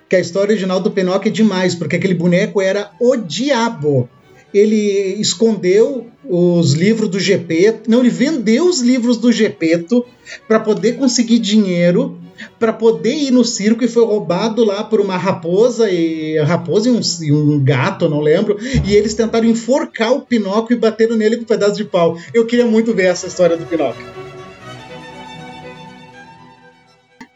Que 0.09 0.17
a 0.17 0.21
história 0.21 0.53
original 0.53 0.81
do 0.81 0.91
Pinóquio 0.91 1.29
é 1.29 1.33
demais, 1.33 1.75
porque 1.75 1.97
aquele 1.97 2.15
boneco 2.15 2.61
era 2.61 2.91
o 3.01 3.17
diabo 3.17 4.09
ele 4.55 5.17
escondeu 5.21 6.07
os 6.25 6.73
livros 6.73 7.09
do 7.09 7.19
Gepeto, 7.19 7.91
não, 7.91 8.01
ele 8.01 8.09
vendeu 8.09 8.67
os 8.67 8.81
livros 8.81 9.17
do 9.17 9.33
Gepeto 9.33 10.07
para 10.47 10.61
poder 10.61 10.97
conseguir 10.97 11.39
dinheiro, 11.41 12.17
para 12.59 12.73
poder 12.73 13.15
ir 13.15 13.31
no 13.31 13.45
circo 13.45 13.85
e 13.85 13.89
foi 13.89 14.05
roubado 14.05 14.65
lá 14.65 14.83
por 14.85 15.01
uma 15.01 15.17
raposa 15.17 15.91
e 15.91 16.39
raposa 16.39 16.89
e 16.89 16.93
um, 16.93 17.01
e 17.23 17.33
um, 17.33 17.63
gato, 17.63 18.09
não 18.09 18.21
lembro, 18.21 18.57
e 18.87 18.95
eles 18.95 19.15
tentaram 19.15 19.47
enforcar 19.47 20.13
o 20.13 20.23
Pinóquio 20.23 20.75
e 20.75 20.79
bateram 20.81 21.17
nele 21.17 21.37
com 21.37 21.43
um 21.43 21.47
pedaço 21.47 21.77
de 21.77 21.85
pau. 21.85 22.17
Eu 22.33 22.47
queria 22.47 22.67
muito 22.67 22.95
ver 22.95 23.07
essa 23.07 23.27
história 23.27 23.57
do 23.57 23.67
Pinóquio. 23.67 24.24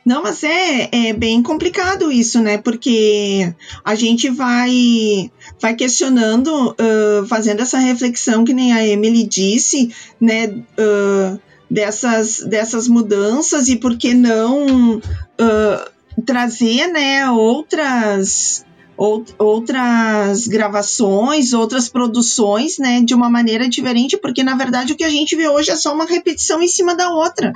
Não, 0.09 0.23
mas 0.23 0.43
é, 0.43 0.89
é 0.91 1.13
bem 1.13 1.43
complicado 1.43 2.11
isso, 2.11 2.41
né? 2.41 2.57
Porque 2.57 3.55
a 3.85 3.95
gente 3.95 4.31
vai, 4.31 5.31
vai 5.61 5.75
questionando, 5.75 6.71
uh, 6.71 7.27
fazendo 7.27 7.61
essa 7.61 7.77
reflexão 7.77 8.43
que 8.43 8.55
nem 8.55 8.73
a 8.73 8.87
Emily 8.87 9.25
disse, 9.25 9.95
né? 10.19 10.47
Uh, 10.47 11.39
dessas, 11.71 12.39
dessas 12.39 12.89
mudanças 12.89 13.69
e 13.69 13.77
por 13.77 13.99
que 13.99 14.15
não 14.15 14.97
uh, 14.97 16.23
trazer, 16.25 16.87
né? 16.87 17.31
Outras 17.31 18.65
outras 18.97 20.49
gravações, 20.49 21.53
outras 21.53 21.89
produções, 21.89 22.79
né, 22.79 23.01
de 23.01 23.15
uma 23.15 23.31
maneira 23.31 23.69
diferente, 23.69 24.17
porque 24.17 24.43
na 24.43 24.57
verdade 24.57 24.93
o 24.93 24.97
que 24.97 25.05
a 25.05 25.09
gente 25.09 25.37
vê 25.37 25.49
hoje 25.49 25.71
é 25.71 25.77
só 25.77 25.95
uma 25.95 26.05
repetição 26.05 26.61
em 26.61 26.67
cima 26.67 26.97
da 26.97 27.09
outra 27.09 27.53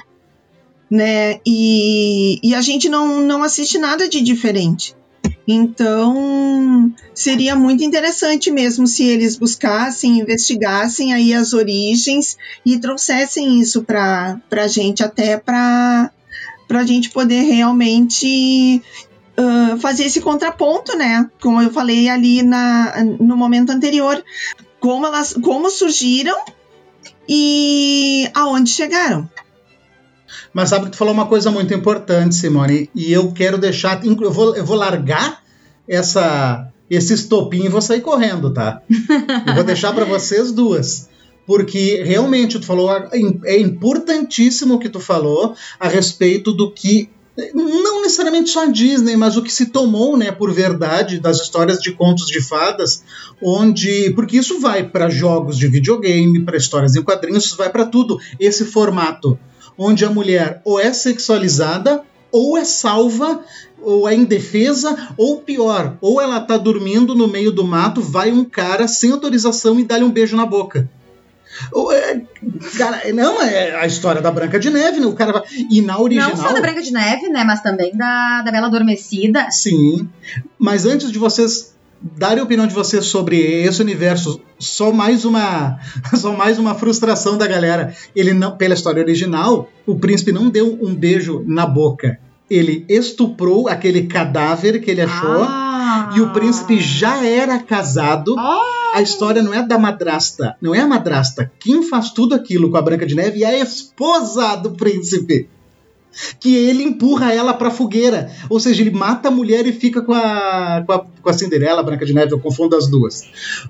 né? 0.92 1.40
E, 1.46 2.38
e 2.42 2.54
a 2.54 2.60
gente 2.60 2.86
não, 2.86 3.22
não 3.22 3.42
assiste 3.42 3.78
nada 3.78 4.06
de 4.06 4.20
diferente. 4.20 4.94
Então, 5.48 6.92
seria 7.14 7.56
muito 7.56 7.82
interessante 7.82 8.50
mesmo 8.50 8.86
se 8.86 9.02
eles 9.02 9.34
buscassem, 9.34 10.18
investigassem 10.18 11.14
aí 11.14 11.32
as 11.32 11.54
origens 11.54 12.36
e 12.64 12.78
trouxessem 12.78 13.58
isso 13.58 13.82
para 13.82 14.38
a 14.50 14.68
gente, 14.68 15.02
até 15.02 15.38
para 15.38 16.12
a 16.68 16.84
gente 16.84 17.08
poder 17.08 17.40
realmente 17.40 18.82
uh, 19.38 19.78
fazer 19.78 20.04
esse 20.04 20.20
contraponto, 20.20 20.94
né? 20.94 21.26
Como 21.40 21.62
eu 21.62 21.72
falei 21.72 22.10
ali 22.10 22.42
na, 22.42 23.02
no 23.18 23.34
momento 23.34 23.72
anterior, 23.72 24.22
como 24.78 25.06
elas 25.06 25.32
como 25.32 25.70
surgiram 25.70 26.36
e 27.26 28.30
aonde 28.34 28.68
chegaram. 28.70 29.26
Mas 30.52 30.68
sabe 30.68 30.86
que 30.86 30.92
tu 30.92 30.96
falou 30.96 31.14
uma 31.14 31.26
coisa 31.26 31.50
muito 31.50 31.72
importante, 31.74 32.34
Simone, 32.34 32.90
e 32.94 33.12
eu 33.12 33.32
quero 33.32 33.58
deixar. 33.58 34.04
Eu 34.04 34.30
vou, 34.30 34.56
eu 34.56 34.64
vou 34.64 34.76
largar 34.76 35.42
essa, 35.86 36.68
esse 36.88 37.14
estopim 37.14 37.64
e 37.64 37.68
vou 37.68 37.80
sair 37.80 38.00
correndo, 38.00 38.52
tá? 38.52 38.82
eu 39.46 39.54
vou 39.54 39.64
deixar 39.64 39.92
para 39.92 40.04
vocês 40.04 40.52
duas. 40.52 41.08
Porque 41.46 42.02
realmente 42.04 42.58
tu 42.60 42.66
falou, 42.66 42.88
é 43.44 43.58
importantíssimo 43.58 44.74
o 44.74 44.78
que 44.78 44.88
tu 44.88 45.00
falou 45.00 45.54
a 45.78 45.88
respeito 45.88 46.52
do 46.52 46.70
que 46.70 47.10
não 47.54 48.02
necessariamente 48.02 48.50
só 48.50 48.64
a 48.64 48.70
Disney, 48.70 49.16
mas 49.16 49.36
o 49.36 49.42
que 49.42 49.52
se 49.52 49.66
tomou, 49.66 50.16
né, 50.16 50.30
por 50.30 50.52
verdade 50.52 51.18
das 51.18 51.40
histórias 51.40 51.78
de 51.78 51.92
contos 51.92 52.26
de 52.26 52.42
fadas, 52.42 53.02
onde 53.40 54.10
porque 54.10 54.36
isso 54.36 54.60
vai 54.60 54.86
para 54.86 55.08
jogos 55.08 55.56
de 55.56 55.66
videogame, 55.66 56.44
para 56.44 56.58
histórias 56.58 56.94
em 56.94 57.02
quadrinhos, 57.02 57.46
isso 57.46 57.56
vai 57.56 57.70
para 57.70 57.86
tudo. 57.86 58.18
Esse 58.38 58.66
formato 58.66 59.38
onde 59.76 60.04
a 60.04 60.10
mulher 60.10 60.60
ou 60.64 60.78
é 60.78 60.92
sexualizada 60.92 62.02
ou 62.30 62.56
é 62.56 62.64
salva 62.64 63.44
ou 63.82 64.08
é 64.08 64.14
indefesa, 64.14 64.96
ou 65.16 65.40
pior, 65.40 65.96
ou 66.00 66.20
ela 66.20 66.40
tá 66.40 66.56
dormindo 66.56 67.14
no 67.14 67.26
meio 67.26 67.50
do 67.50 67.64
mato, 67.64 68.00
vai 68.00 68.30
um 68.30 68.44
cara 68.44 68.86
sem 68.86 69.10
autorização 69.10 69.78
e 69.78 69.84
dá-lhe 69.84 70.04
um 70.04 70.10
beijo 70.10 70.36
na 70.36 70.46
boca. 70.46 70.88
É, 71.92 72.20
cara, 72.78 73.12
não, 73.12 73.42
é 73.42 73.76
a 73.76 73.86
história 73.86 74.22
da 74.22 74.30
Branca 74.30 74.58
de 74.58 74.70
Neve, 74.70 75.00
né? 75.00 75.06
O 75.06 75.14
cara 75.14 75.32
vai. 75.32 75.42
E 75.70 75.82
na 75.82 75.98
original. 75.98 76.30
Não 76.30 76.36
só 76.36 76.52
da 76.52 76.60
Branca 76.60 76.80
de 76.80 76.92
Neve, 76.92 77.28
né? 77.28 77.44
Mas 77.44 77.60
também 77.60 77.94
da, 77.94 78.42
da 78.42 78.50
Bela 78.50 78.68
Adormecida. 78.68 79.50
Sim. 79.50 80.08
Mas 80.58 80.86
antes 80.86 81.12
de 81.12 81.18
vocês 81.18 81.74
darem 82.02 82.40
a 82.40 82.44
opinião 82.44 82.66
de 82.66 82.74
vocês 82.74 83.06
sobre 83.06 83.38
esse 83.38 83.80
universo. 83.80 84.40
Só 84.58 84.92
mais 84.92 85.24
uma, 85.24 85.78
só 86.16 86.36
mais 86.36 86.58
uma 86.58 86.74
frustração 86.74 87.38
da 87.38 87.46
galera. 87.46 87.94
Ele 88.14 88.32
não, 88.32 88.56
pela 88.56 88.74
história 88.74 89.02
original, 89.02 89.68
o 89.86 89.98
príncipe 89.98 90.32
não 90.32 90.50
deu 90.50 90.78
um 90.80 90.94
beijo 90.94 91.44
na 91.46 91.66
boca. 91.66 92.18
Ele 92.50 92.84
estuprou 92.88 93.68
aquele 93.68 94.06
cadáver 94.06 94.80
que 94.80 94.90
ele 94.90 95.00
achou. 95.00 95.44
Ah. 95.44 96.12
E 96.14 96.20
o 96.20 96.30
príncipe 96.30 96.80
já 96.80 97.24
era 97.24 97.58
casado. 97.58 98.34
Ah. 98.38 98.60
A 98.94 99.00
história 99.00 99.42
não 99.42 99.54
é 99.54 99.62
da 99.62 99.78
madrasta, 99.78 100.54
não 100.60 100.74
é 100.74 100.80
a 100.80 100.86
madrasta. 100.86 101.50
Quem 101.58 101.82
faz 101.82 102.10
tudo 102.10 102.34
aquilo 102.34 102.70
com 102.70 102.76
a 102.76 102.82
Branca 102.82 103.06
de 103.06 103.14
Neve 103.14 103.42
é 103.42 103.46
a 103.46 103.58
esposa 103.58 104.54
do 104.56 104.72
príncipe 104.72 105.48
que 106.38 106.54
ele 106.54 106.82
empurra 106.82 107.32
ela 107.32 107.54
pra 107.54 107.70
fogueira. 107.70 108.30
Ou 108.48 108.60
seja, 108.60 108.82
ele 108.82 108.90
mata 108.90 109.28
a 109.28 109.30
mulher 109.30 109.66
e 109.66 109.72
fica 109.72 110.02
com 110.02 110.12
a, 110.12 110.82
com 110.86 110.92
a, 110.92 111.06
com 111.22 111.30
a 111.30 111.32
Cinderela, 111.32 111.80
a 111.80 111.84
Branca 111.84 112.04
de 112.04 112.12
Neve, 112.12 112.32
eu 112.32 112.40
confundo 112.40 112.76
as 112.76 112.88
duas. 112.88 113.24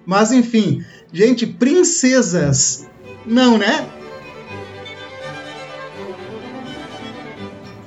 Mas 0.05 0.33
enfim, 0.33 0.85
gente, 1.13 1.47
princesas. 1.47 2.87
Não, 3.25 3.57
né? 3.57 3.87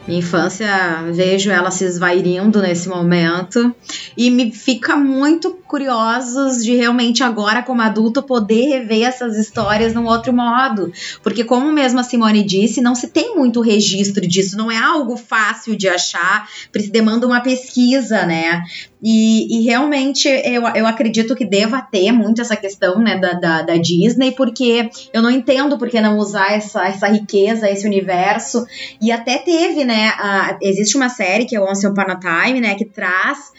Minha 0.08 0.20
infância, 0.20 0.68
vejo 1.12 1.49
ela 1.49 1.72
se 1.72 1.84
esvairindo 1.84 2.62
nesse 2.62 2.88
momento. 2.88 3.74
E 4.16 4.30
me 4.30 4.51
fica 4.51 4.95
muito 4.95 5.51
curiosos 5.68 6.64
de 6.64 6.76
realmente 6.76 7.24
agora 7.24 7.64
como 7.64 7.82
adulto 7.82 8.22
poder 8.22 8.68
rever 8.70 9.08
essas 9.08 9.36
histórias 9.36 9.93
num 9.93 10.06
outro 10.06 10.32
modo, 10.32 10.91
porque 11.24 11.43
como 11.43 11.72
mesmo 11.72 11.99
a 11.99 12.03
Simone 12.03 12.43
disse, 12.43 12.82
não 12.82 12.95
se 12.95 13.08
tem 13.08 13.36
muito 13.36 13.62
registro 13.62 14.26
disso, 14.26 14.56
não 14.56 14.72
é 14.72 14.78
algo 14.78 15.18
fácil 15.18 15.76
de 15.76 15.88
achar, 15.88 16.47
demanda 16.91 17.26
uma 17.26 17.41
pesquisa, 17.41 18.26
né? 18.26 18.64
E, 19.08 19.60
e, 19.60 19.62
realmente 19.64 20.28
eu, 20.28 20.64
eu 20.70 20.88
acredito 20.88 21.36
que 21.36 21.45
deva 21.45 21.80
ter 21.80 22.12
muito 22.12 22.41
essa 22.41 22.56
questão 22.56 22.97
né, 22.97 23.16
da, 23.20 23.34
da, 23.34 23.62
da, 23.62 23.78
Disney, 23.78 24.32
porque 24.32 24.89
eu 25.14 25.22
não 25.22 25.30
entendo 25.30 25.78
por 25.78 25.88
que 25.89 26.01
não 26.01 26.18
usar 26.18 26.53
essa, 26.53 26.88
essa 26.88 27.08
riqueza, 27.08 27.70
esse 27.70 27.86
universo. 27.86 28.66
E 28.99 29.12
até 29.12 29.38
teve, 29.38 29.86
né? 29.86 30.08
A, 30.18 30.58
existe 30.60 30.97
uma 30.97 31.08
série 31.08 31.45
que 31.45 31.56
é 31.56 31.62
Once 31.62 31.86
Upon 31.86 32.01
a 32.01 32.20
Time, 32.20 32.60
né? 32.60 32.74
Que 32.74 32.84
traz. 32.84 33.53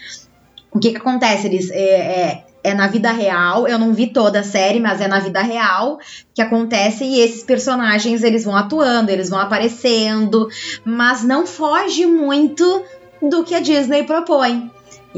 O 0.72 0.80
que, 0.80 0.90
que 0.90 0.96
acontece? 0.96 1.46
Eles. 1.46 1.70
É, 1.70 1.76
é, 1.76 2.44
é 2.64 2.74
na 2.74 2.88
vida 2.88 3.12
real, 3.12 3.68
eu 3.68 3.78
não 3.78 3.94
vi 3.94 4.08
toda 4.08 4.40
a 4.40 4.42
série, 4.42 4.80
mas 4.80 5.00
é 5.00 5.06
na 5.06 5.20
vida 5.20 5.40
real 5.40 6.00
que 6.34 6.42
acontece 6.42 7.04
e 7.04 7.20
esses 7.20 7.44
personagens 7.44 8.24
eles 8.24 8.42
vão 8.42 8.56
atuando, 8.56 9.12
eles 9.12 9.30
vão 9.30 9.38
aparecendo, 9.38 10.48
mas 10.84 11.22
não 11.22 11.46
foge 11.46 12.04
muito 12.04 12.82
do 13.22 13.44
que 13.44 13.54
a 13.54 13.60
Disney 13.60 14.02
propõe. 14.02 14.68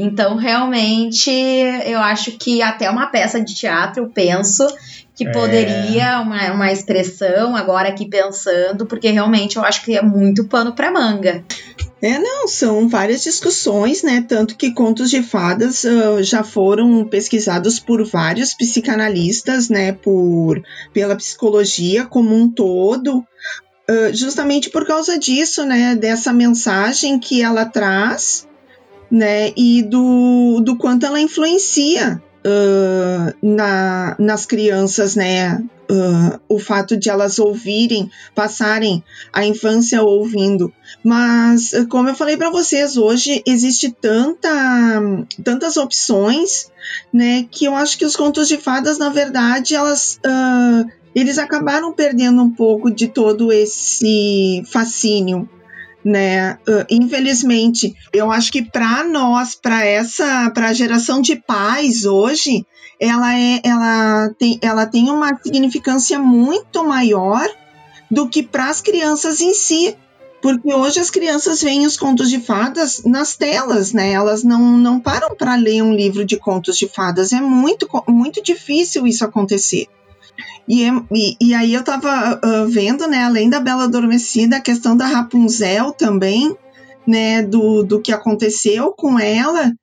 Então, 0.01 0.37
realmente, 0.37 1.29
eu 1.29 1.99
acho 1.99 2.31
que 2.37 2.61
até 2.61 2.89
uma 2.89 3.07
peça 3.07 3.41
de 3.41 3.53
teatro, 3.53 4.03
eu 4.03 4.09
penso 4.09 4.65
que 5.13 5.27
é. 5.27 5.31
poderia 5.31 6.21
uma, 6.21 6.53
uma 6.53 6.71
expressão 6.71 7.53
agora 7.53 7.89
aqui 7.89 8.07
pensando, 8.07 8.85
porque 8.85 9.09
realmente 9.09 9.57
eu 9.57 9.63
acho 9.65 9.83
que 9.83 9.97
é 9.97 10.01
muito 10.01 10.45
pano 10.47 10.73
para 10.73 10.89
manga. 10.89 11.43
É, 12.01 12.17
não, 12.17 12.47
são 12.47 12.87
várias 12.87 13.21
discussões, 13.21 14.01
né? 14.01 14.23
Tanto 14.25 14.55
que 14.55 14.73
contos 14.73 15.09
de 15.09 15.21
fadas 15.21 15.83
uh, 15.83 16.23
já 16.23 16.45
foram 16.45 17.03
pesquisados 17.03 17.77
por 17.77 18.05
vários 18.05 18.53
psicanalistas, 18.53 19.67
né? 19.67 19.91
Por, 19.91 20.63
pela 20.93 21.17
psicologia 21.17 22.05
como 22.05 22.33
um 22.33 22.49
todo, 22.49 23.17
uh, 23.17 24.13
justamente 24.13 24.69
por 24.69 24.87
causa 24.87 25.19
disso, 25.19 25.65
né? 25.65 25.93
Dessa 25.93 26.31
mensagem 26.31 27.19
que 27.19 27.41
ela 27.41 27.65
traz 27.65 28.47
né? 29.11 29.51
E 29.55 29.83
do, 29.83 30.61
do 30.61 30.77
quanto 30.77 31.05
ela 31.05 31.19
influencia 31.19 32.21
uh, 32.45 33.45
na, 33.45 34.15
nas 34.19 34.45
crianças, 34.45 35.15
né? 35.15 35.63
Uh, 35.91 36.39
o 36.47 36.59
fato 36.59 36.95
de 36.95 37.09
elas 37.09 37.39
ouvirem, 37.39 38.11
passarem 38.35 39.03
a 39.33 39.43
infância 39.43 40.03
ouvindo. 40.03 40.71
Mas, 41.03 41.71
como 41.89 42.09
eu 42.09 42.13
falei 42.13 42.37
para 42.37 42.51
vocês, 42.51 42.95
hoje 42.95 43.41
existe 43.43 43.89
tanta, 43.99 44.49
tantas 45.43 45.77
opções, 45.77 46.71
né, 47.11 47.47
que 47.49 47.65
eu 47.65 47.73
acho 47.73 47.97
que 47.97 48.05
os 48.05 48.15
contos 48.15 48.47
de 48.47 48.57
fadas, 48.57 48.99
na 48.99 49.09
verdade, 49.09 49.73
elas 49.73 50.19
uh, 50.23 50.87
eles 51.15 51.37
acabaram 51.37 51.91
perdendo 51.91 52.41
um 52.41 52.51
pouco 52.51 52.91
de 52.91 53.07
todo 53.07 53.51
esse 53.51 54.63
fascínio, 54.67 55.49
né? 56.03 56.53
Uh, 56.67 56.85
infelizmente, 56.89 57.95
eu 58.13 58.31
acho 58.31 58.51
que 58.51 58.63
para 58.63 59.03
nós, 59.03 59.55
para 59.55 59.85
essa, 59.85 60.49
para 60.51 60.69
a 60.69 60.73
geração 60.73 61.21
de 61.21 61.35
pais 61.35 62.05
hoje, 62.05 62.65
ela 62.99 63.37
é, 63.37 63.61
ela 63.63 64.29
tem, 64.37 64.59
ela 64.61 64.85
tem 64.85 65.09
uma 65.09 65.37
significância 65.41 66.19
muito 66.19 66.83
maior 66.83 67.47
do 68.09 68.27
que 68.27 68.43
para 68.43 68.69
as 68.69 68.81
crianças 68.81 69.41
em 69.41 69.53
si. 69.53 69.95
Porque 70.41 70.73
hoje 70.73 71.01
as 71.01 71.09
crianças 71.09 71.61
veem 71.61 71.85
os 71.85 71.97
contos 71.97 72.29
de 72.29 72.39
fadas 72.39 73.03
nas 73.03 73.35
telas, 73.35 73.91
né? 73.91 74.13
Elas 74.13 74.41
não, 74.41 74.77
não 74.77 74.97
param 74.97 75.35
para 75.35 75.55
ler 75.55 75.81
um 75.81 75.93
livro 75.93 76.23
de 76.23 76.37
contos 76.37 76.77
de 76.77 76.87
fadas. 76.87 77.33
É 77.33 77.41
muito, 77.41 77.89
muito 78.07 78.41
difícil 78.41 79.05
isso 79.05 79.25
acontecer. 79.25 79.87
E, 80.69 80.83
e, 81.11 81.35
e 81.41 81.53
aí 81.55 81.73
eu 81.73 81.83
tava 81.83 82.39
uh, 82.45 82.67
vendo, 82.67 83.07
né, 83.07 83.23
além 83.23 83.49
da 83.49 83.59
Bela 83.59 83.85
Adormecida, 83.85 84.57
a 84.57 84.61
questão 84.61 84.95
da 84.95 85.07
Rapunzel 85.07 85.91
também, 85.91 86.55
né, 87.07 87.41
do, 87.41 87.81
do 87.81 87.99
que 87.99 88.11
aconteceu 88.11 88.93
com 88.93 89.19
ela. 89.19 89.73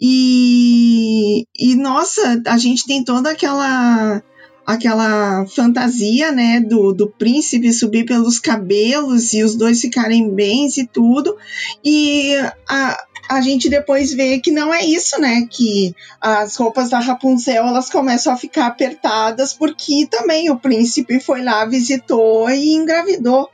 E, 0.00 1.44
e 1.58 1.74
nossa, 1.74 2.40
a 2.46 2.56
gente 2.56 2.86
tem 2.86 3.02
toda 3.02 3.30
aquela 3.30 4.22
aquela 4.64 5.46
fantasia, 5.46 6.32
né, 6.32 6.58
do, 6.60 6.92
do 6.92 7.08
príncipe 7.08 7.72
subir 7.72 8.04
pelos 8.04 8.40
cabelos 8.40 9.32
e 9.32 9.44
os 9.44 9.54
dois 9.54 9.80
ficarem 9.80 10.28
bens 10.28 10.76
e 10.76 10.84
tudo. 10.84 11.36
E 11.84 12.34
a, 12.68 12.98
a 13.28 13.40
gente 13.40 13.68
depois 13.68 14.12
vê 14.12 14.38
que 14.38 14.50
não 14.50 14.72
é 14.72 14.84
isso, 14.84 15.20
né, 15.20 15.46
que 15.50 15.94
as 16.20 16.56
roupas 16.56 16.90
da 16.90 16.98
Rapunzel 16.98 17.66
elas 17.66 17.90
começam 17.90 18.32
a 18.32 18.36
ficar 18.36 18.66
apertadas 18.66 19.52
porque 19.52 20.06
também 20.10 20.50
o 20.50 20.58
príncipe 20.58 21.20
foi 21.20 21.42
lá, 21.42 21.64
visitou 21.64 22.48
e 22.50 22.74
engravidou. 22.74 23.50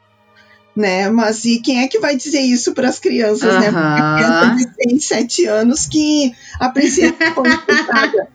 Né, 0.74 1.10
mas 1.10 1.44
e 1.44 1.60
quem 1.60 1.82
é 1.82 1.88
que 1.88 1.98
vai 1.98 2.16
dizer 2.16 2.40
isso 2.40 2.72
para 2.72 2.88
as 2.88 2.98
crianças, 2.98 3.52
uhum. 3.52 3.60
né? 3.60 3.70
Porque 3.70 4.22
criança 4.22 4.56
de 4.56 4.90
6, 4.90 5.04
7 5.04 5.46
anos 5.46 5.86
que 5.86 6.32
a 6.58 6.70
princesa 6.70 7.14
foi 7.34 7.50
apertada 7.50 8.28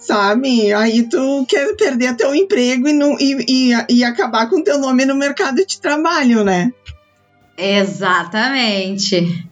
sabe? 0.00 0.72
Aí 0.72 1.04
tu 1.04 1.46
quer 1.46 1.76
perder 1.76 2.16
teu 2.16 2.34
emprego 2.34 2.88
e, 2.88 2.92
não, 2.92 3.16
e, 3.20 3.44
e, 3.46 3.96
e 3.96 4.04
acabar 4.04 4.48
com 4.48 4.62
teu 4.62 4.78
nome 4.78 5.04
no 5.04 5.14
mercado 5.14 5.64
de 5.64 5.80
trabalho, 5.80 6.42
né? 6.42 6.72
Exatamente. 7.56 9.49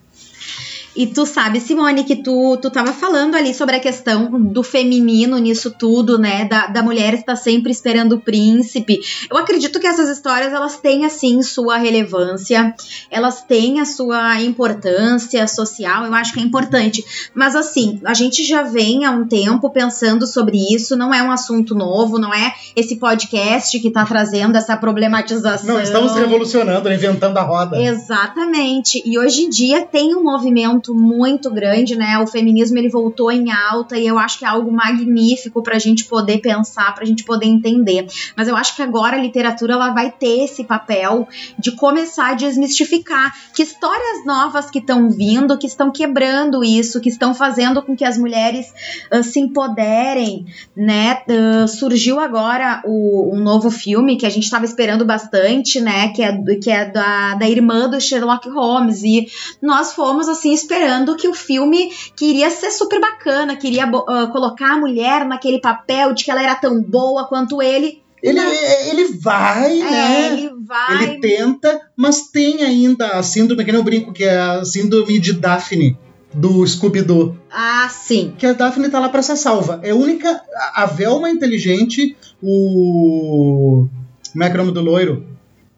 E 0.99 1.07
tu 1.07 1.25
sabe, 1.25 1.61
Simone, 1.61 2.03
que 2.03 2.17
tu, 2.17 2.57
tu 2.57 2.73
tava 2.73 2.93
falando 2.93 3.37
ali 3.37 3.55
sobre 3.55 3.77
a 3.77 3.79
questão 3.79 4.29
do 4.29 4.65
feminino 4.65 5.39
nisso 5.39 5.71
tudo, 5.71 6.19
né? 6.19 6.45
Da, 6.47 6.67
da 6.67 6.83
mulher 6.83 7.15
estar 7.15 7.37
sempre 7.37 7.71
esperando 7.71 8.17
o 8.17 8.21
príncipe. 8.21 8.99
Eu 9.31 9.37
acredito 9.37 9.79
que 9.79 9.87
essas 9.87 10.09
histórias, 10.09 10.53
elas 10.53 10.79
têm, 10.79 11.07
assim, 11.07 11.41
sua 11.41 11.77
relevância, 11.77 12.75
elas 13.13 13.43
têm 13.43 13.81
a 13.81 13.85
sua 13.85 14.43
importância 14.43 15.47
social, 15.47 16.05
eu 16.05 16.13
acho 16.15 16.33
que 16.33 16.41
é 16.41 16.43
importante. 16.43 17.05
Mas, 17.33 17.55
assim, 17.55 18.01
a 18.05 18.13
gente 18.13 18.43
já 18.45 18.65
vem 18.65 19.05
há 19.05 19.13
um 19.13 19.25
tempo 19.25 19.71
pensando 19.71 20.27
sobre 20.27 20.59
isso, 20.75 20.97
não 20.97 21.15
é 21.15 21.23
um 21.23 21.31
assunto 21.31 21.77
novo, 21.77 22.19
não 22.19 22.35
é 22.35 22.53
esse 22.75 22.97
podcast 22.97 23.79
que 23.79 23.93
tá 23.93 24.05
trazendo 24.05 24.57
essa 24.57 24.77
problematização. 24.77 25.77
Não, 25.77 25.81
estamos 25.81 26.17
revolucionando, 26.17 26.93
inventando 26.93 27.37
a 27.37 27.43
roda. 27.43 27.81
Exatamente. 27.81 29.01
E 29.07 29.17
hoje 29.17 29.43
em 29.43 29.49
dia 29.49 29.83
tem 29.83 30.17
um 30.17 30.25
movimento 30.25 30.88
muito 30.95 31.51
grande, 31.51 31.97
né? 31.97 32.19
O 32.19 32.27
feminismo 32.27 32.79
ele 32.79 32.89
voltou 32.89 33.31
em 33.31 33.51
alta 33.53 33.97
e 33.97 34.07
eu 34.07 34.19
acho 34.19 34.39
que 34.39 34.45
é 34.45 34.49
algo 34.49 34.71
magnífico 34.71 35.63
para 35.63 35.77
a 35.77 35.79
gente 35.79 36.05
poder 36.05 36.39
pensar, 36.39 36.95
para 36.95 37.05
a 37.05 37.07
gente 37.07 37.25
poder 37.25 37.47
entender. 37.47 38.07
Mas 38.37 38.49
eu 38.49 38.57
acho 38.57 38.75
que 38.75 38.83
agora 38.83 39.17
a 39.17 39.21
literatura 39.21 39.75
ela 39.75 39.93
vai 39.93 40.11
ter 40.11 40.45
esse 40.45 40.65
papel 40.65 41.29
de 41.59 41.73
começar 41.73 42.31
a 42.31 42.35
desmistificar 42.35 43.35
que 43.55 43.63
histórias 43.63 44.25
novas 44.25 44.71
que 44.71 44.79
estão 44.79 45.11
vindo, 45.11 45.59
que 45.59 45.67
estão 45.67 45.91
quebrando 45.91 46.65
isso, 46.65 47.01
que 47.01 47.09
estão 47.09 47.35
fazendo 47.35 47.83
com 47.83 47.97
que 47.97 48.05
as 48.05 48.19
mulheres 48.19 48.73
uh, 49.13 49.23
se 49.23 49.41
empoderem, 49.41 50.47
né? 50.77 51.23
Uh, 51.29 51.69
surgiu 51.69 52.21
agora 52.21 52.83
o, 52.85 53.35
um 53.35 53.41
novo 53.41 53.71
filme 53.71 54.17
que 54.17 54.27
a 54.27 54.31
gente 54.31 54.45
estava 54.45 54.65
esperando 54.65 55.05
bastante, 55.05 55.81
né? 55.81 56.09
Que 56.09 56.23
é, 56.23 56.37
que 56.57 56.71
é 56.71 56.91
da, 56.91 57.35
da 57.35 57.49
irmã 57.49 57.89
do 57.89 58.01
Sherlock 58.01 58.49
Holmes 58.49 59.03
e 59.03 59.27
nós 59.61 59.93
fomos 59.93 60.29
assim 60.29 60.53
esperando 60.53 60.78
esperando 60.79 61.17
que 61.17 61.29
o 61.29 61.35
filme 61.35 61.91
queria 62.15 62.51
ser 62.51 62.71
super 62.71 63.01
bacana, 63.01 63.57
queria 63.57 63.87
uh, 63.87 64.31
colocar 64.31 64.75
a 64.75 64.79
mulher 64.79 65.27
naquele 65.27 65.61
papel 65.61 66.15
de 66.15 66.25
que 66.25 66.31
ela 66.31 66.43
era 66.43 66.55
tão 66.55 66.81
boa 66.81 67.27
quanto 67.27 67.61
ele. 67.61 68.01
Ele, 68.23 68.41
ele 68.41 69.05
vai, 69.19 69.81
é, 69.81 69.85
né? 69.85 70.33
Ele 70.33 70.51
vai. 70.65 71.05
Ele 71.05 71.21
tenta, 71.21 71.81
mas 71.97 72.29
tem 72.31 72.63
ainda 72.63 73.09
a 73.11 73.23
síndrome, 73.23 73.65
que 73.65 73.71
nem 73.71 73.81
eu 73.81 73.85
brinco, 73.85 74.13
que 74.13 74.25
é 74.25 74.39
a 74.39 74.65
síndrome 74.65 75.19
de 75.19 75.33
Daphne 75.33 75.97
do 76.35 76.67
Scooby-Doo. 76.67 77.37
Ah, 77.51 77.89
sim. 77.91 78.35
Que 78.37 78.47
a 78.47 78.53
Daphne 78.53 78.89
tá 78.89 78.99
lá 78.99 79.09
pra 79.09 79.23
ser 79.23 79.37
salva. 79.37 79.81
É 79.83 79.91
a 79.91 79.95
única. 79.95 80.41
A 80.75 80.87
Velma 80.87 81.29
é 81.29 81.33
inteligente, 81.33 82.17
o. 82.43 83.89
Como 84.33 84.45
é 84.45 84.51
que 84.51 84.57
é 84.57 84.61
o 84.61 84.65
nome 84.65 84.75
do 84.75 84.83
loiro? 84.83 85.25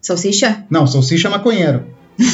Salsicha? 0.01 0.65
Não, 0.71 0.87
Salsicha 0.87 1.29
é 1.29 1.31
maconheiro. 1.31 1.87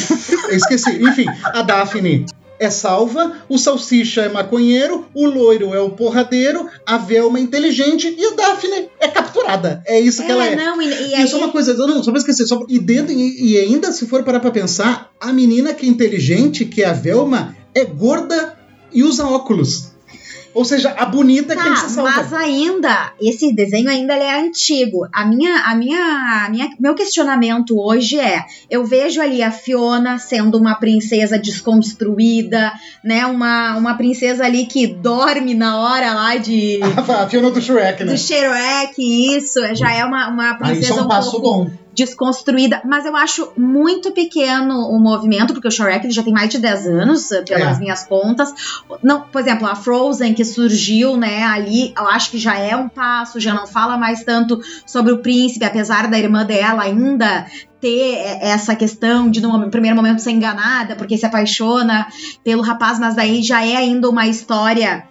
Esqueci. 0.49 1.03
Enfim, 1.03 1.25
a 1.43 1.61
Daphne 1.61 2.25
é 2.59 2.69
salva, 2.69 3.37
o 3.47 3.57
Salsicha 3.57 4.21
é 4.21 4.29
maconheiro, 4.29 5.05
o 5.13 5.25
loiro 5.25 5.73
é 5.73 5.79
o 5.79 5.91
porradeiro, 5.91 6.67
a 6.85 6.97
Velma 6.97 7.39
é 7.39 7.41
inteligente 7.41 8.13
e 8.17 8.25
a 8.25 8.31
Daphne 8.31 8.89
é 8.99 9.07
capturada. 9.07 9.81
É 9.85 9.99
isso 9.99 10.23
que 10.23 10.29
é, 10.29 10.31
ela 10.31 10.45
é. 10.45 10.55
Não, 10.55 10.81
e, 10.81 10.87
e 10.87 11.23
Isso 11.23 11.35
é 11.35 11.39
uma 11.39 11.51
coisa, 11.51 11.73
não, 11.75 12.03
só 12.03 12.11
pra 12.11 12.19
esquecer, 12.19 12.45
só, 12.45 12.63
e, 12.67 12.79
dentro, 12.79 13.13
e, 13.13 13.53
e 13.53 13.57
ainda 13.57 13.91
se 13.91 14.07
for 14.07 14.23
parar 14.23 14.39
pra 14.39 14.51
pensar, 14.51 15.11
a 15.19 15.31
menina 15.31 15.73
que 15.73 15.85
é 15.85 15.89
inteligente, 15.89 16.65
que 16.65 16.83
é 16.83 16.87
a 16.87 16.93
Velma, 16.93 17.55
é 17.73 17.85
gorda 17.85 18.57
e 18.91 19.03
usa 19.03 19.25
óculos. 19.25 19.96
Ou 20.57 20.65
seja, 20.65 20.89
a 20.97 21.05
bonita 21.05 21.55
tá, 21.55 21.61
que 21.61 21.67
tem 21.67 21.73
que 21.73 21.79
ser 21.81 21.89
salva. 21.89 22.11
Mas 22.15 22.33
ainda, 22.33 23.13
esse 23.21 23.53
desenho 23.53 23.91
ainda 23.91 24.15
é 24.15 24.39
antigo. 24.39 25.07
A 25.13 25.23
minha, 25.23 25.53
a 25.53 25.75
minha, 25.75 26.45
a 26.45 26.49
minha, 26.49 26.67
meu 26.79 26.95
questionamento 26.95 27.79
hoje 27.79 28.19
é: 28.19 28.43
eu 28.67 28.83
vejo 28.83 29.21
ali 29.21 29.43
a 29.43 29.51
Fiona 29.51 30.17
sendo 30.17 30.57
uma 30.57 30.73
princesa 30.73 31.37
desconstruída, 31.37 32.73
né? 33.03 33.27
Uma, 33.27 33.77
uma 33.77 33.93
princesa 33.93 34.45
ali 34.45 34.65
que 34.65 34.87
dorme 34.87 35.53
na 35.53 35.79
hora 35.79 36.11
lá 36.15 36.35
de. 36.37 36.79
a 37.07 37.29
Fiona 37.29 37.51
do 37.51 37.61
Shrek, 37.61 38.03
né? 38.03 38.13
Do 38.13 38.17
Shrek, 38.17 39.37
isso. 39.37 39.59
Já 39.75 39.93
é 39.93 40.03
uma, 40.03 40.27
uma 40.27 40.55
princesa. 40.55 40.79
Aí 40.79 40.89
isso 40.89 40.99
é 40.99 41.03
um 41.03 41.07
passo 41.07 41.31
pouco, 41.39 41.65
bom 41.65 41.86
desconstruída, 41.97 42.79
mas 42.85 43.07
eu 43.07 43.15
acho 43.15 43.51
muito 43.57 44.11
pequeno 44.11 44.87
o 44.87 44.99
movimento, 44.99 45.51
porque 45.51 45.67
o 45.67 45.71
Shrek 45.71 46.11
já 46.11 46.21
tem 46.21 46.31
mais 46.31 46.47
de 46.47 46.59
10 46.59 46.85
anos, 46.85 47.31
eh, 47.31 47.41
pelas 47.41 47.77
é. 47.77 47.79
minhas 47.79 48.03
contas. 48.03 48.53
Não, 49.01 49.21
por 49.21 49.41
exemplo, 49.41 49.65
a 49.65 49.75
Frozen 49.75 50.35
que 50.35 50.45
surgiu, 50.45 51.17
né, 51.17 51.43
ali, 51.43 51.95
eu 51.97 52.07
acho 52.07 52.29
que 52.29 52.37
já 52.37 52.55
é 52.55 52.75
um 52.75 52.87
passo, 52.87 53.39
já 53.39 53.51
não 53.51 53.65
fala 53.65 53.97
mais 53.97 54.23
tanto 54.23 54.61
sobre 54.85 55.11
o 55.11 55.17
príncipe, 55.17 55.65
apesar 55.65 56.07
da 56.07 56.19
irmã 56.19 56.45
dela 56.45 56.83
ainda 56.83 57.47
ter 57.81 58.15
essa 58.41 58.75
questão 58.75 59.29
de 59.29 59.41
no 59.41 59.69
primeiro 59.71 59.95
momento 59.95 60.19
ser 60.19 60.31
enganada 60.31 60.95
porque 60.95 61.17
se 61.17 61.25
apaixona 61.25 62.07
pelo 62.43 62.61
rapaz, 62.61 62.99
mas 62.99 63.15
daí 63.15 63.41
já 63.41 63.65
é 63.65 63.75
ainda 63.75 64.07
uma 64.07 64.27
história 64.27 65.03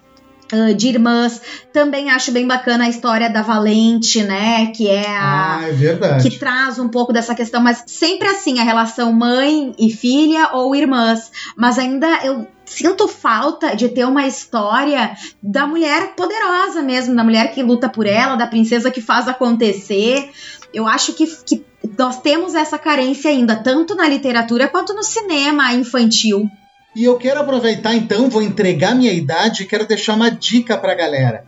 de 0.76 0.88
irmãs. 0.88 1.40
Também 1.72 2.10
acho 2.10 2.32
bem 2.32 2.46
bacana 2.46 2.84
a 2.84 2.88
história 2.88 3.28
da 3.28 3.42
Valente, 3.42 4.22
né? 4.22 4.66
Que 4.66 4.88
é 4.88 5.06
a. 5.06 5.58
Ah, 5.58 5.68
é 5.68 5.72
verdade. 5.72 6.28
Que 6.28 6.38
traz 6.38 6.78
um 6.78 6.88
pouco 6.88 7.12
dessa 7.12 7.34
questão, 7.34 7.60
mas 7.60 7.82
sempre 7.86 8.28
assim, 8.28 8.58
a 8.58 8.64
relação 8.64 9.12
mãe 9.12 9.74
e 9.78 9.90
filha 9.90 10.50
ou 10.52 10.74
irmãs. 10.74 11.30
Mas 11.56 11.78
ainda 11.78 12.06
eu 12.24 12.46
sinto 12.64 13.08
falta 13.08 13.74
de 13.76 13.88
ter 13.88 14.04
uma 14.04 14.26
história 14.26 15.16
da 15.42 15.66
mulher 15.66 16.14
poderosa 16.16 16.82
mesmo, 16.82 17.14
da 17.14 17.24
mulher 17.24 17.52
que 17.52 17.62
luta 17.62 17.88
por 17.88 18.06
ela, 18.06 18.36
da 18.36 18.46
princesa 18.46 18.90
que 18.90 19.00
faz 19.00 19.28
acontecer. 19.28 20.30
Eu 20.74 20.86
acho 20.86 21.12
que, 21.14 21.26
que 21.44 21.64
nós 21.96 22.20
temos 22.20 22.54
essa 22.54 22.78
carência 22.78 23.30
ainda, 23.30 23.56
tanto 23.56 23.94
na 23.94 24.08
literatura 24.08 24.68
quanto 24.68 24.94
no 24.94 25.02
cinema 25.02 25.72
infantil. 25.72 26.50
E 26.96 27.04
eu 27.04 27.18
quero 27.18 27.40
aproveitar 27.40 27.94
então, 27.94 28.30
vou 28.30 28.40
entregar 28.40 28.94
minha 28.94 29.12
idade 29.12 29.62
e 29.62 29.66
quero 29.66 29.86
deixar 29.86 30.14
uma 30.14 30.30
dica 30.30 30.78
pra 30.78 30.94
galera. 30.94 31.44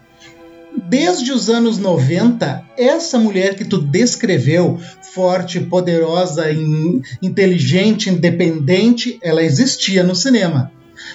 Desde 0.77 1.33
os 1.33 1.49
anos 1.49 1.79
90, 1.79 2.67
essa 2.77 3.19
mulher 3.19 3.57
que 3.57 3.65
tu 3.65 3.79
descreveu, 3.79 4.79
forte, 5.15 5.59
poderosa, 5.59 6.53
in, 6.53 7.01
inteligente, 7.23 8.11
independente, 8.11 9.19
ela 9.23 9.43
existia 9.43 10.03
no 10.03 10.15
cinema. 10.15 10.71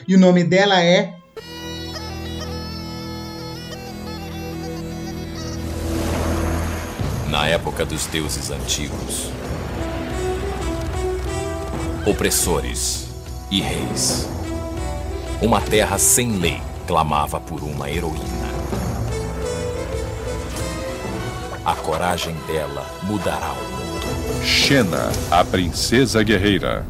E 0.07 0.15
o 0.15 0.19
nome 0.19 0.43
dela 0.43 0.83
é 0.83 1.13
Na 7.29 7.47
época 7.47 7.85
dos 7.85 8.05
deuses 8.07 8.49
antigos, 8.51 9.31
opressores 12.05 13.02
e 13.53 13.61
reis. 13.61 14.27
Uma 15.39 15.61
terra 15.61 15.97
sem 15.99 16.37
lei 16.39 16.59
clamava 16.87 17.39
por 17.39 17.61
uma 17.63 17.87
heroína. 17.89 18.51
A 21.63 21.75
coragem 21.75 22.35
dela 22.47 22.85
mudará 23.03 23.51
o 23.53 23.55
mundo. 23.55 24.43
Xena, 24.43 25.11
a 25.29 25.45
princesa 25.45 26.23
guerreira. 26.23 26.83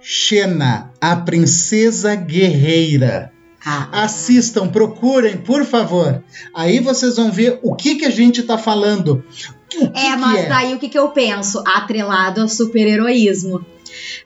Xena, 0.00 0.90
a 1.00 1.16
princesa 1.16 2.14
guerreira. 2.14 3.32
Ah. 3.64 4.04
Assistam, 4.04 4.68
procurem, 4.68 5.36
por 5.38 5.64
favor. 5.64 6.22
Aí 6.54 6.80
vocês 6.80 7.16
vão 7.16 7.30
ver 7.30 7.58
o 7.62 7.74
que, 7.74 7.96
que 7.96 8.04
a 8.04 8.10
gente 8.10 8.42
tá 8.42 8.56
falando. 8.58 9.24
O 9.76 9.90
que 9.90 9.98
É, 9.98 10.10
que 10.12 10.16
mas 10.16 10.38
é? 10.40 10.48
daí 10.48 10.74
o 10.74 10.78
que, 10.78 10.88
que 10.88 10.98
eu 10.98 11.08
penso? 11.10 11.62
Atrelado 11.66 12.40
ao 12.40 12.48
super-heroísmo. 12.48 13.64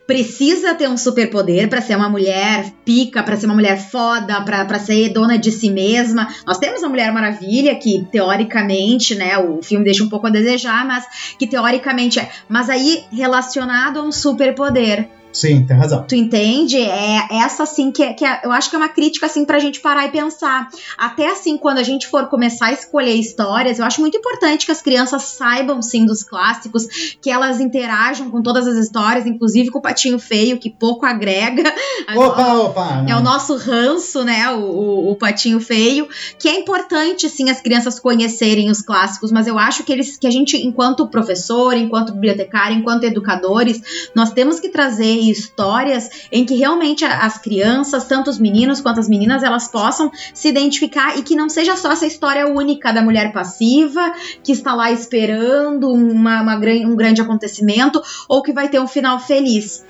Precisa 0.07 0.75
ter 0.75 0.89
um 0.89 0.97
superpoder 0.97 1.69
pra 1.69 1.81
ser 1.81 1.97
uma 1.97 2.09
mulher 2.09 2.73
pica, 2.85 3.23
pra 3.23 3.37
ser 3.37 3.47
uma 3.47 3.55
mulher 3.57 3.77
foda, 3.91 4.41
pra 4.43 4.79
ser 4.79 5.09
dona 5.09 5.37
de 5.37 5.51
si 5.51 5.69
mesma. 5.69 6.29
Nós 6.47 6.59
temos 6.59 6.83
a 6.85 6.89
Mulher 6.89 7.13
Maravilha, 7.13 7.75
que 7.75 8.07
teoricamente, 8.13 9.17
né, 9.17 9.37
o 9.37 9.61
filme 9.63 9.85
deixa 9.85 10.05
um 10.05 10.09
pouco 10.09 10.29
a 10.29 10.31
desejar, 10.31 10.87
mas 10.87 11.05
que 11.39 11.47
teoricamente 11.47 12.21
é. 12.21 12.31
Mas 12.49 12.71
aí 12.71 13.05
relacionado 13.11 13.99
a 13.99 14.03
um 14.03 14.13
superpoder. 14.13 15.09
Sim, 15.33 15.67
tem 15.67 15.77
razão. 15.77 16.05
Tu 16.09 16.15
entende? 16.15 16.81
É 16.81 17.27
essa 17.31 17.65
assim 17.65 17.93
que, 17.93 18.03
é, 18.03 18.15
que 18.15 18.25
é- 18.25 18.41
eu 18.45 18.53
acho 18.53 18.71
que 18.71 18.77
é 18.77 18.79
uma 18.79 18.89
crítica 18.89 19.27
assim 19.27 19.45
pra 19.45 19.59
gente 19.59 19.81
parar 19.81 20.07
e 20.07 20.11
pensar. 20.11 20.69
Até 20.97 21.31
assim, 21.31 21.59
quando 21.59 21.79
a 21.79 21.83
gente 21.83 22.07
for 22.07 22.27
começar 22.29 22.67
a 22.67 22.73
escolher 22.73 23.15
histórias, 23.15 23.79
eu 23.79 23.85
acho 23.85 24.01
muito 24.01 24.17
importante 24.17 24.65
que 24.65 24.73
as 24.73 24.81
crianças 24.81 25.23
saibam 25.25 25.83
sim 25.83 26.07
dos 26.07 26.23
clássicos, 26.23 26.87
que 27.21 27.31
elas 27.31 27.61
interajam 27.61 28.31
com 28.31 28.43
todas 28.43 28.67
as 28.67 28.77
histórias, 28.77 29.27
inclusive 29.27 29.71
com 29.71 29.79
o 29.79 29.83
Patinho 29.83 30.19
Feio, 30.19 30.59
que 30.59 30.71
pouco 30.71 31.05
agrega. 31.05 31.65
Opa, 32.17 32.55
opa! 32.55 33.05
É 33.07 33.15
o 33.15 33.21
nosso 33.21 33.57
ranço, 33.57 34.25
né? 34.25 34.51
O, 34.53 34.61
o, 34.61 35.11
o 35.13 35.17
Patinho 35.17 35.61
Feio. 35.61 36.09
Que 36.39 36.49
é 36.49 36.59
importante, 36.59 37.29
sim, 37.29 37.51
as 37.51 37.61
crianças 37.61 37.99
conhecerem 38.01 38.71
os 38.71 38.81
clássicos, 38.81 39.31
mas 39.33 39.47
eu 39.47 39.59
acho 39.59 39.85
que 39.85 39.93
eles 39.93 40.17
que 40.17 40.27
a 40.27 40.31
gente, 40.31 40.57
enquanto 40.57 41.07
professor, 41.09 41.77
enquanto 41.77 42.13
bibliotecário, 42.13 42.77
enquanto 42.77 43.05
educadores, 43.05 44.11
nós 44.15 44.33
temos 44.33 44.61
que 44.61 44.69
trazer 44.69 45.16
histórias 45.19 46.29
em 46.31 46.45
que 46.45 46.55
realmente 46.55 47.05
as 47.05 47.39
crianças, 47.39 48.05
tanto 48.05 48.31
os 48.31 48.39
meninos 48.39 48.81
quanto 48.81 49.01
as 49.01 49.09
meninas, 49.09 49.43
elas 49.43 49.69
possam 49.69 50.11
se 50.35 50.49
identificar 50.49 51.19
e 51.19 51.23
que 51.23 51.37
não 51.37 51.49
seja 51.49 51.77
só 51.77 51.93
essa 51.93 52.07
história 52.07 52.47
única 52.47 52.93
da 52.93 53.03
mulher 53.03 53.33
passiva 53.33 54.13
que 54.43 54.53
está 54.53 54.75
lá 54.75 54.91
esperando 54.91 55.91
uma, 55.91 56.43
uma 56.43 56.57
um 56.57 56.97
grande 56.97 57.21
acontecimento 57.21 58.03
ou 58.29 58.43
que 58.43 58.53
vai 58.53 58.69
ter 58.69 58.81
um 58.81 58.89
final 58.89 59.19
feliz. 59.19 59.85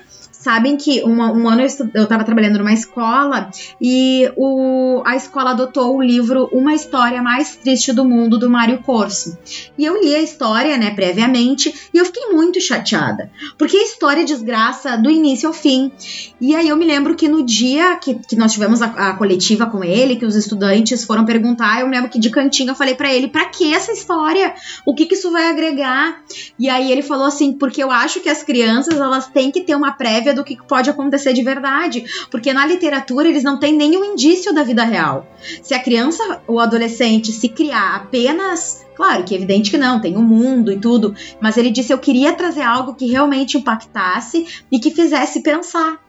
Sabem 0.47 0.77
que 0.77 1.01
uma- 1.03 1.29
um 1.33 1.49
ano 1.49 1.61
eu, 1.61 1.65
estu- 1.65 1.91
eu 1.93 2.07
tava 2.07 2.23
trabalhando 2.23 2.57
numa 2.59 2.71
escola 2.71 3.49
e 3.81 4.31
o, 4.37 5.01
a 5.05 5.13
escola 5.13 5.51
adotou 5.51 5.97
o 5.97 6.01
livro 6.01 6.47
Uma 6.53 6.73
História 6.73 7.21
Mais 7.21 7.57
Triste 7.57 7.91
do 7.91 8.05
Mundo, 8.05 8.39
do 8.39 8.49
Mário 8.49 8.77
Corso. 8.81 9.37
E 9.77 9.83
eu 9.83 10.01
li 10.01 10.15
a 10.15 10.21
história, 10.21 10.77
né, 10.77 10.91
previamente, 10.91 11.73
e 11.93 11.97
eu 11.97 12.05
fiquei 12.05 12.27
muito 12.31 12.61
chateada. 12.61 13.29
Porque 13.57 13.75
a 13.75 13.83
história 13.83 14.23
desgraça 14.23 14.95
do 14.97 15.09
início 15.11 15.47
ao 15.49 15.53
fim. 15.53 15.91
E 16.39 16.55
aí 16.55 16.69
eu 16.69 16.77
me 16.77 16.85
lembro 16.85 17.13
que 17.15 17.27
no 17.27 17.43
dia 17.45 17.97
que, 17.97 18.15
que 18.15 18.37
nós 18.37 18.53
tivemos 18.53 18.81
a, 18.81 18.85
a 18.85 19.13
coletiva 19.15 19.65
com 19.65 19.83
ele, 19.83 20.15
que 20.15 20.25
os 20.25 20.35
estudantes 20.37 21.03
foram 21.03 21.25
perguntar, 21.25 21.81
eu 21.81 21.87
me 21.89 21.95
lembro 21.95 22.09
que 22.09 22.19
de 22.19 22.29
cantinho 22.29 22.69
eu 22.71 22.75
falei 22.75 22.95
pra 22.95 23.13
ele, 23.13 23.27
pra 23.27 23.45
que 23.45 23.73
essa 23.73 23.91
história? 23.91 24.53
O 24.85 24.95
que 24.95 25.07
que 25.07 25.15
isso 25.15 25.29
vai 25.29 25.49
agregar? 25.49 26.21
E 26.57 26.69
aí 26.69 26.89
ele 26.89 27.01
falou 27.01 27.25
assim, 27.25 27.51
porque 27.51 27.83
eu 27.83 27.91
acho 27.91 28.21
que 28.21 28.29
as 28.29 28.43
crianças, 28.43 28.97
elas 28.97 29.27
têm 29.27 29.51
que 29.51 29.61
ter 29.61 29.75
uma 29.75 29.91
prévia 29.91 30.36
do 30.37 30.43
que 30.43 30.57
pode 30.67 30.89
acontecer 30.89 31.33
de 31.33 31.43
verdade. 31.43 32.05
Porque 32.31 32.53
na 32.53 32.65
literatura 32.65 33.27
eles 33.27 33.43
não 33.43 33.59
têm 33.59 33.75
nenhum 33.75 34.03
indício 34.03 34.53
da 34.53 34.63
vida 34.63 34.83
real. 34.83 35.27
Se 35.61 35.73
a 35.73 35.79
criança 35.79 36.41
ou 36.47 36.59
adolescente 36.59 37.31
se 37.31 37.49
criar 37.49 37.95
apenas 37.95 38.85
Claro 38.97 39.23
que 39.23 39.35
é 39.35 39.37
evidente 39.37 39.69
que 39.69 39.77
não, 39.77 40.01
tem 40.01 40.17
o 40.17 40.23
mundo 40.23 40.71
e 40.71 40.79
tudo, 40.79 41.13
mas 41.39 41.55
ele 41.55 41.69
disse 41.69 41.93
eu 41.93 41.99
queria 41.99 42.33
trazer 42.33 42.63
algo 42.63 42.95
que 42.95 43.05
realmente 43.05 43.55
impactasse 43.55 44.47
e 44.71 44.79
que 44.79 44.89
fizesse 44.89 45.43
pensar. 45.43 45.99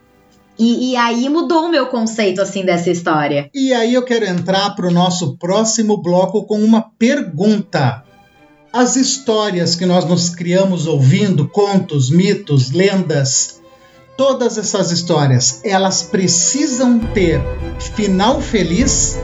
E, 0.58 0.92
e 0.92 0.96
aí 0.96 1.28
mudou 1.28 1.66
o 1.66 1.70
meu 1.70 1.86
conceito 1.86 2.40
assim 2.40 2.64
dessa 2.64 2.90
história. 2.90 3.50
E 3.54 3.74
aí 3.74 3.92
eu 3.92 4.02
quero 4.02 4.24
entrar 4.24 4.70
para 4.70 4.88
o 4.88 4.90
nosso 4.90 5.36
próximo 5.36 5.98
bloco 5.98 6.44
com 6.44 6.58
uma 6.58 6.80
pergunta. 6.98 8.02
As 8.72 8.96
histórias 8.96 9.74
que 9.74 9.86
nós 9.86 10.06
nos 10.06 10.30
criamos 10.30 10.86
ouvindo, 10.86 11.46
contos, 11.48 12.10
mitos, 12.10 12.70
lendas, 12.70 13.57
todas 14.18 14.58
essas 14.58 14.90
histórias, 14.90 15.60
elas 15.62 16.02
precisam 16.02 16.98
ter 16.98 17.40
final 17.94 18.40
feliz? 18.40 19.16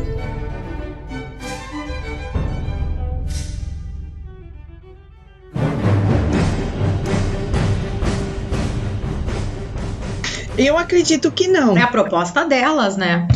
Eu 10.56 10.78
acredito 10.78 11.32
que 11.32 11.48
não. 11.48 11.76
É 11.76 11.82
a 11.82 11.88
proposta 11.88 12.44
delas, 12.44 12.96
né? 12.96 13.26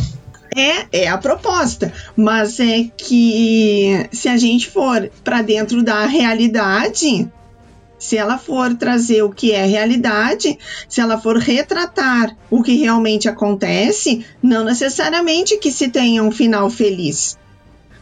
É, 0.55 1.03
é 1.03 1.07
a 1.09 1.17
proposta, 1.17 1.91
mas 2.15 2.57
é 2.61 2.85
que 2.95 4.07
se 4.13 4.29
a 4.29 4.37
gente 4.37 4.69
for 4.69 5.11
para 5.25 5.41
dentro 5.41 5.83
da 5.83 6.05
realidade, 6.05 7.29
se 7.99 8.17
ela 8.17 8.37
for 8.37 8.73
trazer 8.75 9.21
o 9.21 9.29
que 9.29 9.51
é 9.51 9.65
realidade, 9.65 10.57
se 10.87 11.01
ela 11.01 11.19
for 11.19 11.37
retratar 11.37 12.35
o 12.49 12.63
que 12.63 12.75
realmente 12.75 13.27
acontece, 13.27 14.25
não 14.41 14.63
necessariamente 14.63 15.57
que 15.57 15.71
se 15.71 15.89
tenha 15.89 16.23
um 16.23 16.31
final 16.31 16.69
feliz. 16.69 17.37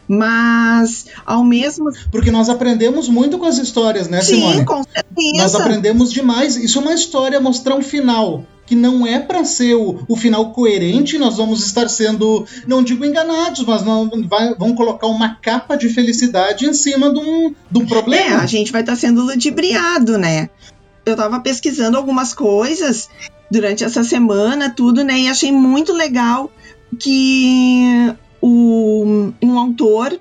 Mas 0.08 1.08
ao 1.26 1.44
mesmo 1.44 1.92
Porque 2.10 2.32
nós 2.32 2.48
aprendemos 2.48 3.10
muito 3.10 3.38
com 3.38 3.46
as 3.46 3.58
histórias, 3.58 4.08
né, 4.08 4.22
Simone? 4.22 4.60
Sim, 4.60 4.66
com 4.66 4.82
certeza. 4.84 5.38
Nós 5.38 5.56
aprendemos 5.56 6.14
demais. 6.14 6.56
Isso 6.56 6.80
é 6.80 6.82
uma 6.82 6.94
história 6.94 7.42
mostrar 7.42 7.76
um 7.76 7.82
final 7.82 8.46
que 8.68 8.76
não 8.76 9.08
é 9.08 9.18
para 9.18 9.44
ser 9.46 9.74
o, 9.76 10.04
o 10.08 10.16
final 10.16 10.52
coerente. 10.52 11.18
Nós 11.18 11.38
vamos 11.38 11.66
estar 11.66 11.88
sendo, 11.88 12.46
não 12.68 12.84
digo 12.84 13.04
enganados, 13.06 13.66
mas 13.66 13.82
não 13.84 14.10
vai, 14.28 14.54
vão 14.56 14.76
colocar 14.76 15.08
uma 15.08 15.36
capa 15.36 15.76
de 15.76 15.90
felicidade 15.90 16.66
em 16.66 16.74
cima 16.74 17.12
de 17.12 17.20
um, 17.20 17.56
de 17.72 17.80
um 17.80 17.84
É, 17.84 17.88
problema. 17.88 18.42
a 18.42 18.46
gente 18.46 18.72
vai 18.72 18.82
estar 18.82 18.96
sendo 18.98 19.24
ludibriado, 19.24 20.18
né? 20.18 20.50
Eu 21.06 21.16
tava 21.16 21.40
pesquisando 21.40 21.98
algumas 21.98 22.34
coisas 22.34 23.10
durante 23.50 23.86
essa 23.86 24.04
semana, 24.04 24.70
tudo, 24.70 25.04
né? 25.04 25.18
E 25.18 25.30
achei 25.30 25.52
muito 25.52 25.94
legal 25.94 26.52
que 27.00 28.14
o, 28.42 29.32
um 29.42 29.58
autor 29.58 30.20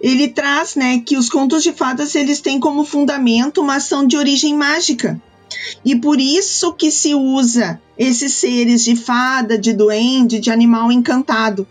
ele 0.00 0.28
traz, 0.28 0.76
né, 0.76 1.02
que 1.04 1.16
os 1.16 1.28
contos 1.28 1.62
de 1.62 1.72
fadas 1.72 2.14
eles 2.14 2.40
têm 2.40 2.60
como 2.60 2.84
fundamento 2.84 3.60
uma 3.60 3.76
ação 3.76 4.06
de 4.06 4.16
origem 4.16 4.54
mágica. 4.54 5.20
E 5.84 5.96
por 5.96 6.20
isso 6.20 6.72
que 6.72 6.90
se 6.90 7.14
usa 7.14 7.80
esses 7.98 8.32
seres 8.34 8.84
de 8.84 8.96
fada, 8.96 9.58
de 9.58 9.72
duende, 9.72 10.40
de 10.40 10.50
animal 10.50 10.90
encantado. 10.92 11.66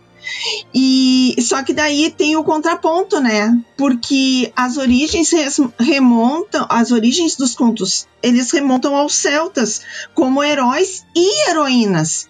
E 0.73 1.36
só 1.39 1.61
que 1.61 1.71
daí 1.71 2.09
tem 2.09 2.36
o 2.36 2.43
contraponto, 2.43 3.19
né? 3.19 3.55
Porque 3.77 4.51
as 4.55 4.75
origens 4.77 5.31
remontam, 5.79 6.65
as 6.67 6.91
origens 6.91 7.36
dos 7.36 7.53
contos, 7.53 8.07
eles 8.23 8.49
remontam 8.51 8.95
aos 8.95 9.13
celtas 9.15 9.81
como 10.15 10.43
heróis 10.43 11.05
e 11.15 11.49
heroínas. 11.49 12.27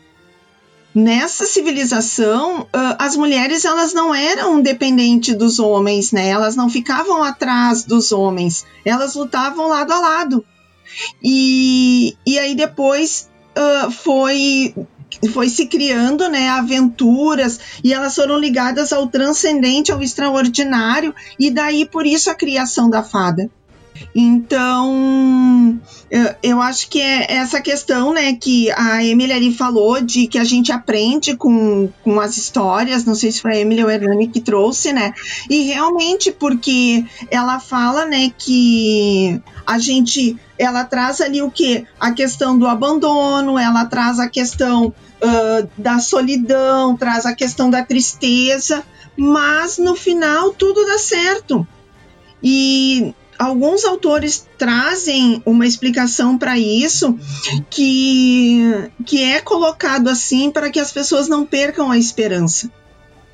Nessa 0.93 1.45
civilização, 1.45 2.67
as 2.99 3.15
mulheres 3.15 3.65
elas 3.65 3.93
não 3.93 4.13
eram 4.15 4.61
dependentes 4.61 5.35
dos 5.35 5.59
homens, 5.59 6.11
né? 6.11 6.27
Elas 6.27 6.55
não 6.55 6.69
ficavam 6.69 7.23
atrás 7.23 7.83
dos 7.83 8.11
homens, 8.11 8.65
elas 8.83 9.15
lutavam 9.15 9.67
lado 9.67 9.91
a 9.91 9.99
lado. 9.99 10.45
E, 11.23 12.15
e 12.25 12.39
aí 12.39 12.55
depois 12.55 13.29
ah, 13.55 13.89
foi 13.91 14.73
foi 15.31 15.47
se 15.47 15.67
criando, 15.67 16.27
né, 16.27 16.49
aventuras 16.49 17.79
e 17.83 17.93
elas 17.93 18.15
foram 18.15 18.37
ligadas 18.37 18.91
ao 18.91 19.07
transcendente, 19.07 19.91
ao 19.91 20.01
extraordinário 20.01 21.15
e 21.39 21.49
daí 21.49 21.85
por 21.85 22.05
isso 22.05 22.29
a 22.29 22.35
criação 22.35 22.89
da 22.89 23.01
fada. 23.01 23.49
Então, 24.13 25.79
eu, 26.41 26.61
acho 26.61 26.89
que 26.89 27.01
é 27.01 27.33
essa 27.33 27.61
questão, 27.61 28.13
né, 28.13 28.33
que 28.33 28.71
a 28.71 29.03
Emily 29.03 29.33
ali 29.33 29.53
falou 29.53 30.01
de 30.01 30.27
que 30.27 30.37
a 30.37 30.43
gente 30.43 30.71
aprende 30.71 31.35
com, 31.35 31.89
com 32.03 32.19
as 32.19 32.37
histórias, 32.37 33.05
não 33.05 33.15
sei 33.15 33.31
se 33.31 33.41
foi 33.41 33.53
a 33.53 33.59
Emily 33.59 33.83
ou 33.83 33.89
a 33.89 33.93
Hernani 33.93 34.27
que 34.27 34.39
trouxe, 34.39 34.93
né, 34.93 35.13
e 35.49 35.63
realmente 35.63 36.31
porque 36.31 37.05
ela 37.29 37.59
fala, 37.59 38.05
né, 38.05 38.31
que 38.37 39.41
a 39.65 39.77
gente, 39.77 40.37
ela 40.57 40.83
traz 40.83 41.19
ali 41.21 41.41
o 41.41 41.51
que? 41.51 41.85
A 41.99 42.11
questão 42.11 42.57
do 42.57 42.67
abandono, 42.67 43.57
ela 43.57 43.85
traz 43.85 44.19
a 44.19 44.29
questão 44.29 44.87
uh, 44.87 45.69
da 45.77 45.99
solidão, 45.99 46.95
traz 46.95 47.25
a 47.25 47.33
questão 47.33 47.69
da 47.69 47.83
tristeza, 47.83 48.83
mas 49.17 49.77
no 49.77 49.95
final 49.95 50.51
tudo 50.51 50.85
dá 50.85 50.97
certo. 50.97 51.67
E 52.43 53.13
alguns 53.37 53.85
autores 53.85 54.47
trazem 54.57 55.41
uma 55.45 55.65
explicação 55.65 56.37
para 56.37 56.57
isso 56.57 57.17
que, 57.69 58.61
que 59.05 59.23
é 59.23 59.41
colocado 59.41 60.09
assim 60.09 60.51
para 60.51 60.69
que 60.69 60.79
as 60.79 60.91
pessoas 60.91 61.27
não 61.27 61.45
percam 61.45 61.91
a 61.91 61.97
esperança. 61.97 62.71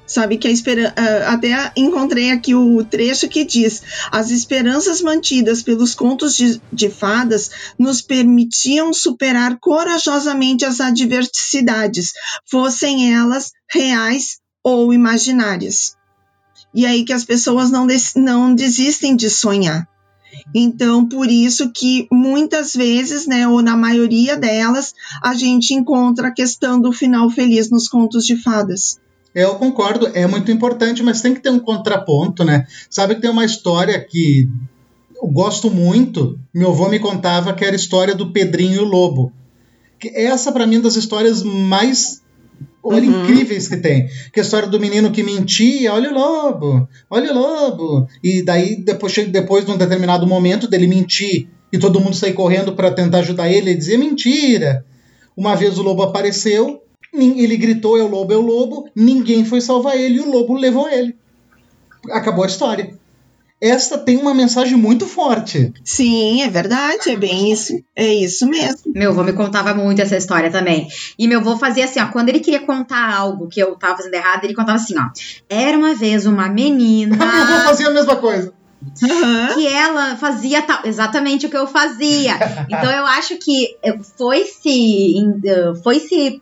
sabe 0.05 0.37
que 0.37 0.47
a 0.47 0.51
esperança 0.51 0.93
até 1.27 1.71
encontrei 1.75 2.31
aqui 2.31 2.53
o 2.53 2.83
trecho 2.83 3.29
que 3.29 3.45
diz 3.45 3.81
as 4.11 4.29
esperanças 4.29 5.01
mantidas 5.01 5.63
pelos 5.63 5.95
contos 5.95 6.35
de, 6.35 6.61
de 6.71 6.89
fadas 6.89 7.49
nos 7.79 8.01
permitiam 8.01 8.93
superar 8.93 9.57
corajosamente 9.59 10.65
as 10.65 10.81
adversidades, 10.81 12.11
fossem 12.49 13.13
elas 13.13 13.51
reais 13.71 14.39
ou 14.63 14.93
imaginárias. 14.93 15.95
E 16.73 16.85
aí 16.85 17.03
que 17.03 17.13
as 17.13 17.25
pessoas 17.25 17.69
não, 17.69 17.85
des, 17.85 18.13
não 18.15 18.53
desistem 18.55 19.15
de 19.15 19.29
sonhar. 19.29 19.87
Então, 20.53 21.07
por 21.07 21.29
isso 21.29 21.71
que 21.71 22.07
muitas 22.11 22.73
vezes, 22.73 23.25
né, 23.25 23.47
ou 23.47 23.61
na 23.61 23.75
maioria 23.75 24.35
delas, 24.35 24.93
a 25.21 25.33
gente 25.33 25.73
encontra 25.73 26.27
a 26.27 26.33
questão 26.33 26.79
do 26.79 26.91
final 26.91 27.29
feliz 27.29 27.69
nos 27.69 27.87
contos 27.87 28.25
de 28.25 28.35
fadas. 28.35 28.99
Eu 29.33 29.55
concordo, 29.55 30.07
é 30.13 30.27
muito 30.27 30.51
importante, 30.51 31.01
mas 31.01 31.21
tem 31.21 31.33
que 31.33 31.39
ter 31.39 31.49
um 31.49 31.59
contraponto, 31.59 32.43
né? 32.43 32.67
Sabe 32.89 33.15
que 33.15 33.21
tem 33.21 33.29
uma 33.29 33.45
história 33.45 33.99
que 34.03 34.49
eu 35.21 35.27
gosto 35.29 35.71
muito, 35.71 36.37
meu 36.53 36.71
avô 36.71 36.89
me 36.89 36.99
contava 36.99 37.53
que 37.53 37.63
era 37.63 37.73
a 37.73 37.79
história 37.79 38.13
do 38.13 38.31
Pedrinho 38.31 38.75
e 38.75 38.79
o 38.79 38.85
Lobo. 38.85 39.31
Essa, 40.13 40.51
para 40.51 40.65
mim, 40.65 40.77
é 40.77 40.79
das 40.81 40.95
histórias 40.95 41.43
mais 41.43 42.20
uhum. 42.83 43.23
incríveis 43.23 43.67
que 43.67 43.77
tem. 43.77 44.07
Que 44.33 44.39
a 44.39 44.43
história 44.43 44.67
do 44.67 44.79
menino 44.79 45.11
que 45.11 45.23
mentia, 45.23 45.93
olha 45.93 46.11
o 46.11 46.13
lobo, 46.13 46.87
olha 47.09 47.31
o 47.31 47.37
lobo. 47.37 48.07
E 48.23 48.43
daí, 48.43 48.75
depois, 48.83 49.13
depois 49.27 49.65
de 49.65 49.71
um 49.71 49.77
determinado 49.77 50.25
momento 50.25 50.67
dele 50.67 50.87
mentir 50.87 51.47
e 51.71 51.77
todo 51.77 51.99
mundo 51.99 52.15
sair 52.15 52.33
correndo 52.33 52.73
para 52.73 52.91
tentar 52.91 53.19
ajudar 53.19 53.49
ele, 53.49 53.71
ele 53.71 53.77
dizia 53.77 53.97
mentira. 53.97 54.85
Uma 55.35 55.55
vez 55.55 55.77
o 55.77 55.83
lobo 55.83 56.03
apareceu, 56.03 56.81
ele 57.13 57.57
gritou: 57.57 57.97
é 57.97 58.03
o 58.03 58.09
lobo, 58.09 58.33
é 58.33 58.37
o 58.37 58.41
lobo. 58.41 58.89
Ninguém 58.95 59.45
foi 59.45 59.61
salvar 59.61 59.97
ele 59.97 60.15
e 60.17 60.21
o 60.21 60.31
lobo 60.31 60.55
levou 60.55 60.89
ele. 60.89 61.15
Acabou 62.09 62.43
a 62.43 62.47
história. 62.47 62.99
Esta 63.61 63.95
tem 63.97 64.17
uma 64.17 64.33
mensagem 64.33 64.75
muito 64.75 65.05
forte. 65.05 65.71
Sim, 65.85 66.41
é 66.41 66.49
verdade, 66.49 67.11
é 67.11 67.15
bem 67.15 67.51
isso. 67.51 67.79
É 67.95 68.11
isso 68.11 68.47
mesmo. 68.47 68.91
Meu 68.95 69.11
avô 69.11 69.23
me 69.23 69.33
contava 69.33 69.71
muito 69.75 70.01
essa 70.01 70.17
história 70.17 70.49
também. 70.49 70.87
E 71.17 71.27
meu 71.27 71.39
avô 71.39 71.55
fazia 71.55 71.85
assim, 71.85 71.99
ó, 71.99 72.07
quando 72.07 72.29
ele 72.29 72.39
queria 72.39 72.65
contar 72.65 73.13
algo 73.13 73.47
que 73.47 73.59
eu 73.59 73.75
tava 73.75 73.97
fazendo 73.97 74.15
errado, 74.15 74.43
ele 74.45 74.55
contava 74.55 74.77
assim, 74.77 74.95
ó. 74.97 75.09
Era 75.47 75.77
uma 75.77 75.93
vez 75.93 76.25
uma 76.25 76.49
menina. 76.49 77.15
meu 77.15 77.27
avô 77.27 77.63
fazia 77.65 77.87
a 77.87 77.91
mesma 77.91 78.15
coisa. 78.15 78.51
Uhum. 79.03 79.53
Que 79.53 79.67
ela 79.67 80.17
fazia 80.17 80.63
tal, 80.63 80.79
exatamente 80.85 81.45
o 81.45 81.49
que 81.49 81.57
eu 81.57 81.67
fazia. 81.67 82.33
Então 82.67 82.91
eu 82.91 83.05
acho 83.05 83.37
que 83.37 83.77
foi 84.17 84.45
se 84.45 85.13
foi 85.83 85.99
se 85.99 86.41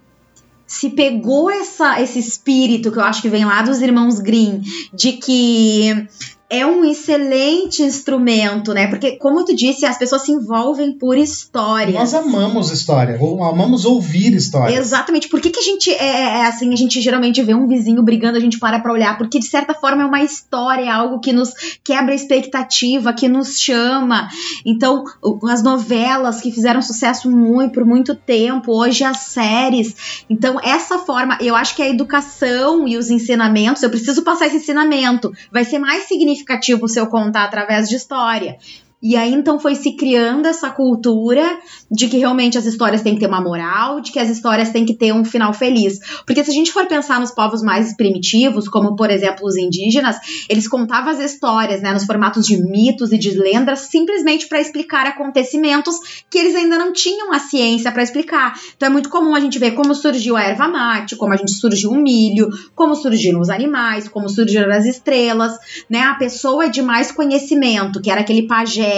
se 0.66 0.92
pegou 0.92 1.50
essa, 1.50 2.00
esse 2.00 2.20
espírito 2.20 2.92
que 2.92 3.00
eu 3.00 3.04
acho 3.04 3.24
que 3.24 3.28
vem 3.28 3.44
lá 3.44 3.64
dos 3.64 3.82
irmãos 3.82 4.20
Grimm, 4.20 4.62
de 4.94 5.14
que 5.14 6.08
é 6.50 6.66
um 6.66 6.84
excelente 6.84 7.84
instrumento, 7.84 8.74
né? 8.74 8.88
Porque, 8.88 9.12
como 9.18 9.46
tu 9.46 9.56
disse, 9.56 9.86
as 9.86 10.00
pessoas 10.00 10.24
se 10.24 10.32
envolvem 10.32 10.94
por 10.94 11.16
história. 11.16 11.94
Nós 11.94 12.16
amamos 12.16 12.72
história, 12.72 13.20
amamos 13.20 13.86
ouvir 13.86 14.34
história. 14.34 14.76
Exatamente. 14.76 15.30
Por 15.30 15.40
que, 15.40 15.52
que 15.52 15.60
a 15.60 15.64
gente 15.64 15.92
é, 15.92 16.04
é, 16.04 16.22
é, 16.40 16.48
assim? 16.48 16.74
A 16.74 16.76
gente 16.76 17.00
geralmente 17.02 17.44
vê 17.44 17.54
um 17.54 17.68
vizinho 17.68 18.02
brigando, 18.02 18.38
a 18.38 18.42
gente 18.42 18.58
para 18.58 18.80
pra 18.80 18.92
olhar, 18.92 19.16
porque 19.16 19.38
de 19.38 19.46
certa 19.46 19.76
forma 19.76 20.02
é 20.02 20.06
uma 20.08 20.24
história, 20.24 20.86
é 20.86 20.90
algo 20.90 21.20
que 21.20 21.32
nos 21.32 21.54
quebra 21.84 22.14
a 22.14 22.16
expectativa, 22.16 23.14
que 23.14 23.30
nos 23.30 23.60
chama. 23.60 24.28
Então, 24.66 25.04
as 25.52 25.62
novelas 25.62 26.42
que 26.42 26.52
fizeram 26.52 26.82
sucesso 26.82 27.30
muito 27.30 27.74
por 27.74 27.86
muito 27.86 28.16
tempo, 28.16 28.74
hoje 28.74 29.04
as 29.04 29.18
séries. 29.18 30.24
Então, 30.28 30.60
essa 30.64 30.98
forma, 30.98 31.38
eu 31.42 31.56
acho 31.56 31.76
que 31.76 31.84
a 31.84 31.90
educação 31.90 32.88
e 32.88 32.98
os 32.98 33.12
ensinamentos, 33.12 33.84
eu 33.84 33.90
preciso 33.92 34.24
passar 34.24 34.48
esse 34.48 34.58
ensinamento, 34.58 35.32
vai 35.52 35.64
ser 35.64 35.78
mais 35.78 36.06
significativo 36.06 36.39
significativo 36.40 36.88
se 36.88 37.00
eu 37.00 37.08
contar 37.08 37.44
através 37.44 37.90
de 37.90 37.96
história. 37.96 38.58
E 39.02 39.16
aí 39.16 39.34
então 39.34 39.58
foi 39.60 39.76
se 39.76 39.96
criando 39.96 40.46
essa 40.46 40.70
cultura 40.70 41.58
de 41.90 42.10
que 42.10 42.18
realmente 42.18 42.58
as 42.58 42.66
histórias 42.66 43.02
têm 43.02 43.14
que 43.14 43.22
ter 43.22 43.28
uma 43.28 43.42
moral, 43.42 44.02
de 44.02 44.12
que 44.12 44.20
as 44.20 44.30
histórias 44.30 44.72
têm 44.72 44.86
que 44.86 44.94
ter 44.94 45.14
um 45.14 45.24
final 45.24 45.54
feliz. 45.54 46.00
Porque 46.26 46.44
se 46.44 46.52
a 46.52 46.54
gente 46.54 46.74
for 46.74 46.86
pensar 46.86 47.18
nos 47.18 47.32
povos 47.32 47.62
mais 47.62 47.96
primitivos, 47.96 48.68
como 48.68 48.98
por 48.98 49.10
exemplo 49.10 49.46
os 49.48 49.56
indígenas, 49.56 50.18
eles 50.50 50.68
contavam 50.68 51.12
as 51.12 51.20
histórias, 51.20 51.82
né, 51.82 51.94
nos 51.94 52.04
formatos 52.04 52.46
de 52.46 52.62
mitos 52.62 53.14
e 53.14 53.18
de 53.18 53.32
lendas, 53.32 53.80
simplesmente 53.80 54.48
para 54.48 54.60
explicar 54.60 55.08
acontecimentos 55.08 55.96
que 56.30 56.38
eles 56.38 56.56
ainda 56.56 56.78
não 56.78 56.92
tinham 56.92 57.32
a 57.32 57.40
ciência 57.40 57.94
para 57.94 58.04
explicar. 58.04 58.60
Então 58.76 58.90
é 58.90 58.92
muito 58.92 59.10
comum 59.10 59.34
a 59.34 59.40
gente 59.40 59.58
ver 59.58 59.72
como 59.72 59.96
surgiu 59.96 60.36
a 60.36 60.44
erva 60.44 60.68
mate, 60.68 61.16
como 61.16 61.34
a 61.34 61.38
gente 61.38 61.52
surgiu 61.52 61.92
o 61.92 61.96
milho, 61.96 62.50
como 62.76 62.94
surgiram 62.96 63.40
os 63.40 63.50
animais, 63.50 64.10
como 64.10 64.28
surgiram 64.28 64.70
as 64.74 64.86
estrelas, 64.86 65.54
né? 65.90 66.02
A 66.02 66.16
pessoa 66.16 66.70
de 66.70 66.82
mais 66.82 67.14
conhecimento, 67.14 68.02
que 68.02 68.12
era 68.12 68.20
aquele 68.20 68.46
pajé, 68.46 68.89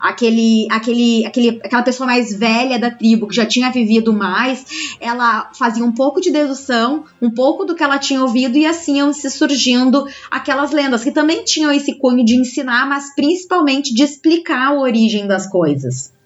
aquele 0.00 0.66
aquele 0.70 1.26
aquele 1.26 1.60
aquela 1.62 1.82
pessoa 1.82 2.06
mais 2.06 2.32
velha 2.32 2.78
da 2.78 2.90
tribo, 2.90 3.26
que 3.28 3.34
já 3.34 3.46
tinha 3.46 3.70
vivido 3.70 4.12
mais, 4.12 4.64
ela 5.00 5.50
fazia 5.58 5.84
um 5.84 5.92
pouco 5.92 6.20
de 6.20 6.30
dedução, 6.30 7.04
um 7.20 7.30
pouco 7.30 7.64
do 7.64 7.74
que 7.74 7.82
ela 7.82 7.98
tinha 7.98 8.22
ouvido, 8.22 8.56
e 8.56 8.66
assim 8.66 8.98
iam 8.98 9.12
se 9.12 9.30
surgindo 9.30 10.06
aquelas 10.30 10.70
lendas, 10.72 11.04
que 11.04 11.10
também 11.10 11.44
tinham 11.44 11.72
esse 11.72 11.94
cunho 11.94 12.24
de 12.24 12.36
ensinar, 12.36 12.88
mas 12.88 13.14
principalmente 13.14 13.94
de 13.94 14.02
explicar 14.02 14.68
a 14.68 14.78
origem 14.78 15.26
das 15.26 15.46
coisas. 15.46 16.16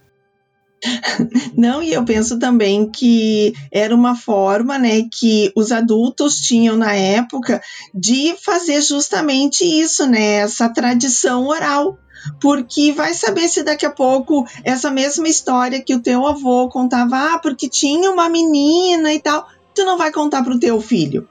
Não, 1.56 1.82
e 1.82 1.92
eu 1.92 2.04
penso 2.04 2.38
também 2.38 2.90
que 2.90 3.52
era 3.70 3.94
uma 3.94 4.14
forma, 4.14 4.78
né, 4.78 5.02
que 5.12 5.52
os 5.54 5.72
adultos 5.72 6.40
tinham 6.40 6.76
na 6.76 6.94
época 6.94 7.60
de 7.94 8.34
fazer 8.42 8.80
justamente 8.80 9.64
isso, 9.64 10.06
né, 10.06 10.36
essa 10.36 10.68
tradição 10.68 11.46
oral 11.46 11.98
porque 12.40 12.92
vai 12.92 13.14
saber 13.14 13.48
se 13.48 13.62
daqui 13.62 13.86
a 13.86 13.90
pouco 13.90 14.46
essa 14.64 14.90
mesma 14.90 15.28
história 15.28 15.82
que 15.82 15.94
o 15.94 16.00
teu 16.00 16.26
avô 16.26 16.68
contava, 16.68 17.34
ah, 17.34 17.38
porque 17.38 17.68
tinha 17.68 18.10
uma 18.10 18.28
menina 18.28 19.12
e 19.12 19.20
tal, 19.20 19.48
tu 19.74 19.84
não 19.84 19.96
vai 19.96 20.10
contar 20.10 20.42
para 20.42 20.54
o 20.54 20.60
teu 20.60 20.80
filho. 20.80 21.28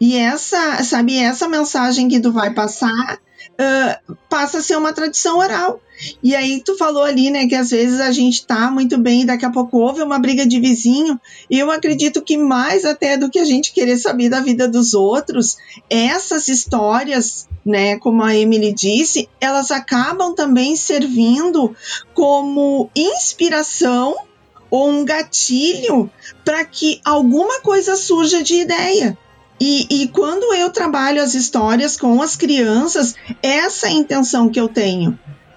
E 0.00 0.16
essa, 0.16 0.82
sabe, 0.82 1.18
essa 1.18 1.48
mensagem 1.48 2.08
que 2.08 2.20
tu 2.20 2.32
vai 2.32 2.52
passar 2.52 3.18
uh, 3.52 4.16
passa 4.28 4.58
a 4.58 4.62
ser 4.62 4.76
uma 4.76 4.92
tradição 4.92 5.38
oral. 5.38 5.80
E 6.22 6.34
aí 6.34 6.62
tu 6.64 6.76
falou 6.76 7.02
ali, 7.02 7.30
né, 7.30 7.46
que 7.46 7.54
às 7.54 7.70
vezes 7.70 8.00
a 8.00 8.10
gente 8.10 8.46
tá 8.46 8.70
muito 8.70 8.98
bem 8.98 9.22
e 9.22 9.26
daqui 9.26 9.44
a 9.44 9.50
pouco 9.50 9.78
houve 9.78 10.02
uma 10.02 10.18
briga 10.18 10.46
de 10.46 10.58
vizinho. 10.60 11.20
E 11.48 11.58
eu 11.58 11.70
acredito 11.70 12.22
que 12.22 12.36
mais 12.36 12.84
até 12.84 13.16
do 13.16 13.30
que 13.30 13.38
a 13.38 13.44
gente 13.44 13.72
querer 13.72 13.96
saber 13.96 14.28
da 14.28 14.40
vida 14.40 14.68
dos 14.68 14.94
outros, 14.94 15.56
essas 15.88 16.48
histórias, 16.48 17.48
né, 17.64 17.96
como 17.98 18.22
a 18.22 18.34
Emily 18.34 18.72
disse, 18.72 19.28
elas 19.40 19.70
acabam 19.70 20.34
também 20.34 20.76
servindo 20.76 21.74
como 22.12 22.90
inspiração 22.94 24.16
ou 24.70 24.90
um 24.90 25.04
gatilho 25.04 26.10
para 26.44 26.64
que 26.64 27.00
alguma 27.04 27.60
coisa 27.60 27.96
surja 27.96 28.42
de 28.42 28.56
ideia. 28.56 29.16
E, 29.60 29.86
e, 29.88 30.08
quando 30.08 30.52
eu 30.52 30.68
trabalho 30.68 31.22
as 31.22 31.34
histórias 31.34 31.96
com 31.96 32.20
as 32.20 32.34
crianças, 32.34 33.14
essa 33.40 33.86
é 33.86 33.90
a 33.90 33.92
intenção 33.92 34.48
que 34.48 34.60
eu 34.60 34.68
tenho 34.68 35.16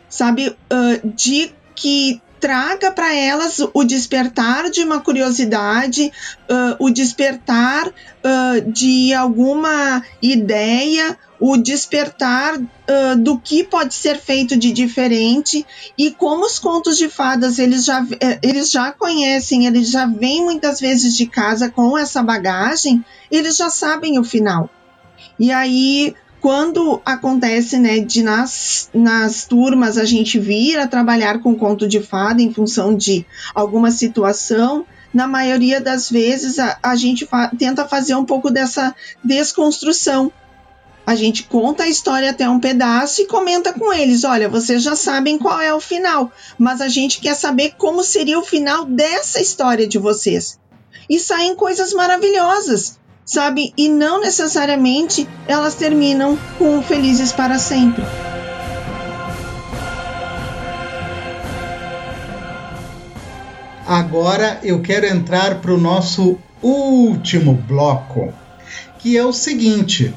sabe? 0.10 0.50
Uh, 0.50 1.08
de 1.16 1.52
que 1.76 2.22
traga 2.40 2.92
para 2.92 3.16
elas 3.16 3.60
o 3.74 3.84
despertar 3.84 4.70
de 4.70 4.84
uma 4.84 5.00
curiosidade, 5.00 6.12
uh, 6.50 6.76
o 6.80 6.90
despertar 6.90 7.88
uh, 7.88 8.72
de 8.72 9.14
alguma 9.14 10.04
ideia, 10.22 11.18
o 11.40 11.58
despertar 11.58 12.58
uh, 12.58 13.16
do 13.18 13.40
que 13.40 13.64
pode 13.64 13.94
ser 13.94 14.20
feito 14.20 14.58
de 14.58 14.72
diferente 14.72 15.66
e 15.98 16.12
como 16.12 16.46
os 16.46 16.58
contos 16.58 16.98
de 16.98 17.10
fadas 17.10 17.60
eles 17.60 17.86
já, 17.86 18.06
eh, 18.20 18.40
eles 18.42 18.72
já 18.72 18.92
conhecem, 18.92 19.66
eles 19.68 19.90
já 19.90 20.06
vêm 20.06 20.44
muitas 20.44 20.80
vezes 20.80 21.16
de 21.16 21.28
casa 21.28 21.70
com 21.70 21.98
essa 21.98 22.24
bagagem, 22.24 23.04
eles 23.30 23.58
já 23.58 23.70
sabem 23.70 24.20
o 24.20 24.24
final. 24.24 24.70
E 25.40 25.52
aí 25.52 26.16
quando 26.40 27.02
acontece, 27.04 27.78
né, 27.78 28.00
de 28.00 28.22
nas, 28.22 28.90
nas 28.94 29.46
turmas 29.46 29.98
a 29.98 30.06
gente 30.06 30.40
vir 30.40 30.78
a 30.78 30.88
trabalhar 30.88 31.40
com 31.42 31.56
conto 31.56 31.88
de 31.88 32.00
fada 32.00 32.42
em 32.42 32.54
função 32.54 32.96
de 32.96 33.26
alguma 33.54 33.92
situação, 33.92 34.86
na 35.14 35.28
maioria 35.28 35.82
das 35.82 36.10
vezes 36.10 36.60
a, 36.60 36.78
a 36.84 36.96
gente 36.96 37.26
fa 37.26 37.52
tenta 37.58 37.88
fazer 37.88 38.16
um 38.16 38.26
pouco 38.26 38.52
dessa 38.52 38.96
desconstrução. 39.24 40.32
A 41.06 41.16
gente 41.16 41.44
conta 41.44 41.84
a 41.84 41.90
história 41.90 42.30
até 42.30 42.50
um 42.50 42.60
pedaço 42.60 43.22
e 43.22 43.28
comenta 43.28 43.72
com 43.72 43.94
eles: 43.94 44.24
olha, 44.24 44.50
vocês 44.50 44.84
já 44.84 44.96
sabem 44.96 45.38
qual 45.38 45.60
é 45.60 45.74
o 45.74 45.80
final, 45.80 46.32
mas 46.58 46.82
a 46.82 46.90
gente 46.90 47.22
quer 47.22 47.34
saber 47.34 47.76
como 47.78 48.04
seria 48.04 48.38
o 48.38 48.44
final 48.44 48.86
dessa 48.86 49.42
história 49.42 49.88
de 49.88 49.98
vocês. 49.98 50.60
E 51.10 51.18
saem 51.18 51.56
coisas 51.56 51.94
maravilhosas 51.94 53.00
sabe? 53.28 53.74
E 53.78 53.90
não 53.90 54.22
necessariamente 54.22 55.28
elas 55.48 55.76
terminam 55.76 56.40
com 56.58 56.82
felizes 56.82 57.34
para 57.34 57.60
sempre. 57.60 58.04
Agora 63.86 64.60
eu 64.64 64.82
quero 64.82 65.06
entrar 65.06 65.62
para 65.62 65.74
o 65.74 65.78
nosso 65.78 66.38
último 66.62 67.54
bloco, 67.54 68.34
que 69.00 69.18
é 69.18 69.26
o 69.26 69.32
seguinte: 69.32 70.14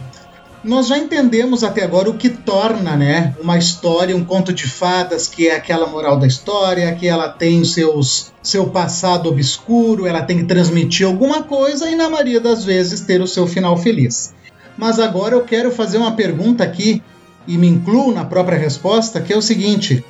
Nós 0.62 0.88
já 0.88 0.98
entendemos 0.98 1.64
até 1.64 1.82
agora 1.82 2.10
o 2.10 2.18
que 2.18 2.28
torna, 2.28 2.94
né, 2.94 3.34
uma 3.40 3.56
história 3.56 4.14
um 4.14 4.24
conto 4.24 4.52
de 4.52 4.68
fadas, 4.68 5.26
que 5.26 5.48
é 5.48 5.56
aquela 5.56 5.86
moral 5.86 6.18
da 6.18 6.26
história, 6.26 6.94
que 6.94 7.08
ela 7.08 7.30
tem 7.30 7.64
seus 7.64 8.30
seu 8.42 8.68
passado 8.68 9.28
obscuro, 9.28 10.06
ela 10.06 10.22
tem 10.22 10.38
que 10.38 10.44
transmitir 10.44 11.06
alguma 11.06 11.42
coisa 11.42 11.90
e 11.90 11.94
na 11.94 12.10
maioria 12.10 12.40
das 12.40 12.64
vezes 12.64 13.00
ter 13.00 13.20
o 13.22 13.26
seu 13.26 13.46
final 13.46 13.76
feliz. 13.76 14.34
Mas 14.76 14.98
agora 14.98 15.34
eu 15.34 15.44
quero 15.44 15.70
fazer 15.70 15.98
uma 15.98 16.12
pergunta 16.12 16.62
aqui 16.62 17.02
e 17.46 17.56
me 17.56 17.66
incluo 17.66 18.12
na 18.12 18.24
própria 18.24 18.58
resposta, 18.58 19.20
que 19.20 19.32
é 19.32 19.36
o 19.36 19.42
seguinte: 19.42 20.04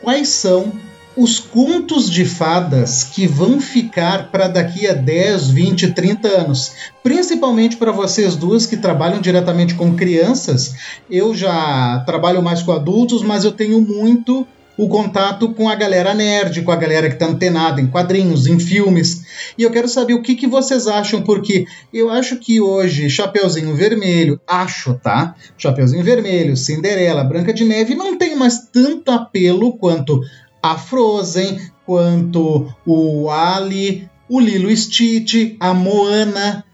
quais 0.00 0.28
são 0.28 0.72
os 1.16 1.38
contos 1.38 2.10
de 2.10 2.24
fadas 2.24 3.04
que 3.04 3.26
vão 3.26 3.60
ficar 3.60 4.30
para 4.30 4.48
daqui 4.48 4.86
a 4.86 4.92
10, 4.92 5.48
20, 5.48 5.92
30 5.92 6.28
anos. 6.28 6.72
Principalmente 7.02 7.76
para 7.76 7.92
vocês 7.92 8.34
duas 8.34 8.66
que 8.66 8.76
trabalham 8.76 9.20
diretamente 9.20 9.74
com 9.74 9.94
crianças. 9.94 10.74
Eu 11.08 11.34
já 11.34 12.02
trabalho 12.04 12.42
mais 12.42 12.62
com 12.62 12.72
adultos, 12.72 13.22
mas 13.22 13.44
eu 13.44 13.52
tenho 13.52 13.80
muito 13.80 14.46
o 14.76 14.88
contato 14.88 15.50
com 15.50 15.68
a 15.68 15.74
galera 15.74 16.12
nerd, 16.14 16.62
com 16.62 16.72
a 16.72 16.76
galera 16.76 17.08
que 17.08 17.14
está 17.14 17.26
antenada 17.26 17.80
em 17.80 17.86
quadrinhos, 17.86 18.46
em 18.46 18.58
filmes. 18.58 19.24
E 19.56 19.62
eu 19.62 19.70
quero 19.70 19.88
saber 19.88 20.14
o 20.14 20.22
que, 20.22 20.34
que 20.34 20.46
vocês 20.46 20.86
acham, 20.86 21.22
porque 21.22 21.66
eu 21.92 22.10
acho 22.10 22.36
que 22.36 22.60
hoje 22.60 23.08
Chapeuzinho 23.08 23.74
Vermelho, 23.74 24.40
acho, 24.46 24.94
tá? 24.94 25.34
Chapeuzinho 25.56 26.02
Vermelho, 26.02 26.56
Cinderela, 26.56 27.22
Branca 27.22 27.52
de 27.52 27.64
Neve 27.64 27.94
não 27.94 28.18
tem 28.18 28.34
mais 28.36 28.66
tanto 28.72 29.10
apelo 29.10 29.74
quanto 29.74 30.20
a 30.64 30.78
Frozen, 30.78 31.60
quanto 31.84 32.74
o 32.86 33.28
Ali, 33.28 34.08
o 34.26 34.40
Lilo 34.40 34.74
Stitch, 34.74 35.56
a 35.60 35.74
Moana. 35.74 36.64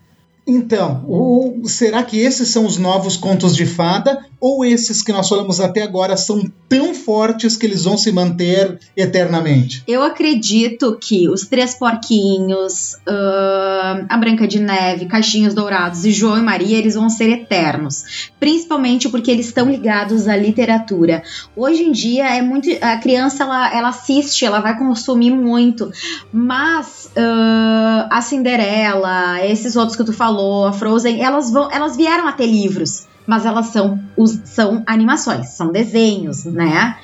Então, 0.46 1.04
o, 1.08 1.62
será 1.66 2.04
que 2.04 2.16
esses 2.16 2.50
são 2.50 2.64
os 2.64 2.78
novos 2.78 3.16
contos 3.16 3.56
de 3.56 3.66
fada? 3.66 4.24
Ou 4.40 4.64
esses 4.64 5.02
que 5.02 5.12
nós 5.12 5.28
falamos 5.28 5.60
até 5.60 5.82
agora 5.82 6.16
são 6.16 6.42
tão 6.66 6.94
fortes 6.94 7.56
que 7.56 7.66
eles 7.66 7.84
vão 7.84 7.98
se 7.98 8.10
manter 8.10 8.78
eternamente? 8.96 9.82
Eu 9.86 10.02
acredito 10.02 10.96
que 10.98 11.28
os 11.28 11.46
Três 11.46 11.74
Porquinhos, 11.74 12.94
uh, 13.06 14.06
a 14.08 14.16
Branca 14.16 14.48
de 14.48 14.58
Neve, 14.58 15.04
Caixinhos 15.06 15.52
Dourados 15.52 16.06
e 16.06 16.12
João 16.12 16.38
e 16.38 16.42
Maria, 16.42 16.78
eles 16.78 16.94
vão 16.94 17.10
ser 17.10 17.28
eternos. 17.28 18.30
Principalmente 18.40 19.10
porque 19.10 19.30
eles 19.30 19.46
estão 19.46 19.70
ligados 19.70 20.26
à 20.26 20.36
literatura. 20.36 21.22
Hoje 21.54 21.82
em 21.82 21.92
dia 21.92 22.34
é 22.34 22.40
muito. 22.40 22.70
A 22.80 22.96
criança 22.96 23.42
ela, 23.42 23.74
ela 23.74 23.88
assiste, 23.88 24.46
ela 24.46 24.60
vai 24.60 24.78
consumir 24.78 25.32
muito. 25.32 25.92
Mas 26.32 27.10
uh, 27.16 28.06
a 28.08 28.22
Cinderela, 28.22 29.44
esses 29.44 29.76
outros 29.76 29.96
que 29.96 30.04
tu 30.04 30.14
falou, 30.14 30.66
a 30.66 30.72
Frozen, 30.72 31.22
elas 31.22 31.50
vão. 31.50 31.70
Elas 31.70 31.94
vieram 31.94 32.26
a 32.26 32.32
ter 32.32 32.46
livros 32.46 33.09
mas 33.30 33.46
elas 33.46 33.66
são, 33.66 33.96
são 34.44 34.82
animações, 34.84 35.50
são 35.50 35.70
desenhos, 35.70 36.44
né? 36.46 36.98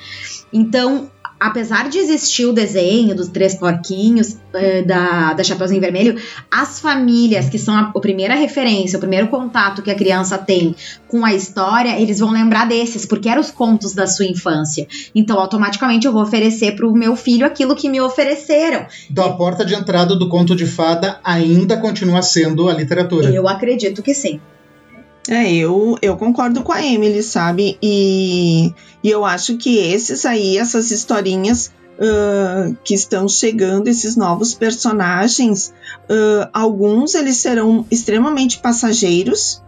Então, 0.51 1.09
apesar 1.39 1.87
de 1.87 1.99
existir 1.99 2.45
o 2.45 2.51
desenho 2.51 3.15
dos 3.15 3.29
três 3.29 3.55
porquinhos 3.55 4.35
eh, 4.53 4.81
da, 4.81 5.31
da 5.31 5.41
Chapeuzinho 5.41 5.79
Vermelho, 5.79 6.19
as 6.51 6.81
famílias 6.81 7.47
que 7.47 7.57
são 7.57 7.73
a, 7.73 7.93
a, 7.95 7.99
primeira 8.01 8.35
referência, 8.35 8.97
o 8.97 8.99
primeiro 8.99 9.29
contato 9.29 9.81
que 9.81 9.89
a 9.89 9.95
criança 9.95 10.37
tem 10.37 10.75
com 11.07 11.23
a 11.23 11.33
história, 11.33 11.97
eles 11.97 12.19
vão 12.19 12.31
lembrar 12.31 12.67
desses, 12.67 13.05
porque 13.05 13.29
eram 13.29 13.39
os 13.39 13.49
contos 13.49 13.93
da 13.93 14.05
sua 14.05 14.25
infância. 14.25 14.85
Então, 15.15 15.39
automaticamente 15.39 16.07
eu 16.07 16.11
vou 16.11 16.23
oferecer 16.23 16.75
para 16.75 16.85
o 16.85 16.93
meu 16.93 17.15
filho 17.15 17.45
aquilo 17.45 17.73
que 17.73 17.87
me 17.87 18.01
ofereceram. 18.01 18.85
Então, 19.09 19.23
a 19.23 19.37
porta 19.37 19.63
de 19.63 19.73
entrada 19.73 20.13
do 20.13 20.27
conto 20.27 20.57
de 20.57 20.65
fada 20.65 21.21
ainda 21.23 21.77
continua 21.77 22.21
sendo 22.21 22.69
a 22.69 22.73
literatura. 22.73 23.29
Eu 23.29 23.47
acredito 23.47 24.03
que 24.03 24.13
sim. 24.13 24.41
É, 25.29 25.53
eu, 25.53 25.97
eu 26.01 26.15
concordo 26.15 26.63
com 26.63 26.71
a 26.71 26.85
Emily, 26.85 27.21
sabe? 27.21 27.77
E, 27.81 28.73
e 29.03 29.09
eu 29.09 29.25
acho 29.25 29.57
que 29.57 29.77
esses 29.77 30.25
aí, 30.25 30.57
essas 30.57 30.89
historinhas 30.89 31.71
uh, 31.97 32.75
que 32.83 32.93
estão 32.93 33.27
chegando, 33.27 33.89
esses 33.89 34.15
novos 34.15 34.53
personagens, 34.53 35.73
uh, 36.09 36.49
alguns 36.53 37.13
eles 37.13 37.37
serão 37.37 37.85
extremamente 37.91 38.59
passageiros, 38.59 39.61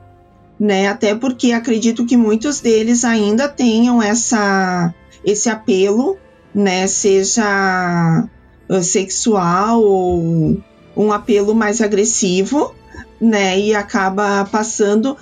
né? 0.57 0.87
Até 0.87 1.13
porque 1.13 1.51
acredito 1.51 2.05
que 2.05 2.15
muitos 2.15 2.61
deles 2.61 3.03
ainda 3.03 3.49
tenham 3.49 4.01
essa, 4.01 4.93
esse 5.25 5.49
apelo, 5.49 6.17
né? 6.55 6.87
Seja 6.87 8.25
uh, 8.69 8.83
sexual 8.83 9.83
ou 9.83 10.57
um 10.95 11.11
apelo 11.11 11.53
mais 11.53 11.81
agressivo, 11.81 12.73
né? 13.19 13.59
E 13.59 13.75
acaba 13.75 14.45
passando 14.45 15.17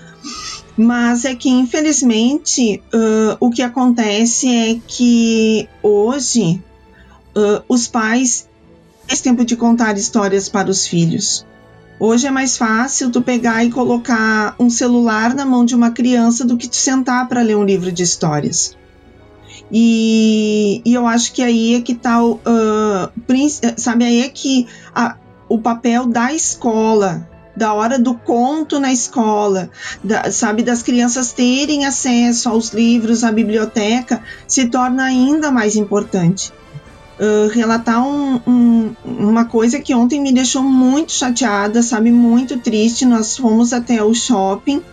mas 0.77 1.25
é 1.25 1.33
que, 1.35 1.49
infelizmente, 1.49 2.83
uh, 2.93 3.37
o 3.39 3.49
que 3.49 3.61
acontece 3.61 4.47
é 4.47 4.79
que 4.87 5.67
hoje 5.81 6.61
uh, 7.35 7.63
os 7.67 7.87
pais 7.87 8.47
têm 9.07 9.17
tempo 9.17 9.43
de 9.43 9.55
contar 9.55 9.97
histórias 9.97 10.47
para 10.49 10.69
os 10.69 10.85
filhos. 10.85 11.45
Hoje 11.99 12.27
é 12.27 12.31
mais 12.31 12.57
fácil 12.57 13.09
tu 13.09 13.21
pegar 13.23 13.63
e 13.63 13.71
colocar 13.71 14.55
um 14.59 14.69
celular 14.69 15.33
na 15.33 15.45
mão 15.45 15.65
de 15.65 15.73
uma 15.73 15.89
criança 15.89 16.45
do 16.45 16.55
que 16.55 16.67
te 16.67 16.77
sentar 16.77 17.27
para 17.27 17.41
ler 17.41 17.57
um 17.57 17.63
livro 17.63 17.91
de 17.91 18.03
histórias. 18.03 18.77
E, 19.71 20.81
e, 20.85 20.93
eu 20.93 21.07
acho 21.07 21.33
que 21.33 21.41
aí 21.41 21.73
é 21.75 21.81
que 21.81 21.95
tá 21.95 22.23
o. 22.23 22.35
Uh, 22.35 23.11
sabe, 23.75 24.05
aí 24.05 24.21
é 24.21 24.29
que 24.29 24.67
a, 24.93 25.17
o 25.49 25.57
papel 25.57 26.05
da 26.05 26.31
escola 26.31 27.27
da 27.57 27.73
hora 27.73 27.97
do 27.97 28.13
conto 28.13 28.79
na 28.79 28.93
escola, 28.93 29.71
da, 30.03 30.31
sabe, 30.31 30.61
das 30.61 30.83
crianças 30.83 31.33
terem 31.33 31.87
acesso 31.87 32.47
aos 32.47 32.69
livros, 32.71 33.23
à 33.23 33.31
biblioteca, 33.31 34.21
se 34.47 34.67
torna 34.67 35.05
ainda 35.05 35.49
mais 35.49 35.75
importante. 35.75 36.53
Uh, 37.19 37.49
relatar 37.51 38.07
um, 38.07 38.39
um, 38.45 38.95
uma 39.03 39.45
coisa 39.45 39.79
que 39.79 39.95
ontem 39.95 40.21
me 40.21 40.31
deixou 40.31 40.61
muito 40.61 41.11
chateada, 41.11 41.81
sabe, 41.81 42.11
muito 42.11 42.59
triste. 42.59 43.07
Nós 43.07 43.35
fomos 43.35 43.73
até 43.73 44.03
o 44.03 44.13
shopping 44.13 44.83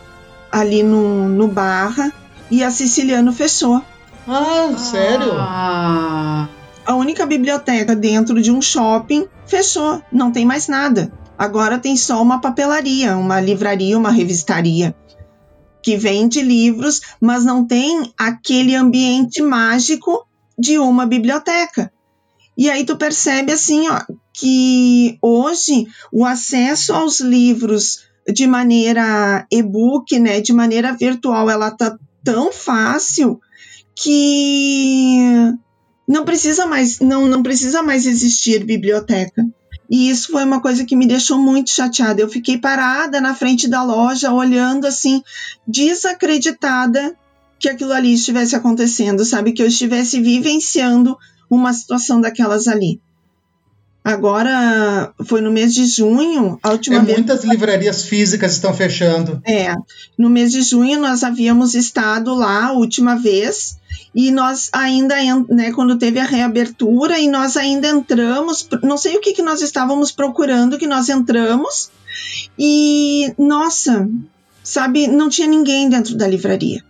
ali 0.50 0.82
no, 0.82 1.28
no 1.28 1.46
Barra 1.46 2.10
e 2.50 2.64
a 2.64 2.70
Siciliano 2.70 3.30
fechou. 3.30 3.82
Ah, 4.26 4.74
sério? 4.78 5.32
Ah. 5.34 6.48
A 6.86 6.94
única 6.94 7.26
biblioteca 7.26 7.94
dentro 7.94 8.40
de 8.40 8.50
um 8.50 8.62
shopping 8.62 9.26
fechou, 9.46 10.00
não 10.10 10.32
tem 10.32 10.46
mais 10.46 10.66
nada. 10.66 11.12
Agora 11.36 11.78
tem 11.78 11.96
só 11.96 12.22
uma 12.22 12.40
papelaria, 12.40 13.16
uma 13.16 13.40
livraria, 13.40 13.98
uma 13.98 14.10
revistaria 14.10 14.94
que 15.82 15.98
vende 15.98 16.40
livros, 16.40 17.02
mas 17.20 17.44
não 17.44 17.66
tem 17.66 18.10
aquele 18.16 18.74
ambiente 18.74 19.42
mágico 19.42 20.26
de 20.58 20.78
uma 20.78 21.04
biblioteca. 21.04 21.92
E 22.56 22.70
aí 22.70 22.84
tu 22.84 22.96
percebe 22.96 23.52
assim, 23.52 23.86
ó, 23.88 24.00
que 24.32 25.18
hoje 25.20 25.86
o 26.10 26.24
acesso 26.24 26.94
aos 26.94 27.20
livros 27.20 28.04
de 28.32 28.46
maneira 28.46 29.46
e-book, 29.52 30.18
né, 30.18 30.40
de 30.40 30.54
maneira 30.54 30.96
virtual, 30.96 31.50
ela 31.50 31.70
tá 31.70 31.98
tão 32.24 32.50
fácil 32.50 33.38
que 33.94 35.18
não 36.08 36.24
precisa 36.24 36.64
mais 36.64 36.98
não, 37.00 37.26
não 37.26 37.42
precisa 37.42 37.82
mais 37.82 38.06
existir 38.06 38.64
biblioteca. 38.64 39.44
E 39.90 40.08
isso 40.08 40.32
foi 40.32 40.44
uma 40.44 40.60
coisa 40.60 40.84
que 40.84 40.96
me 40.96 41.06
deixou 41.06 41.38
muito 41.38 41.70
chateada. 41.70 42.20
Eu 42.20 42.28
fiquei 42.28 42.58
parada 42.58 43.20
na 43.20 43.34
frente 43.34 43.68
da 43.68 43.82
loja, 43.82 44.32
olhando 44.32 44.86
assim, 44.86 45.22
desacreditada 45.66 47.14
que 47.58 47.68
aquilo 47.68 47.92
ali 47.92 48.14
estivesse 48.14 48.56
acontecendo, 48.56 49.24
sabe? 49.24 49.52
Que 49.52 49.62
eu 49.62 49.66
estivesse 49.66 50.20
vivenciando 50.20 51.16
uma 51.50 51.72
situação 51.72 52.20
daquelas 52.20 52.66
ali. 52.66 53.00
Agora, 54.04 55.14
foi 55.24 55.40
no 55.40 55.50
mês 55.50 55.72
de 55.72 55.86
junho, 55.86 56.58
a 56.62 56.72
última 56.72 56.98
é, 56.98 57.00
vez. 57.00 57.16
Muitas 57.16 57.42
livrarias 57.42 58.02
físicas 58.02 58.52
estão 58.52 58.74
fechando. 58.74 59.40
É. 59.46 59.74
No 60.18 60.28
mês 60.28 60.52
de 60.52 60.60
junho, 60.60 61.00
nós 61.00 61.24
havíamos 61.24 61.74
estado 61.74 62.34
lá 62.34 62.66
a 62.66 62.72
última 62.72 63.16
vez 63.16 63.78
e 64.14 64.30
nós 64.30 64.68
ainda, 64.72 65.16
né, 65.48 65.72
quando 65.72 65.98
teve 65.98 66.20
a 66.20 66.24
reabertura, 66.24 67.18
e 67.18 67.28
nós 67.28 67.56
ainda 67.56 67.88
entramos, 67.88 68.68
não 68.82 68.96
sei 68.96 69.16
o 69.16 69.20
que, 69.20 69.32
que 69.32 69.42
nós 69.42 69.60
estávamos 69.60 70.12
procurando, 70.12 70.78
que 70.78 70.86
nós 70.86 71.08
entramos, 71.08 71.90
e 72.56 73.34
nossa, 73.36 74.08
sabe, 74.62 75.08
não 75.08 75.28
tinha 75.28 75.48
ninguém 75.48 75.88
dentro 75.88 76.16
da 76.16 76.28
livraria. 76.28 76.84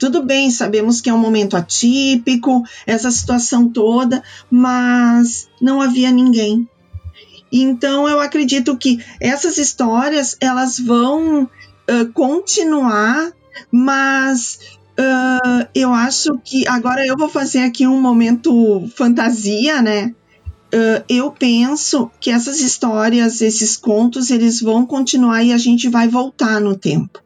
Tudo 0.00 0.22
bem, 0.22 0.50
sabemos 0.50 1.02
que 1.02 1.10
é 1.10 1.14
um 1.14 1.18
momento 1.18 1.58
atípico, 1.58 2.64
essa 2.86 3.10
situação 3.10 3.68
toda, 3.68 4.24
mas 4.50 5.46
não 5.60 5.82
havia 5.82 6.10
ninguém. 6.10 6.66
Então 7.52 8.08
eu 8.08 8.18
acredito 8.18 8.78
que 8.78 9.04
essas 9.20 9.58
histórias 9.58 10.38
elas 10.40 10.80
vão 10.80 11.42
uh, 11.42 12.12
continuar, 12.14 13.30
mas 13.70 14.58
Uh, 15.00 15.66
eu 15.74 15.94
acho 15.94 16.38
que 16.44 16.68
agora 16.68 17.06
eu 17.06 17.16
vou 17.16 17.28
fazer 17.30 17.60
aqui 17.60 17.86
um 17.86 17.98
momento 17.98 18.86
fantasia, 18.94 19.80
né? 19.80 20.14
Uh, 20.74 21.02
eu 21.08 21.30
penso 21.30 22.10
que 22.20 22.30
essas 22.30 22.60
histórias, 22.60 23.40
esses 23.40 23.78
contos, 23.78 24.30
eles 24.30 24.60
vão 24.60 24.84
continuar 24.84 25.42
e 25.42 25.54
a 25.54 25.56
gente 25.56 25.88
vai 25.88 26.06
voltar 26.06 26.60
no 26.60 26.76
tempo. 26.76 27.22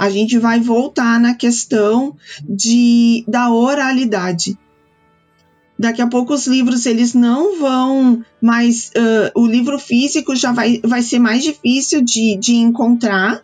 A 0.00 0.08
gente 0.08 0.38
vai 0.38 0.58
voltar 0.58 1.20
na 1.20 1.34
questão 1.34 2.16
de 2.42 3.22
da 3.28 3.52
oralidade. 3.52 4.58
Daqui 5.78 6.00
a 6.00 6.06
pouco 6.06 6.32
os 6.32 6.46
livros 6.46 6.86
eles 6.86 7.12
não 7.12 7.60
vão 7.60 8.24
mais. 8.40 8.90
Uh, 8.96 9.38
o 9.38 9.46
livro 9.46 9.78
físico 9.78 10.34
já 10.34 10.52
vai, 10.52 10.80
vai 10.82 11.02
ser 11.02 11.18
mais 11.18 11.44
difícil 11.44 12.00
de, 12.00 12.34
de 12.38 12.54
encontrar. 12.54 13.42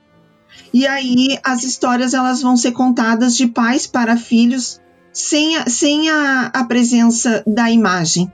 E 0.72 0.86
aí 0.86 1.38
as 1.44 1.62
histórias 1.62 2.14
elas 2.14 2.40
vão 2.40 2.56
ser 2.56 2.72
contadas 2.72 3.36
de 3.36 3.48
pais 3.48 3.86
para 3.86 4.16
filhos 4.16 4.80
sem 5.12 5.58
a, 5.58 5.68
sem 5.68 6.08
a, 6.08 6.46
a 6.54 6.64
presença 6.64 7.42
da 7.46 7.70
imagem. 7.70 8.32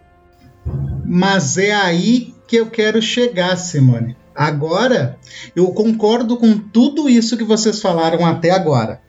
Mas 1.04 1.58
é 1.58 1.72
aí 1.72 2.32
que 2.46 2.54
eu 2.54 2.70
quero 2.70 3.02
chegar, 3.02 3.56
Simone. 3.56 4.16
Agora, 4.34 5.18
eu 5.54 5.68
concordo 5.72 6.36
com 6.36 6.56
tudo 6.58 7.08
isso 7.08 7.36
que 7.36 7.44
vocês 7.44 7.80
falaram 7.80 8.24
até 8.24 8.50
agora. 8.50 9.00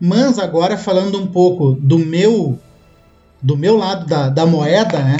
Mas 0.00 0.38
agora 0.38 0.76
falando 0.76 1.20
um 1.20 1.26
pouco 1.26 1.72
do 1.72 1.98
meu 1.98 2.58
do 3.40 3.56
meu 3.56 3.76
lado 3.76 4.04
da, 4.06 4.28
da 4.28 4.44
moeda, 4.44 4.98
né? 4.98 5.16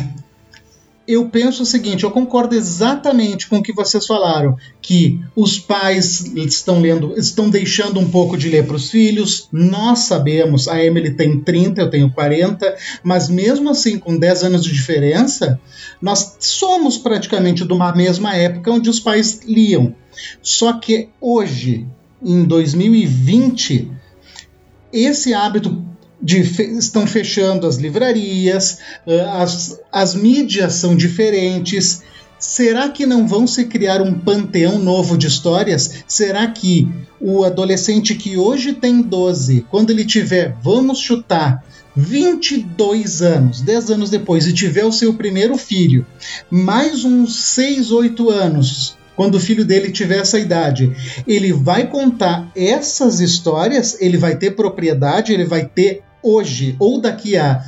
Eu 1.08 1.26
penso 1.30 1.62
o 1.62 1.66
seguinte, 1.66 2.04
eu 2.04 2.10
concordo 2.10 2.54
exatamente 2.54 3.48
com 3.48 3.56
o 3.56 3.62
que 3.62 3.72
vocês 3.72 4.06
falaram, 4.06 4.58
que 4.82 5.18
os 5.34 5.58
pais 5.58 6.30
estão 6.36 6.82
lendo, 6.82 7.14
estão 7.16 7.48
deixando 7.48 7.98
um 7.98 8.10
pouco 8.10 8.36
de 8.36 8.50
ler 8.50 8.66
para 8.66 8.76
os 8.76 8.90
filhos. 8.90 9.48
Nós 9.50 10.00
sabemos, 10.00 10.68
a 10.68 10.84
Emily 10.84 11.14
tem 11.14 11.40
30, 11.40 11.80
eu 11.80 11.88
tenho 11.88 12.12
40, 12.12 12.76
mas 13.02 13.30
mesmo 13.30 13.70
assim, 13.70 13.98
com 13.98 14.18
10 14.18 14.44
anos 14.44 14.62
de 14.62 14.70
diferença, 14.70 15.58
nós 16.00 16.36
somos 16.40 16.98
praticamente 16.98 17.64
de 17.64 17.72
uma 17.72 17.90
mesma 17.94 18.34
época 18.34 18.70
onde 18.70 18.90
os 18.90 19.00
pais 19.00 19.40
liam. 19.46 19.94
Só 20.42 20.74
que 20.74 21.08
hoje, 21.18 21.86
em 22.22 22.44
2020, 22.44 23.90
esse 24.92 25.32
hábito 25.32 25.82
de, 26.20 26.40
estão 26.78 27.06
fechando 27.06 27.66
as 27.66 27.76
livrarias, 27.76 28.78
as, 29.32 29.80
as 29.90 30.14
mídias 30.14 30.74
são 30.74 30.96
diferentes. 30.96 32.02
Será 32.38 32.88
que 32.88 33.04
não 33.04 33.26
vão 33.26 33.46
se 33.46 33.64
criar 33.64 34.00
um 34.00 34.14
panteão 34.14 34.78
novo 34.78 35.18
de 35.18 35.26
histórias? 35.26 36.04
Será 36.06 36.46
que 36.46 36.88
o 37.20 37.44
adolescente 37.44 38.14
que 38.14 38.36
hoje 38.36 38.74
tem 38.74 39.02
12, 39.02 39.66
quando 39.68 39.90
ele 39.90 40.04
tiver, 40.04 40.56
vamos 40.62 41.00
chutar, 41.00 41.64
22 41.96 43.22
anos, 43.22 43.60
10 43.60 43.90
anos 43.90 44.10
depois, 44.10 44.46
e 44.46 44.52
tiver 44.52 44.84
o 44.84 44.92
seu 44.92 45.14
primeiro 45.14 45.58
filho, 45.58 46.06
mais 46.48 47.04
uns 47.04 47.34
6, 47.34 47.90
8 47.90 48.30
anos, 48.30 48.96
quando 49.16 49.34
o 49.34 49.40
filho 49.40 49.64
dele 49.64 49.90
tiver 49.90 50.20
essa 50.20 50.38
idade, 50.38 50.94
ele 51.26 51.52
vai 51.52 51.88
contar 51.88 52.52
essas 52.54 53.18
histórias, 53.18 54.00
ele 54.00 54.16
vai 54.16 54.36
ter 54.36 54.52
propriedade, 54.52 55.32
ele 55.32 55.44
vai 55.44 55.64
ter 55.66 56.04
hoje 56.22 56.76
ou 56.78 57.00
daqui 57.00 57.36
a 57.36 57.62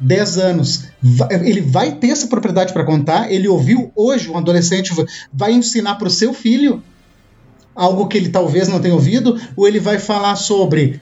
10 0.00 0.38
anos, 0.38 0.84
ele 1.30 1.60
vai 1.60 1.92
ter 1.92 2.08
essa 2.08 2.26
propriedade 2.26 2.72
para 2.72 2.84
contar. 2.84 3.30
Ele 3.30 3.46
ouviu 3.46 3.92
hoje, 3.94 4.28
um 4.28 4.36
adolescente 4.36 4.92
vai 5.32 5.52
ensinar 5.52 5.94
para 5.94 6.08
o 6.08 6.10
seu 6.10 6.34
filho 6.34 6.82
algo 7.74 8.06
que 8.06 8.18
ele 8.18 8.28
talvez 8.28 8.68
não 8.68 8.80
tenha 8.80 8.94
ouvido, 8.94 9.40
ou 9.56 9.66
ele 9.66 9.80
vai 9.80 9.98
falar 9.98 10.36
sobre 10.36 11.00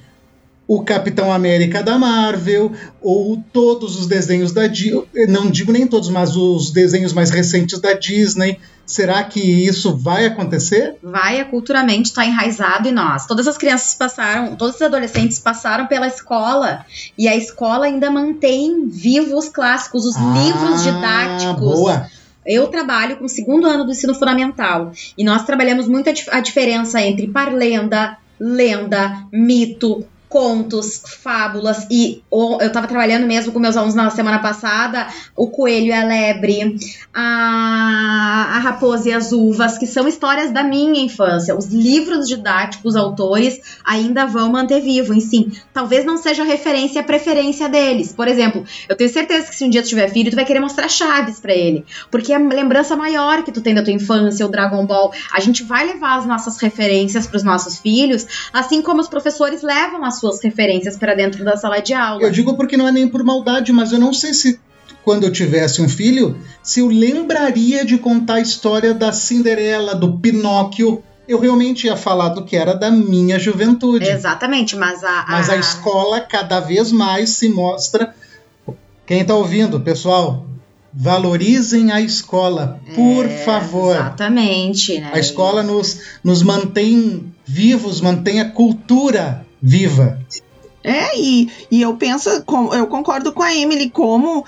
o 0.70 0.84
Capitão 0.84 1.32
América 1.32 1.82
da 1.82 1.98
Marvel, 1.98 2.70
ou 3.02 3.42
todos 3.52 3.98
os 3.98 4.06
desenhos 4.06 4.52
da 4.52 4.68
Disney, 4.68 5.02
não 5.28 5.50
digo 5.50 5.72
nem 5.72 5.84
todos, 5.84 6.08
mas 6.08 6.36
os 6.36 6.70
desenhos 6.70 7.12
mais 7.12 7.28
recentes 7.28 7.80
da 7.80 7.92
Disney. 7.92 8.56
Será 8.86 9.24
que 9.24 9.40
isso 9.40 9.96
vai 9.96 10.26
acontecer? 10.26 10.94
Vai, 11.02 11.44
culturalmente 11.44 12.10
está 12.10 12.24
enraizado 12.24 12.86
em 12.86 12.92
nós. 12.92 13.26
Todas 13.26 13.48
as 13.48 13.58
crianças 13.58 13.96
passaram, 13.96 14.54
todos 14.54 14.76
os 14.76 14.82
adolescentes 14.82 15.40
passaram 15.40 15.88
pela 15.88 16.06
escola 16.06 16.86
e 17.18 17.26
a 17.26 17.34
escola 17.34 17.86
ainda 17.86 18.08
mantém 18.08 18.88
vivos 18.88 19.46
os 19.46 19.48
clássicos, 19.48 20.06
os 20.06 20.16
ah, 20.16 20.20
livros 20.20 20.84
didáticos. 20.84 21.80
Boa. 21.80 22.08
Eu 22.46 22.68
trabalho 22.68 23.16
com 23.16 23.24
o 23.24 23.28
segundo 23.28 23.66
ano 23.66 23.84
do 23.84 23.90
ensino 23.90 24.14
fundamental 24.14 24.92
e 25.18 25.24
nós 25.24 25.42
trabalhamos 25.44 25.88
muito 25.88 26.08
a, 26.08 26.12
a 26.36 26.40
diferença 26.40 27.00
entre 27.00 27.26
parlenda, 27.26 28.16
lenda, 28.38 29.26
mito, 29.32 30.06
contos, 30.30 31.02
fábulas 31.04 31.88
e 31.90 32.22
eu 32.30 32.58
estava 32.62 32.86
trabalhando 32.86 33.26
mesmo 33.26 33.52
com 33.52 33.58
meus 33.58 33.76
alunos 33.76 33.96
na 33.96 34.08
semana 34.10 34.38
passada, 34.38 35.08
o 35.36 35.48
coelho 35.48 35.88
e 35.88 35.92
a 35.92 36.04
lebre, 36.04 36.76
a, 37.12 38.52
a 38.54 38.58
raposa 38.60 39.08
e 39.08 39.12
as 39.12 39.32
uvas, 39.32 39.76
que 39.76 39.88
são 39.88 40.06
histórias 40.06 40.52
da 40.52 40.62
minha 40.62 41.02
infância. 41.02 41.56
Os 41.56 41.66
livros 41.66 42.28
didáticos, 42.28 42.94
autores 42.94 43.60
ainda 43.84 44.24
vão 44.24 44.52
manter 44.52 44.80
vivo, 44.80 45.12
em 45.12 45.18
sim. 45.18 45.50
Talvez 45.74 46.04
não 46.04 46.16
seja 46.16 46.44
referência 46.44 47.00
a 47.00 47.04
preferência 47.04 47.68
deles. 47.68 48.12
Por 48.12 48.28
exemplo, 48.28 48.64
eu 48.88 48.96
tenho 48.96 49.10
certeza 49.10 49.48
que 49.48 49.56
se 49.56 49.64
um 49.64 49.68
dia 49.68 49.82
tu 49.82 49.88
tiver 49.88 50.08
filho, 50.10 50.30
tu 50.30 50.36
vai 50.36 50.44
querer 50.44 50.60
mostrar 50.60 50.88
Chaves 50.88 51.40
para 51.40 51.54
ele, 51.54 51.84
porque 52.08 52.32
é 52.32 52.36
a 52.36 52.38
lembrança 52.38 52.94
maior 52.94 53.42
que 53.42 53.50
tu 53.50 53.60
tem 53.60 53.74
da 53.74 53.82
tua 53.82 53.92
infância, 53.92 54.46
o 54.46 54.48
Dragon 54.48 54.86
Ball. 54.86 55.12
A 55.32 55.40
gente 55.40 55.64
vai 55.64 55.84
levar 55.84 56.18
as 56.18 56.26
nossas 56.26 56.56
referências 56.58 57.26
para 57.26 57.36
os 57.36 57.42
nossos 57.42 57.78
filhos, 57.78 58.48
assim 58.52 58.80
como 58.80 59.00
os 59.00 59.08
professores 59.08 59.62
levam 59.62 60.04
as 60.04 60.19
suas 60.20 60.42
referências 60.42 60.96
para 60.96 61.14
dentro 61.14 61.44
da 61.44 61.56
sala 61.56 61.80
de 61.80 61.94
aula. 61.94 62.22
Eu 62.22 62.30
digo 62.30 62.54
porque 62.54 62.76
não 62.76 62.86
é 62.86 62.92
nem 62.92 63.08
por 63.08 63.24
maldade, 63.24 63.72
mas 63.72 63.90
eu 63.92 63.98
não 63.98 64.12
sei 64.12 64.34
se 64.34 64.60
quando 65.02 65.24
eu 65.24 65.32
tivesse 65.32 65.80
um 65.80 65.88
filho, 65.88 66.38
se 66.62 66.80
eu 66.80 66.88
lembraria 66.88 67.84
de 67.84 67.98
contar 67.98 68.34
a 68.34 68.40
história 68.40 68.92
da 68.92 69.12
Cinderela, 69.12 69.94
do 69.94 70.18
Pinóquio. 70.18 71.02
Eu 71.26 71.38
realmente 71.38 71.86
ia 71.86 71.96
falar 71.96 72.30
do 72.30 72.44
que 72.44 72.56
era 72.56 72.74
da 72.74 72.90
minha 72.90 73.38
juventude. 73.38 74.04
Exatamente, 74.04 74.74
mas 74.74 75.04
a. 75.04 75.26
Mas 75.28 75.48
a 75.48 75.56
escola 75.56 76.20
cada 76.20 76.58
vez 76.58 76.90
mais 76.90 77.30
se 77.30 77.48
mostra. 77.48 78.14
Quem 79.06 79.20
está 79.20 79.34
ouvindo, 79.34 79.80
pessoal, 79.80 80.44
valorizem 80.92 81.92
a 81.92 82.00
escola, 82.00 82.80
por 82.94 83.26
é, 83.26 83.28
favor. 83.44 83.94
Exatamente. 83.94 85.00
Né? 85.00 85.10
A 85.12 85.18
escola 85.18 85.62
nos, 85.62 86.00
nos 86.22 86.42
mantém 86.42 87.32
vivos, 87.44 88.00
mantém 88.00 88.40
a 88.40 88.50
cultura 88.50 89.46
viva. 89.62 90.18
É, 90.82 91.18
e, 91.18 91.50
e 91.70 91.82
eu 91.82 91.94
penso, 91.96 92.30
eu 92.30 92.86
concordo 92.86 93.32
com 93.32 93.42
a 93.42 93.54
Emily, 93.54 93.90
como 93.90 94.40
uh, 94.40 94.44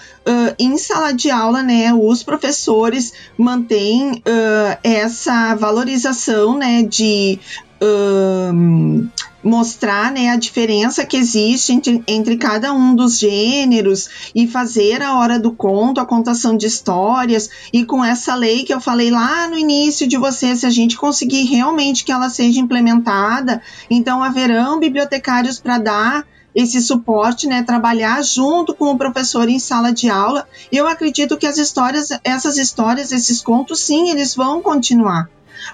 em 0.58 0.78
sala 0.78 1.12
de 1.12 1.30
aula, 1.30 1.62
né, 1.62 1.92
os 1.92 2.22
professores 2.22 3.12
mantêm 3.36 4.12
uh, 4.12 4.78
essa 4.82 5.54
valorização, 5.54 6.56
né, 6.56 6.82
de 6.82 7.38
uh, 7.83 9.11
mostrar 9.43 10.12
né, 10.12 10.28
a 10.28 10.37
diferença 10.37 11.05
que 11.05 11.16
existe 11.16 11.72
entre, 11.72 12.03
entre 12.07 12.37
cada 12.37 12.72
um 12.72 12.95
dos 12.95 13.18
gêneros 13.18 14.30
e 14.35 14.47
fazer 14.47 15.03
a 15.03 15.18
hora 15.18 15.39
do 15.39 15.53
conto, 15.53 16.01
a 16.01 16.07
contação 16.07 16.57
de 16.57 16.66
histórias, 16.66 17.51
e 17.72 17.85
com 17.85 18.05
essa 18.05 18.35
lei 18.35 18.62
que 18.62 18.72
eu 18.72 18.80
falei 18.80 19.11
lá 19.11 19.49
no 19.49 19.59
início 19.59 20.07
de 20.07 20.16
você, 20.16 20.55
se 20.55 20.64
a 20.64 20.70
gente 20.70 20.97
conseguir 20.97 21.45
realmente 21.45 22.05
que 22.05 22.12
ela 22.12 22.30
seja 22.30 22.61
implementada, 22.61 23.61
então 23.91 24.22
haverão 24.22 24.78
bibliotecários 24.78 25.59
para 25.59 25.78
dar 25.78 26.26
esse 26.55 26.83
suporte, 26.83 27.47
né, 27.47 27.63
trabalhar 27.63 28.22
junto 28.22 28.75
com 28.75 28.91
o 28.91 28.99
professor 28.99 29.49
em 29.49 29.59
sala 29.59 29.91
de 29.91 30.11
aula. 30.11 30.46
Eu 30.71 30.87
acredito 30.87 31.38
que 31.38 31.46
as 31.46 31.57
histórias, 31.57 32.09
essas 32.22 32.59
histórias, 32.59 33.11
esses 33.11 33.41
contos, 33.41 33.80
sim, 33.80 34.11
eles 34.11 34.34
vão 34.34 34.61
continuar. 34.61 35.30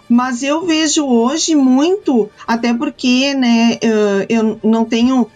Mas 0.09 0.43
eu 0.43 0.67
vejo 0.67 1.05
hoje 1.07 1.55
muito, 1.55 2.31
até 2.47 2.73
porque, 2.75 3.35
né, 3.35 3.79
eu 4.29 4.59
não 4.63 4.85
tenho 4.85 5.31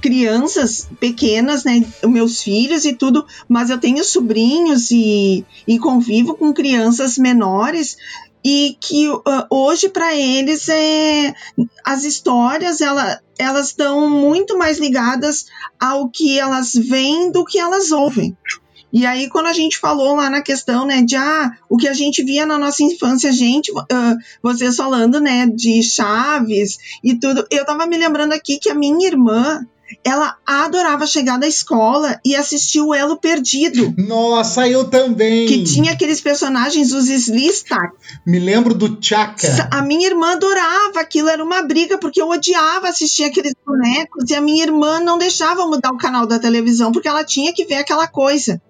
crianças 0.00 0.88
pequenas, 1.00 1.64
né, 1.64 1.84
meus 2.04 2.42
filhos 2.42 2.84
e 2.84 2.92
tudo, 2.92 3.26
mas 3.48 3.70
eu 3.70 3.78
tenho 3.78 4.04
sobrinhos 4.04 4.90
e, 4.90 5.44
e 5.66 5.78
convivo 5.78 6.34
com 6.34 6.52
crianças 6.52 7.18
menores 7.18 7.96
e 8.44 8.76
que 8.80 9.08
uh, 9.08 9.22
hoje 9.50 9.88
para 9.88 10.14
eles 10.14 10.68
é 10.68 11.34
as 11.84 12.04
histórias 12.04 12.80
ela, 12.80 13.20
elas 13.36 13.68
estão 13.68 14.08
muito 14.08 14.56
mais 14.56 14.78
ligadas 14.78 15.46
ao 15.80 16.08
que 16.08 16.38
elas 16.38 16.72
veem 16.72 17.32
do 17.32 17.44
que 17.44 17.58
elas 17.58 17.90
ouvem. 17.90 18.36
E 18.92 19.04
aí, 19.04 19.28
quando 19.28 19.46
a 19.46 19.52
gente 19.52 19.78
falou 19.78 20.16
lá 20.16 20.30
na 20.30 20.40
questão, 20.40 20.86
né, 20.86 21.02
de 21.02 21.16
ah, 21.16 21.50
o 21.68 21.76
que 21.76 21.88
a 21.88 21.92
gente 21.92 22.22
via 22.22 22.46
na 22.46 22.58
nossa 22.58 22.82
infância, 22.82 23.32
gente, 23.32 23.70
uh, 23.72 23.84
vocês 24.42 24.76
falando, 24.76 25.20
né, 25.20 25.46
de 25.46 25.82
Chaves 25.82 26.78
e 27.02 27.14
tudo, 27.14 27.46
eu 27.50 27.64
tava 27.64 27.86
me 27.86 27.96
lembrando 27.96 28.32
aqui 28.32 28.58
que 28.58 28.70
a 28.70 28.74
minha 28.74 29.06
irmã, 29.06 29.66
ela 30.04 30.36
adorava 30.46 31.06
chegar 31.06 31.38
da 31.38 31.46
escola 31.46 32.18
e 32.24 32.34
assistir 32.34 32.80
o 32.80 32.94
Elo 32.94 33.18
Perdido. 33.18 33.94
Nossa, 33.98 34.68
eu 34.68 34.84
também! 34.84 35.46
Que 35.46 35.64
tinha 35.64 35.92
aqueles 35.92 36.20
personagens, 36.20 36.92
os 36.92 37.08
Slistar. 37.08 37.92
Me 38.24 38.38
lembro 38.38 38.72
do 38.72 38.96
Chaka. 39.00 39.68
A 39.70 39.82
minha 39.82 40.06
irmã 40.06 40.32
adorava 40.32 41.00
aquilo, 41.00 41.28
era 41.28 41.42
uma 41.42 41.62
briga, 41.62 41.98
porque 41.98 42.20
eu 42.20 42.28
odiava 42.28 42.88
assistir 42.88 43.24
aqueles 43.24 43.52
bonecos 43.64 44.30
e 44.30 44.34
a 44.34 44.40
minha 44.40 44.62
irmã 44.62 45.00
não 45.00 45.18
deixava 45.18 45.66
mudar 45.66 45.90
o 45.90 45.98
canal 45.98 46.26
da 46.26 46.38
televisão, 46.38 46.92
porque 46.92 47.08
ela 47.08 47.24
tinha 47.24 47.52
que 47.52 47.64
ver 47.64 47.76
aquela 47.76 48.06
coisa 48.06 48.60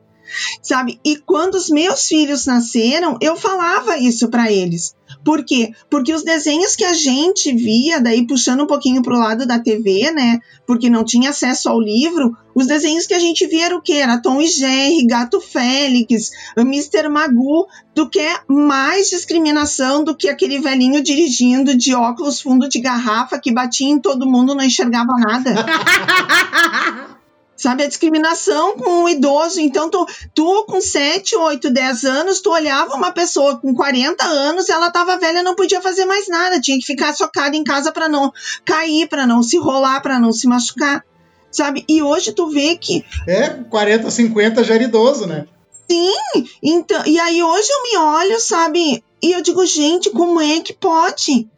sabe? 0.62 1.00
E 1.04 1.16
quando 1.16 1.54
os 1.54 1.68
meus 1.70 2.06
filhos 2.06 2.46
nasceram, 2.46 3.16
eu 3.20 3.36
falava 3.36 3.96
isso 3.98 4.28
para 4.28 4.50
eles. 4.50 4.94
Por 5.24 5.44
quê? 5.44 5.72
Porque 5.90 6.12
os 6.12 6.22
desenhos 6.22 6.76
que 6.76 6.84
a 6.84 6.92
gente 6.92 7.52
via, 7.52 8.00
daí 8.00 8.26
puxando 8.26 8.62
um 8.62 8.66
pouquinho 8.66 9.02
pro 9.02 9.18
lado 9.18 9.46
da 9.46 9.58
TV, 9.58 10.10
né? 10.10 10.38
Porque 10.66 10.88
não 10.88 11.04
tinha 11.04 11.30
acesso 11.30 11.68
ao 11.68 11.80
livro, 11.80 12.36
os 12.54 12.66
desenhos 12.66 13.06
que 13.06 13.14
a 13.14 13.18
gente 13.18 13.46
via 13.46 13.66
era 13.66 13.76
o 13.76 13.82
quê? 13.82 13.94
Era 13.94 14.20
Tom 14.20 14.40
e 14.40 14.46
Jerry, 14.46 15.06
Gato 15.06 15.40
Félix, 15.40 16.30
Mr. 16.56 17.08
Magoo. 17.08 17.66
Tu 17.94 18.08
quer 18.08 18.42
mais 18.48 19.10
discriminação 19.10 20.04
do 20.04 20.16
que 20.16 20.28
aquele 20.28 20.58
velhinho 20.58 21.02
dirigindo 21.02 21.76
de 21.76 21.94
óculos 21.94 22.40
fundo 22.40 22.68
de 22.68 22.80
garrafa 22.80 23.38
que 23.38 23.52
batia 23.52 23.88
em 23.88 23.98
todo 23.98 24.30
mundo, 24.30 24.54
não 24.54 24.64
enxergava 24.64 25.12
nada. 25.18 25.54
Sabe, 27.56 27.84
a 27.84 27.88
discriminação 27.88 28.76
com 28.76 29.04
o 29.04 29.08
idoso. 29.08 29.60
Então, 29.60 29.88
tu, 29.88 30.06
tu 30.34 30.64
com 30.66 30.80
7, 30.80 31.36
8, 31.36 31.70
10 31.70 32.04
anos, 32.04 32.40
tu 32.40 32.50
olhava 32.50 32.94
uma 32.94 33.12
pessoa 33.12 33.56
com 33.58 33.74
40 33.74 34.24
anos, 34.24 34.68
ela 34.68 34.90
tava 34.90 35.16
velha, 35.16 35.42
não 35.42 35.54
podia 35.54 35.80
fazer 35.80 36.04
mais 36.04 36.28
nada, 36.28 36.60
tinha 36.60 36.78
que 36.78 36.84
ficar 36.84 37.14
socada 37.14 37.56
em 37.56 37.64
casa 37.64 37.90
para 37.90 38.08
não 38.08 38.30
cair, 38.64 39.08
para 39.08 39.26
não 39.26 39.42
se 39.42 39.56
rolar, 39.56 40.00
para 40.02 40.20
não 40.20 40.32
se 40.32 40.46
machucar. 40.46 41.02
Sabe? 41.50 41.84
E 41.88 42.02
hoje 42.02 42.32
tu 42.32 42.50
vê 42.50 42.76
que. 42.76 43.02
É, 43.26 43.48
40, 43.48 44.10
50 44.10 44.62
já 44.62 44.74
era 44.74 44.84
idoso, 44.84 45.26
né? 45.26 45.46
Sim! 45.90 46.44
Então, 46.62 47.06
e 47.06 47.18
aí 47.18 47.42
hoje 47.42 47.68
eu 47.70 47.82
me 47.84 47.96
olho, 47.96 48.40
sabe? 48.40 49.02
E 49.22 49.32
eu 49.32 49.40
digo, 49.40 49.64
gente, 49.64 50.10
como 50.10 50.40
é 50.40 50.60
que 50.60 50.74
pode? 50.74 51.48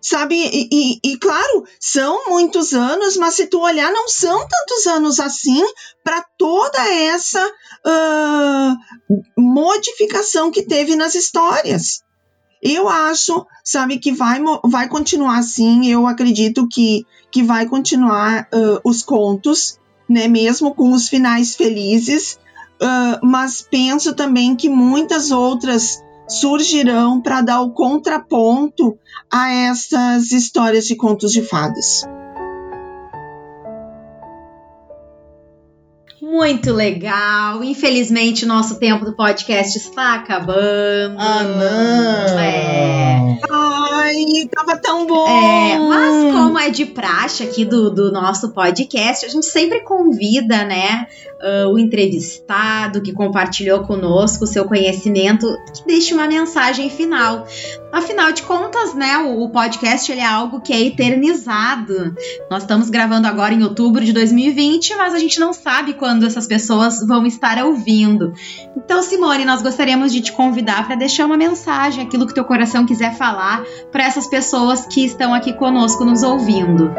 Sabe? 0.00 0.36
E, 0.36 0.68
e, 0.70 1.12
e, 1.12 1.18
claro, 1.18 1.64
são 1.80 2.28
muitos 2.28 2.72
anos, 2.72 3.16
mas 3.16 3.34
se 3.34 3.46
tu 3.46 3.60
olhar, 3.60 3.92
não 3.92 4.08
são 4.08 4.46
tantos 4.46 4.86
anos 4.86 5.20
assim 5.20 5.64
para 6.04 6.24
toda 6.36 6.78
essa 6.88 7.44
uh, 7.44 8.76
modificação 9.36 10.50
que 10.50 10.62
teve 10.62 10.96
nas 10.96 11.14
histórias. 11.14 12.02
Eu 12.62 12.88
acho, 12.88 13.46
sabe, 13.64 13.98
que 13.98 14.12
vai, 14.12 14.40
vai 14.64 14.88
continuar 14.88 15.38
assim. 15.38 15.86
Eu 15.86 16.06
acredito 16.06 16.66
que, 16.68 17.06
que 17.30 17.42
vai 17.42 17.66
continuar 17.66 18.48
uh, 18.52 18.80
os 18.84 19.02
contos, 19.02 19.78
né, 20.08 20.26
mesmo 20.26 20.74
com 20.74 20.92
os 20.92 21.08
finais 21.08 21.54
felizes. 21.54 22.38
Uh, 22.80 23.24
mas 23.24 23.60
penso 23.60 24.14
também 24.14 24.56
que 24.56 24.68
muitas 24.68 25.30
outras 25.30 26.02
surgirão 26.28 27.20
para 27.20 27.40
dar 27.40 27.62
o 27.62 27.72
contraponto 27.72 28.98
a 29.32 29.50
essas 29.50 30.30
histórias 30.30 30.84
de 30.86 30.96
contos 30.96 31.32
de 31.32 31.42
fadas. 31.42 32.04
Muito 36.20 36.72
legal. 36.72 37.62
Infelizmente, 37.64 38.44
o 38.44 38.48
nosso 38.48 38.78
tempo 38.78 39.04
do 39.04 39.14
podcast 39.14 39.78
está 39.78 40.14
acabando. 40.14 41.16
Ah, 41.16 41.42
não! 41.44 42.38
É. 42.38 43.38
Ai, 43.50 44.48
tava 44.54 44.76
tão 44.76 45.06
bom! 45.06 45.28
É, 45.28 45.78
mas 45.78 46.32
como 46.32 46.58
é 46.58 46.70
de 46.70 46.86
praxe 46.86 47.44
aqui 47.44 47.64
do, 47.64 47.90
do 47.90 48.12
nosso 48.12 48.50
podcast, 48.50 49.24
a 49.24 49.28
gente 49.28 49.46
sempre 49.46 49.80
convida, 49.80 50.64
né, 50.64 51.06
uh, 51.42 51.68
o 51.72 51.78
entrevistado 51.78 53.00
que 53.00 53.12
compartilhou 53.12 53.80
conosco 53.80 54.44
o 54.44 54.46
seu 54.46 54.64
conhecimento, 54.64 55.46
que 55.74 55.86
deixe 55.86 56.14
uma 56.14 56.26
mensagem 56.26 56.90
final. 56.90 57.46
Afinal 57.92 58.32
de 58.32 58.42
contas, 58.42 58.94
né, 58.94 59.18
o, 59.18 59.44
o 59.44 59.50
podcast 59.50 60.10
ele 60.10 60.20
é 60.20 60.26
algo 60.26 60.60
que 60.60 60.72
é 60.72 60.80
eternizado. 60.80 62.14
Nós 62.50 62.62
estamos 62.62 62.90
gravando 62.90 63.26
agora 63.26 63.54
em 63.54 63.62
outubro 63.62 64.04
de 64.04 64.12
2020, 64.12 64.96
mas 64.96 65.14
a 65.14 65.18
gente 65.18 65.40
não 65.40 65.52
sabe 65.52 65.94
quando 65.94 66.26
essas 66.26 66.46
pessoas 66.46 67.06
vão 67.06 67.24
estar 67.26 67.62
ouvindo. 67.64 68.32
Então, 68.76 69.02
Simone, 69.02 69.44
nós 69.44 69.62
gostaríamos 69.62 70.12
de 70.12 70.20
te 70.20 70.32
convidar 70.32 70.86
para 70.86 70.96
deixar 70.96 71.26
uma 71.26 71.36
mensagem, 71.36 72.04
aquilo 72.04 72.26
que 72.26 72.34
teu 72.34 72.44
coração 72.44 72.84
quiser 72.84 73.16
falar 73.16 73.64
para 73.90 74.04
essas 74.04 74.26
pessoas 74.26 74.86
que 74.86 75.04
estão 75.04 75.32
aqui 75.32 75.52
conosco 75.52 76.04
nos 76.04 76.22
ouvindo. 76.22 76.90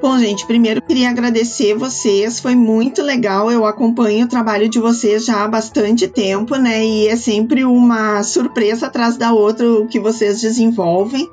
Bom, 0.00 0.18
gente, 0.18 0.46
primeiro 0.46 0.82
queria 0.82 1.08
agradecer 1.08 1.74
vocês, 1.74 2.38
foi 2.38 2.54
muito 2.54 3.02
legal. 3.02 3.50
Eu 3.50 3.64
acompanho 3.64 4.26
o 4.26 4.28
trabalho 4.28 4.68
de 4.68 4.78
vocês 4.78 5.24
já 5.24 5.42
há 5.42 5.48
bastante 5.48 6.06
tempo, 6.06 6.56
né? 6.56 6.84
E 6.84 7.08
é 7.08 7.16
sempre 7.16 7.64
uma 7.64 8.22
surpresa 8.22 8.86
atrás 8.86 9.16
da 9.16 9.32
outra 9.32 9.66
o 9.66 9.88
que 9.88 9.98
vocês 9.98 10.40
desenvolvem. 10.42 11.26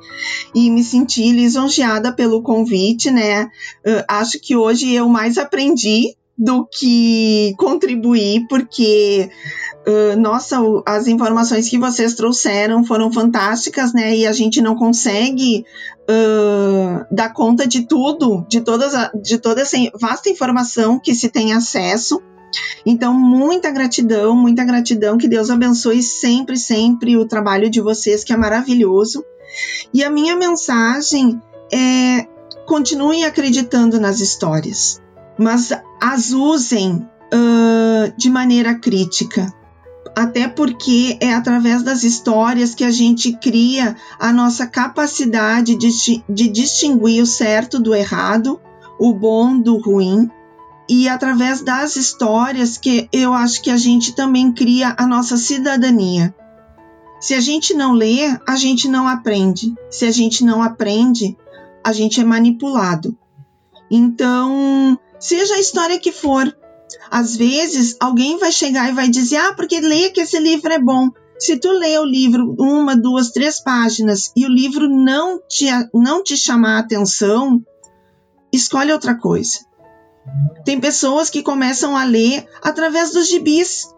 E 0.55 0.69
me 0.69 0.81
senti 0.81 1.31
lisonjeada 1.31 2.13
pelo 2.13 2.41
convite, 2.41 3.11
né? 3.11 3.45
Uh, 3.85 4.03
acho 4.07 4.39
que 4.39 4.55
hoje 4.55 4.93
eu 4.93 5.09
mais 5.09 5.37
aprendi 5.37 6.15
do 6.37 6.65
que 6.65 7.53
contribuir, 7.57 8.47
porque 8.47 9.29
Uh, 9.85 10.17
nossa, 10.17 10.57
as 10.85 11.07
informações 11.07 11.67
que 11.67 11.77
vocês 11.77 12.13
trouxeram 12.13 12.85
foram 12.85 13.11
fantásticas, 13.11 13.93
né? 13.93 14.15
E 14.15 14.25
a 14.25 14.31
gente 14.31 14.61
não 14.61 14.75
consegue 14.75 15.65
uh, 16.03 17.05
dar 17.11 17.33
conta 17.33 17.67
de 17.67 17.85
tudo, 17.85 18.45
de, 18.47 18.61
todas 18.61 18.95
a, 18.95 19.11
de 19.13 19.37
toda 19.37 19.61
essa 19.61 19.77
vasta 19.99 20.29
informação 20.29 20.97
que 20.97 21.13
se 21.13 21.27
tem 21.27 21.51
acesso. 21.51 22.21
Então, 22.85 23.13
muita 23.13 23.71
gratidão, 23.71 24.33
muita 24.37 24.63
gratidão. 24.63 25.17
Que 25.17 25.27
Deus 25.27 25.49
abençoe 25.49 26.01
sempre, 26.01 26.55
sempre 26.55 27.17
o 27.17 27.27
trabalho 27.27 27.69
de 27.69 27.81
vocês, 27.81 28.23
que 28.23 28.31
é 28.31 28.37
maravilhoso. 28.37 29.25
E 29.93 30.01
a 30.01 30.09
minha 30.09 30.37
mensagem 30.37 31.41
é: 31.73 32.25
continuem 32.65 33.25
acreditando 33.25 33.99
nas 33.99 34.21
histórias, 34.21 35.01
mas 35.37 35.73
as 36.01 36.31
usem 36.31 37.05
uh, 37.33 38.13
de 38.15 38.29
maneira 38.29 38.75
crítica 38.75 39.53
até 40.15 40.47
porque 40.47 41.17
é 41.19 41.33
através 41.33 41.83
das 41.83 42.03
histórias 42.03 42.75
que 42.75 42.83
a 42.83 42.91
gente 42.91 43.33
cria 43.37 43.95
a 44.19 44.31
nossa 44.31 44.67
capacidade 44.67 45.75
de, 45.75 46.23
de 46.29 46.47
distinguir 46.49 47.21
o 47.21 47.25
certo 47.25 47.79
do 47.79 47.95
errado, 47.95 48.59
o 48.99 49.13
bom 49.13 49.57
do 49.57 49.77
ruim, 49.77 50.29
e 50.87 51.07
através 51.07 51.61
das 51.61 51.95
histórias 51.95 52.77
que 52.77 53.07
eu 53.11 53.33
acho 53.33 53.61
que 53.61 53.71
a 53.71 53.77
gente 53.77 54.13
também 54.13 54.51
cria 54.51 54.93
a 54.97 55.07
nossa 55.07 55.37
cidadania. 55.37 56.33
Se 57.19 57.33
a 57.33 57.39
gente 57.39 57.73
não 57.73 57.93
lê, 57.93 58.37
a 58.45 58.55
gente 58.57 58.89
não 58.89 59.07
aprende. 59.07 59.73
Se 59.89 60.05
a 60.05 60.11
gente 60.11 60.43
não 60.43 60.61
aprende, 60.61 61.37
a 61.83 61.93
gente 61.93 62.19
é 62.19 62.23
manipulado. 62.23 63.17
Então, 63.89 64.99
seja 65.19 65.55
a 65.55 65.59
história 65.59 65.97
que 65.97 66.11
for, 66.11 66.53
às 67.09 67.35
vezes, 67.35 67.95
alguém 67.99 68.37
vai 68.37 68.51
chegar 68.51 68.89
e 68.89 68.93
vai 68.93 69.09
dizer: 69.09 69.37
ah, 69.37 69.53
porque 69.53 69.79
leia 69.79 70.11
que 70.11 70.21
esse 70.21 70.39
livro 70.39 70.71
é 70.71 70.79
bom. 70.79 71.09
Se 71.39 71.57
tu 71.57 71.71
lê 71.71 71.97
o 71.97 72.05
livro 72.05 72.55
uma, 72.57 72.95
duas, 72.95 73.31
três 73.31 73.61
páginas 73.61 74.31
e 74.35 74.45
o 74.45 74.49
livro 74.49 74.87
não 74.87 75.41
te, 75.47 75.65
não 75.93 76.23
te 76.23 76.37
chamar 76.37 76.77
a 76.77 76.79
atenção, 76.79 77.61
escolhe 78.51 78.93
outra 78.93 79.15
coisa. 79.15 79.59
Tem 80.63 80.79
pessoas 80.79 81.29
que 81.29 81.43
começam 81.43 81.97
a 81.97 82.05
ler 82.05 82.47
através 82.61 83.11
dos 83.11 83.27
gibis 83.27 83.93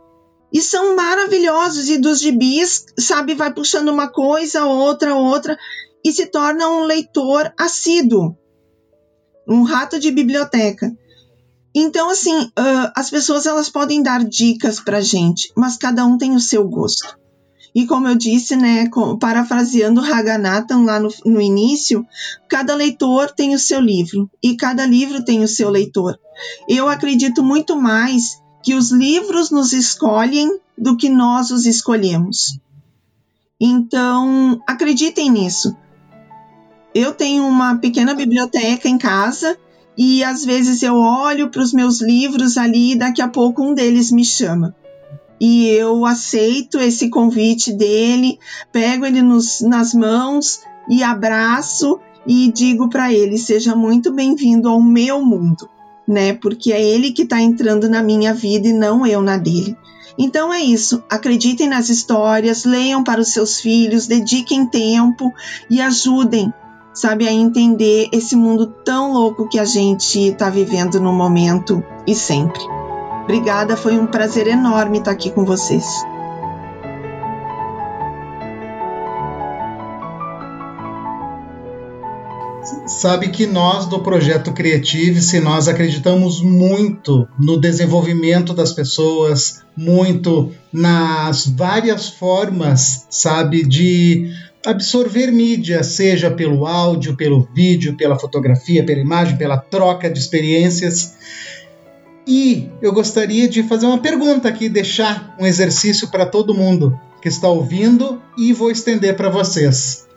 e 0.51 0.61
são 0.61 0.95
maravilhosos 0.95 1.89
e 1.89 1.97
dos 1.97 2.19
gibis, 2.19 2.85
sabe, 2.97 3.35
vai 3.35 3.53
puxando 3.53 3.89
uma 3.89 4.07
coisa, 4.07 4.65
outra, 4.65 5.13
outra 5.13 5.57
e 6.03 6.11
se 6.11 6.27
torna 6.27 6.69
um 6.69 6.84
leitor 6.84 7.51
assíduo, 7.59 8.38
um 9.47 9.63
rato 9.63 9.99
de 9.99 10.11
biblioteca. 10.11 10.95
Então, 11.77 12.10
assim, 12.10 12.45
uh, 12.45 12.91
as 12.95 13.10
pessoas 13.10 13.45
elas 13.45 13.69
podem 13.69 14.02
dar 14.02 14.23
dicas 14.23 14.80
para 14.80 15.02
gente, 15.02 15.52
mas 15.57 15.76
cada 15.76 16.06
um 16.06 16.18
tem 16.18 16.34
o 16.34 16.39
seu 16.39 16.65
gosto. 16.65 17.19
E 17.76 17.85
como 17.85 18.07
eu 18.07 18.15
disse, 18.15 18.56
né, 18.56 18.89
parafraseando 19.19 19.99
Haganathan 19.99 20.85
lá 20.85 20.97
no, 20.97 21.10
no 21.26 21.41
início, 21.41 22.07
cada 22.47 22.73
leitor 22.73 23.30
tem 23.31 23.53
o 23.53 23.60
seu 23.60 23.81
livro 23.81 24.30
e 24.41 24.56
cada 24.56 24.85
livro 24.85 25.26
tem 25.26 25.43
o 25.43 25.47
seu 25.49 25.69
leitor. 25.69 26.18
Eu 26.69 26.88
acredito 26.88 27.43
muito 27.43 27.76
mais 27.76 28.41
que 28.64 28.73
os 28.73 28.91
livros 28.91 29.52
nos 29.52 29.73
escolhem 29.73 30.57
do 30.77 30.95
que 30.95 31.10
nós 31.10 31.52
os 31.52 31.65
escolhemos. 31.65 32.57
Então, 33.60 34.61
acreditem 34.65 35.30
nisso. 35.30 35.76
Eu 36.93 37.14
tenho 37.14 37.45
uma 37.45 37.76
pequena 37.76 38.14
biblioteca 38.14 38.88
em 38.88 38.97
casa 38.97 39.57
e 39.97 40.23
às 40.23 40.43
vezes 40.43 40.84
eu 40.84 40.95
olho 40.95 41.49
para 41.49 41.61
os 41.61 41.72
meus 41.72 42.01
livros 42.01 42.57
ali 42.57 42.91
e 42.91 42.97
daqui 42.97 43.22
a 43.22 43.27
pouco 43.27 43.63
um 43.63 43.73
deles 43.73 44.11
me 44.11 44.26
chama. 44.26 44.76
E 45.39 45.67
eu 45.67 46.05
aceito 46.05 46.80
esse 46.80 47.09
convite 47.09 47.72
dele, 47.73 48.39
pego 48.72 49.05
ele 49.05 49.22
nos, 49.22 49.61
nas 49.61 49.93
mãos 49.93 50.61
e 50.89 51.03
abraço 51.03 51.99
e 52.26 52.51
digo 52.51 52.89
para 52.89 53.11
ele: 53.13 53.38
seja 53.38 53.76
muito 53.76 54.11
bem-vindo 54.11 54.69
ao 54.69 54.81
meu 54.81 55.23
mundo, 55.23 55.69
né? 56.07 56.34
Porque 56.34 56.72
é 56.72 56.81
ele 56.81 57.11
que 57.11 57.23
está 57.23 57.41
entrando 57.41 57.89
na 57.89 58.01
minha 58.01 58.34
vida 58.34 58.67
e 58.67 58.73
não 58.73 59.05
eu 59.05 59.22
na 59.22 59.38
dele. 59.38 59.77
Então 60.17 60.53
é 60.53 60.61
isso. 60.61 61.03
Acreditem 61.09 61.67
nas 61.67 61.89
histórias, 61.89 62.63
leiam 62.63 63.03
para 63.03 63.19
os 63.19 63.34
seus 63.34 63.59
filhos, 63.59 64.07
dediquem 64.07 64.65
tempo 64.65 65.34
e 65.69 65.81
ajudem 65.81 66.53
sabe, 66.95 67.27
a 67.27 67.31
entender 67.31 68.07
esse 68.11 68.35
mundo 68.35 68.67
tão 68.84 69.11
louco 69.11 69.47
que 69.47 69.59
a 69.59 69.65
gente 69.65 70.30
está 70.30 70.49
vivendo 70.49 70.99
no 70.99 71.13
momento 71.13 71.84
e 72.07 72.15
sempre. 72.15 72.61
Obrigada, 73.23 73.76
foi 73.76 73.99
um 73.99 74.07
prazer 74.07 74.47
enorme 74.47 74.99
estar 74.99 75.11
aqui 75.11 75.30
com 75.30 75.43
vocês. 75.43 75.85
sabe 82.88 83.30
que 83.30 83.45
nós 83.45 83.85
do 83.85 83.99
projeto 83.99 84.51
criativo 84.51 85.22
se 85.22 85.39
nós 85.39 85.67
acreditamos 85.67 86.41
muito 86.41 87.27
no 87.39 87.59
desenvolvimento 87.59 88.53
das 88.53 88.72
pessoas, 88.72 89.61
muito 89.76 90.51
nas 90.72 91.45
várias 91.47 92.09
formas, 92.09 93.05
sabe, 93.09 93.63
de 93.63 94.31
absorver 94.65 95.31
mídia, 95.31 95.83
seja 95.83 96.31
pelo 96.31 96.65
áudio, 96.65 97.15
pelo 97.15 97.47
vídeo, 97.53 97.95
pela 97.95 98.17
fotografia, 98.17 98.83
pela 98.83 98.99
imagem, 98.99 99.37
pela 99.37 99.57
troca 99.57 100.09
de 100.09 100.19
experiências. 100.19 101.15
E 102.27 102.69
eu 102.81 102.91
gostaria 102.91 103.47
de 103.47 103.63
fazer 103.63 103.85
uma 103.85 103.99
pergunta 103.99 104.49
aqui, 104.49 104.67
deixar 104.67 105.35
um 105.39 105.45
exercício 105.45 106.09
para 106.09 106.25
todo 106.25 106.55
mundo 106.55 106.99
que 107.21 107.27
está 107.27 107.47
ouvindo 107.47 108.21
e 108.37 108.51
vou 108.51 108.71
estender 108.71 109.15
para 109.15 109.29
vocês. 109.29 110.07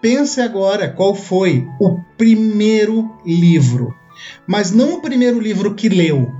Pense 0.00 0.40
agora 0.40 0.88
qual 0.88 1.14
foi 1.14 1.68
o 1.80 2.00
primeiro 2.16 3.10
livro, 3.24 3.94
mas 4.46 4.72
não 4.72 4.94
o 4.94 5.00
primeiro 5.00 5.38
livro 5.38 5.74
que 5.74 5.88
leu, 5.88 6.32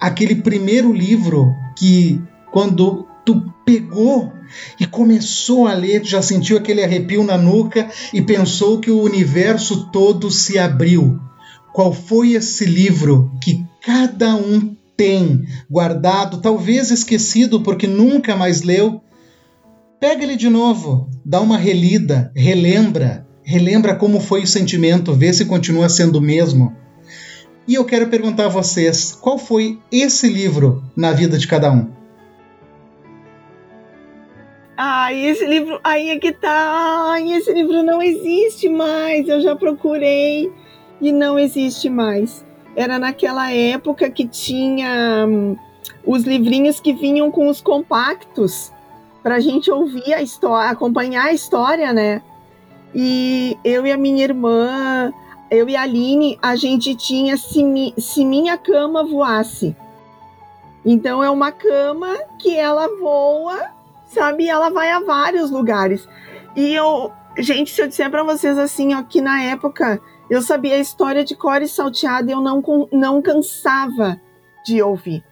aquele 0.00 0.36
primeiro 0.36 0.92
livro 0.92 1.54
que 1.76 2.20
quando 2.50 3.06
tu 3.24 3.52
pegou 3.64 4.32
e 4.78 4.86
começou 4.86 5.66
a 5.66 5.74
ler, 5.74 6.04
já 6.04 6.22
sentiu 6.22 6.56
aquele 6.56 6.82
arrepio 6.82 7.24
na 7.24 7.36
nuca 7.36 7.88
e 8.12 8.20
pensou 8.20 8.80
que 8.80 8.90
o 8.90 9.02
universo 9.02 9.90
todo 9.90 10.30
se 10.30 10.58
abriu. 10.58 11.18
Qual 11.72 11.92
foi 11.92 12.32
esse 12.32 12.64
livro 12.64 13.30
que 13.42 13.64
cada 13.84 14.34
um 14.34 14.76
tem 14.96 15.44
guardado, 15.70 16.40
talvez 16.40 16.90
esquecido 16.90 17.62
porque 17.62 17.86
nunca 17.86 18.36
mais 18.36 18.62
leu? 18.62 19.00
Pega 19.98 20.24
ele 20.24 20.36
de 20.36 20.48
novo, 20.48 21.08
dá 21.24 21.40
uma 21.40 21.56
relida, 21.56 22.32
relembra, 22.34 23.26
relembra 23.42 23.94
como 23.94 24.20
foi 24.20 24.42
o 24.42 24.46
sentimento, 24.46 25.14
vê 25.14 25.32
se 25.32 25.44
continua 25.44 25.88
sendo 25.88 26.18
o 26.18 26.20
mesmo. 26.20 26.74
E 27.66 27.74
eu 27.74 27.84
quero 27.84 28.08
perguntar 28.08 28.46
a 28.46 28.48
vocês, 28.48 29.12
qual 29.12 29.38
foi 29.38 29.78
esse 29.90 30.28
livro 30.28 30.82
na 30.96 31.12
vida 31.12 31.38
de 31.38 31.46
cada 31.46 31.70
um? 31.70 32.01
Ai, 34.76 35.26
esse 35.26 35.44
livro, 35.46 35.78
aí 35.84 36.10
é 36.10 36.18
que 36.18 36.32
tá. 36.32 37.10
Ai, 37.12 37.32
esse 37.32 37.52
livro 37.52 37.82
não 37.82 38.02
existe 38.02 38.68
mais. 38.68 39.28
Eu 39.28 39.40
já 39.40 39.54
procurei 39.54 40.50
e 41.00 41.12
não 41.12 41.38
existe 41.38 41.90
mais. 41.90 42.44
Era 42.74 42.98
naquela 42.98 43.52
época 43.52 44.08
que 44.08 44.26
tinha 44.26 45.26
hum, 45.28 45.56
os 46.06 46.22
livrinhos 46.22 46.80
que 46.80 46.92
vinham 46.92 47.30
com 47.30 47.48
os 47.48 47.60
compactos 47.60 48.72
para 49.22 49.36
a 49.36 49.40
gente 49.40 49.70
ouvir 49.70 50.14
a 50.14 50.22
história, 50.22 50.70
acompanhar 50.70 51.26
a 51.26 51.32
história, 51.32 51.92
né? 51.92 52.22
E 52.94 53.56
eu 53.62 53.86
e 53.86 53.92
a 53.92 53.96
minha 53.96 54.24
irmã, 54.24 55.12
eu 55.50 55.68
e 55.68 55.76
a 55.76 55.82
Aline, 55.82 56.38
a 56.40 56.56
gente 56.56 56.94
tinha 56.94 57.36
se, 57.36 57.62
mi, 57.62 57.94
se 57.98 58.24
minha 58.24 58.56
cama 58.56 59.04
voasse. 59.04 59.76
Então 60.84 61.22
é 61.22 61.30
uma 61.30 61.52
cama 61.52 62.08
que 62.38 62.56
ela 62.56 62.88
voa 62.98 63.70
sabe? 64.12 64.48
Ela 64.48 64.70
vai 64.70 64.90
a 64.90 65.00
vários 65.00 65.50
lugares. 65.50 66.08
E 66.54 66.74
eu, 66.74 67.12
gente, 67.38 67.70
se 67.70 67.82
eu 67.82 67.88
disser 67.88 68.10
para 68.10 68.22
vocês 68.22 68.58
assim, 68.58 68.94
ó, 68.94 69.02
que 69.02 69.20
na 69.20 69.42
época 69.42 70.00
eu 70.30 70.40
sabia 70.42 70.74
a 70.76 70.80
história 70.80 71.24
de 71.24 71.34
Core 71.34 71.68
Salteada 71.68 72.30
e 72.30 72.34
eu 72.34 72.40
não, 72.40 72.62
não 72.92 73.22
cansava 73.22 74.20
de 74.64 74.82
ouvir. 74.82 75.24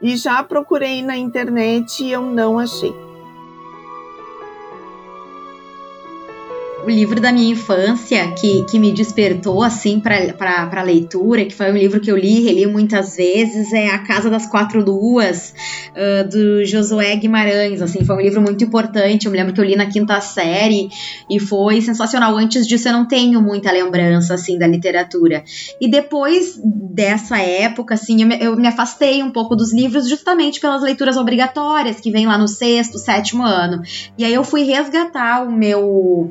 E 0.00 0.16
já 0.16 0.42
procurei 0.42 1.02
na 1.02 1.16
internet 1.16 2.04
e 2.04 2.12
eu 2.12 2.22
não 2.22 2.58
achei. 2.58 3.07
O 6.84 6.90
livro 6.90 7.20
da 7.20 7.32
minha 7.32 7.52
infância 7.52 8.32
que, 8.32 8.64
que 8.64 8.78
me 8.78 8.92
despertou 8.92 9.62
assim 9.62 10.00
para 10.00 10.82
leitura, 10.82 11.44
que 11.44 11.54
foi 11.54 11.72
um 11.72 11.76
livro 11.76 12.00
que 12.00 12.10
eu 12.10 12.16
li, 12.16 12.40
reli 12.40 12.66
muitas 12.66 13.16
vezes, 13.16 13.72
é 13.72 13.88
A 13.88 13.98
Casa 13.98 14.30
das 14.30 14.46
Quatro 14.46 14.82
Luas, 14.82 15.52
uh, 15.90 16.28
do 16.28 16.64
Josué 16.64 17.16
Guimarães. 17.16 17.82
Assim, 17.82 18.04
foi 18.04 18.16
um 18.16 18.20
livro 18.20 18.40
muito 18.40 18.62
importante. 18.62 19.26
Eu 19.26 19.32
me 19.32 19.38
lembro 19.38 19.52
que 19.52 19.60
eu 19.60 19.64
li 19.64 19.76
na 19.76 19.86
quinta 19.86 20.20
série 20.20 20.88
e 21.28 21.40
foi 21.40 21.80
sensacional. 21.80 22.36
Antes 22.36 22.66
disso, 22.66 22.88
eu 22.88 22.92
não 22.92 23.06
tenho 23.06 23.42
muita 23.42 23.72
lembrança 23.72 24.34
assim 24.34 24.56
da 24.56 24.66
literatura. 24.66 25.42
E 25.80 25.90
depois 25.90 26.60
dessa 26.64 27.38
época, 27.38 27.94
assim, 27.94 28.22
eu 28.22 28.28
me, 28.28 28.38
eu 28.40 28.56
me 28.56 28.68
afastei 28.68 29.22
um 29.22 29.30
pouco 29.30 29.56
dos 29.56 29.72
livros 29.72 30.08
justamente 30.08 30.60
pelas 30.60 30.82
leituras 30.82 31.16
obrigatórias 31.16 32.00
que 32.00 32.10
vem 32.10 32.26
lá 32.26 32.38
no 32.38 32.46
sexto, 32.46 32.98
sétimo 32.98 33.42
ano. 33.42 33.82
E 34.16 34.24
aí 34.24 34.32
eu 34.32 34.44
fui 34.44 34.62
resgatar 34.62 35.42
o 35.42 35.50
meu 35.50 36.30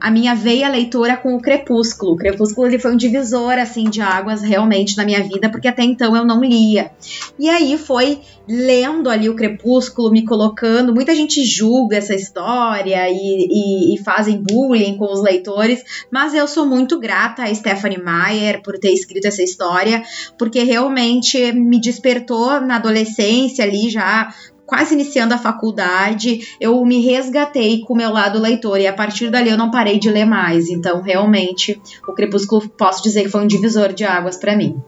a 0.00 0.10
minha 0.10 0.34
veia 0.34 0.68
leitora 0.68 1.16
com 1.16 1.34
o 1.34 1.40
Crepúsculo. 1.40 2.12
O 2.12 2.16
Crepúsculo 2.16 2.66
ele 2.66 2.78
foi 2.78 2.92
um 2.92 2.96
divisor 2.96 3.52
assim 3.58 3.84
de 3.84 4.00
águas 4.00 4.42
realmente 4.42 4.96
na 4.96 5.04
minha 5.04 5.22
vida, 5.22 5.50
porque 5.50 5.68
até 5.68 5.82
então 5.82 6.16
eu 6.16 6.24
não 6.24 6.42
lia. 6.42 6.90
E 7.38 7.48
aí 7.48 7.76
foi 7.78 8.20
lendo 8.48 9.10
ali 9.10 9.28
o 9.28 9.34
Crepúsculo, 9.34 10.10
me 10.10 10.24
colocando. 10.24 10.94
Muita 10.94 11.14
gente 11.14 11.44
julga 11.44 11.96
essa 11.96 12.14
história 12.14 13.08
e, 13.08 13.14
e, 13.14 13.94
e 13.94 13.98
fazem 14.02 14.42
bullying 14.42 14.96
com 14.96 15.12
os 15.12 15.22
leitores, 15.22 15.82
mas 16.10 16.34
eu 16.34 16.46
sou 16.46 16.66
muito 16.66 16.98
grata 16.98 17.42
a 17.42 17.54
Stephanie 17.54 18.02
Meyer 18.02 18.62
por 18.62 18.78
ter 18.78 18.92
escrito 18.92 19.26
essa 19.26 19.42
história, 19.42 20.02
porque 20.38 20.62
realmente 20.62 21.52
me 21.52 21.80
despertou 21.80 22.60
na 22.60 22.76
adolescência 22.76 23.64
ali 23.64 23.90
já 23.90 24.32
quase 24.66 24.94
iniciando 24.94 25.32
a 25.32 25.38
faculdade, 25.38 26.56
eu 26.60 26.84
me 26.84 27.00
resgatei 27.00 27.80
com 27.80 27.94
o 27.94 27.96
meu 27.96 28.12
lado 28.12 28.38
leitor 28.38 28.80
e 28.80 28.86
a 28.86 28.92
partir 28.92 29.30
dali 29.30 29.48
eu 29.48 29.56
não 29.56 29.70
parei 29.70 29.98
de 29.98 30.10
ler 30.10 30.26
mais. 30.26 30.68
Então, 30.68 31.00
realmente, 31.00 31.80
o 32.06 32.12
Crepúsculo 32.12 32.68
posso 32.70 33.02
dizer 33.02 33.22
que 33.22 33.28
foi 33.30 33.42
um 33.42 33.46
divisor 33.46 33.92
de 33.92 34.04
águas 34.04 34.36
para 34.36 34.56
mim. 34.56 34.82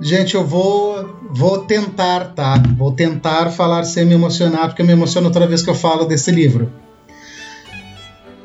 Gente, 0.00 0.34
eu 0.34 0.44
vou 0.44 1.22
vou 1.30 1.60
tentar, 1.60 2.34
tá? 2.34 2.60
Vou 2.76 2.92
tentar 2.92 3.50
falar 3.50 3.84
sem 3.84 4.04
me 4.04 4.14
emocionar, 4.14 4.66
porque 4.66 4.82
eu 4.82 4.86
me 4.86 4.92
emociono 4.92 5.30
toda 5.30 5.46
vez 5.46 5.62
que 5.62 5.70
eu 5.70 5.74
falo 5.74 6.04
desse 6.04 6.30
livro. 6.30 6.72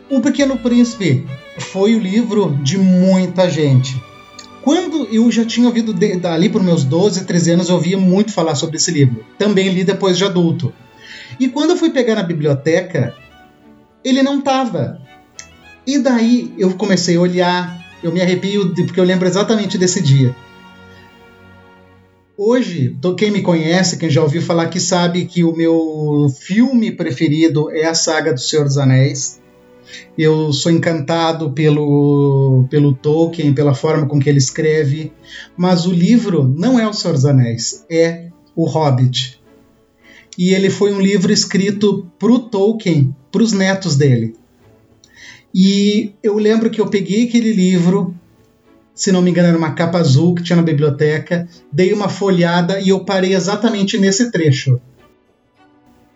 O 0.10 0.22
Pequeno 0.22 0.58
Príncipe 0.58 1.28
foi 1.58 1.95
o 1.95 1.99
livro 1.99 2.56
de 2.62 2.78
muita 2.78 3.49
gente. 3.49 4.02
Quando 4.68 5.07
eu 5.10 5.31
já 5.31 5.45
tinha 5.45 5.65
ouvido 5.65 5.94
de, 5.94 6.18
dali 6.18 6.49
por 6.49 6.61
meus 6.61 6.84
12, 6.84 7.23
13 7.23 7.52
anos, 7.52 7.69
eu 7.69 7.76
ouvia 7.76 7.98
muito 7.98 8.34
falar 8.34 8.53
sobre 8.53 8.76
esse 8.76 8.91
livro. 8.91 9.23
Também 9.38 9.69
li 9.69 9.81
depois 9.81 10.18
de 10.18 10.26
adulto. 10.26 10.73
E 11.39 11.48
quando 11.48 11.69
eu 11.69 11.77
fui 11.77 11.89
pegar 11.89 12.15
na 12.15 12.23
biblioteca, 12.23 13.15
ele 14.03 14.22
não 14.22 14.39
estava. 14.39 15.02
E 15.85 15.98
daí 15.98 16.53
eu 16.57 16.73
comecei 16.73 17.15
a 17.15 17.22
olhar, 17.22 17.98
eu 18.03 18.11
me 18.11 18.22
arrepio 18.22 18.73
porque 18.76 18.99
eu 18.99 19.06
lembro 19.06 19.26
exatamente 19.26 19.77
desse 19.77 20.03
dia. 20.03 20.35
Hoje, 22.38 22.94
quem 23.18 23.31
me 23.31 23.41
conhece, 23.41 23.95
quem 23.95 24.10
já 24.10 24.22
ouviu 24.22 24.41
falar 24.41 24.64
aqui, 24.64 24.81
sabe 24.81 25.23
que 25.27 25.45
o 25.45 25.56
meu 25.56 26.27
filme 26.41 26.91
preferido 26.91 27.72
é 27.72 27.85
a 27.85 27.94
saga 27.94 28.34
do 28.34 28.39
Senhor 28.41 28.65
dos 28.65 28.77
Anéis. 28.77 29.39
Eu 30.18 30.52
sou 30.52 30.72
encantado 30.72 31.52
pelo, 31.52 32.66
pelo 32.70 32.94
Tolkien, 32.94 33.54
pela 33.54 33.74
forma 33.74 34.08
com 34.08 34.20
que 34.20 34.30
ele 34.30 34.38
escreve, 34.38 35.12
mas 35.56 35.86
o 35.86 35.92
livro 35.92 36.44
não 36.44 36.80
é 36.80 36.88
O 36.88 36.94
Senhor 36.94 37.14
dos 37.14 37.26
Anéis, 37.26 37.86
é 37.90 38.28
O 38.56 38.66
Hobbit. 38.66 39.42
E 40.38 40.54
ele 40.54 40.70
foi 40.70 40.94
um 40.94 41.00
livro 41.00 41.32
escrito 41.32 42.06
para 42.20 42.32
o 42.32 42.40
Tolkien, 42.40 43.16
para 43.32 43.42
os 43.42 43.52
netos 43.52 43.96
dele. 43.96 44.36
E 45.54 46.14
eu 46.22 46.38
lembro 46.38 46.70
que 46.70 46.80
eu 46.80 46.88
peguei 46.88 47.26
aquele 47.26 47.52
livro, 47.52 48.14
se 48.94 49.12
não 49.12 49.22
me 49.22 49.32
engano, 49.32 49.48
era 49.48 49.58
uma 49.58 49.74
capa 49.74 49.98
azul 49.98 50.36
que 50.36 50.44
tinha 50.44 50.58
na 50.58 50.62
biblioteca, 50.62 51.48
dei 51.72 51.94
uma 51.94 52.10
folhada 52.10 52.80
e 52.80 52.90
eu 52.90 53.04
parei 53.04 53.34
exatamente 53.34 53.98
nesse 53.98 54.32
trecho. 54.32 54.80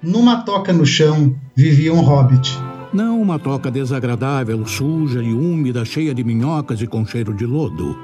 Numa 0.02 0.44
toca 0.44 0.72
no 0.74 0.86
chão 0.86 1.36
vivia 1.56 1.94
um 1.94 2.02
hobbit. 2.02 2.71
Não 2.94 3.22
uma 3.22 3.40
toca 3.40 3.72
desagradável, 3.72 4.66
suja 4.68 5.24
e 5.24 5.34
úmida, 5.34 5.86
cheia 5.86 6.14
de 6.14 6.26
minhocas 6.26 6.82
e 6.82 6.88
com 6.88 7.06
cheiro 7.06 7.34
de 7.34 7.46
lodo. 7.46 7.98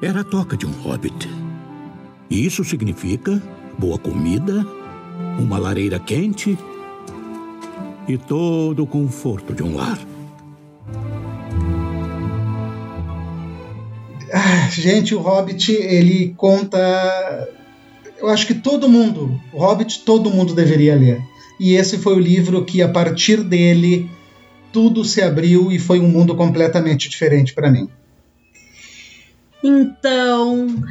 Era 0.00 0.22
a 0.22 0.24
toca 0.24 0.56
de 0.56 0.66
um 0.66 0.72
hobbit. 0.82 1.28
E 2.30 2.46
isso 2.46 2.64
significa 2.64 3.42
boa 3.78 3.98
comida, 3.98 4.66
uma 5.38 5.58
lareira 5.58 5.98
quente 5.98 6.56
e 8.08 8.16
todo 8.16 8.82
o 8.82 8.86
conforto 8.86 9.52
de 9.52 9.62
um 9.62 9.76
lar. 9.76 9.98
Ah, 14.32 14.68
gente, 14.70 15.14
o 15.14 15.20
Hobbit, 15.20 15.72
ele 15.72 16.34
conta. 16.36 16.78
Eu 18.18 18.28
acho 18.28 18.46
que 18.46 18.54
todo 18.54 18.88
mundo, 18.88 19.40
o 19.52 19.58
Hobbit, 19.58 20.02
todo 20.04 20.30
mundo 20.30 20.54
deveria 20.54 20.94
ler. 20.94 21.20
E 21.58 21.74
esse 21.74 21.98
foi 21.98 22.14
o 22.14 22.20
livro 22.20 22.64
que, 22.64 22.80
a 22.80 22.88
partir 22.88 23.42
dele, 23.42 24.08
tudo 24.72 25.04
se 25.04 25.22
abriu 25.22 25.70
e 25.70 25.78
foi 25.78 26.00
um 26.00 26.08
mundo 26.08 26.34
completamente 26.34 27.08
diferente 27.08 27.54
para 27.54 27.70
mim. 27.70 27.88
Então, 29.62 30.82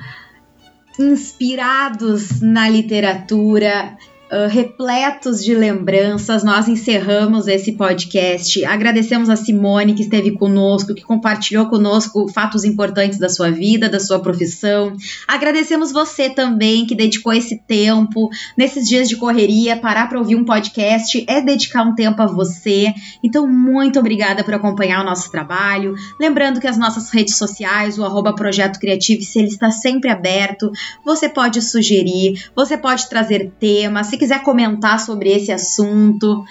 inspirados 1.00 2.42
na 2.42 2.70
literatura, 2.70 3.98
uh, 4.32 4.48
repletos 4.48 5.44
de 5.44 5.54
lembranças, 5.54 6.44
nós 6.44 6.68
encerramos 6.68 7.48
esse 7.48 7.74
podcast. 7.74 8.64
Agradecemos 8.66 9.30
a 9.30 9.36
Simone 9.36 9.94
que 9.94 10.04
esteve 10.04 10.32
conosco, 10.32 10.94
que 10.94 11.04
compartilhou 11.04 11.68
conosco 11.68 12.28
fatos 12.28 12.64
importantes 12.64 13.20
da 13.20 13.30
sua 13.30 13.50
vida, 13.52 13.90
da 13.90 14.00
sua 14.00 14.20
profissão. 14.20 14.96
Agradecemos 15.28 15.92
você 15.92 16.30
também 16.30 16.86
que 16.86 16.96
dedicou 16.96 17.34
esse 17.34 17.58
tempo 17.58 18.30
nesses 18.58 18.88
dias 18.88 19.10
de 19.10 19.16
correria, 19.16 19.78
parar 19.78 20.08
para 20.08 20.20
ouvir 20.20 20.36
um 20.36 20.46
podcast 20.46 21.24
é 21.28 21.42
dedicar 21.42 21.84
um 21.84 21.96
tempo 21.96 22.22
a 22.22 22.28
você. 22.28 22.94
Então, 23.24 23.48
muito 23.48 24.00
obrigada 24.00 24.44
por 24.44 24.54
acompanhar 24.54 25.02
o 25.02 25.06
nosso 25.06 25.32
trabalho. 25.32 25.96
Lembrando 26.20 26.60
que 26.60 26.68
as 26.68 26.78
nossas 26.78 27.10
redes 27.10 27.36
sociais, 27.36 27.98
o 27.98 28.06
arroba 28.06 28.36
Projeto 28.36 28.80
Criativo, 28.80 29.22
ele 29.36 29.48
está 29.48 29.72
sempre 29.72 30.10
aberto, 30.10 30.72
você 31.04 31.28
pode 31.28 31.62
sugerir, 31.62 32.46
você 32.56 32.78
pode 32.78 33.10
trazer 33.10 33.52
temas. 33.60 34.08
Se 34.08 34.19
quiser 34.20 34.44
comentar 34.44 35.00
sobre 35.00 35.32
esse 35.32 35.52
assunto, 35.52 36.44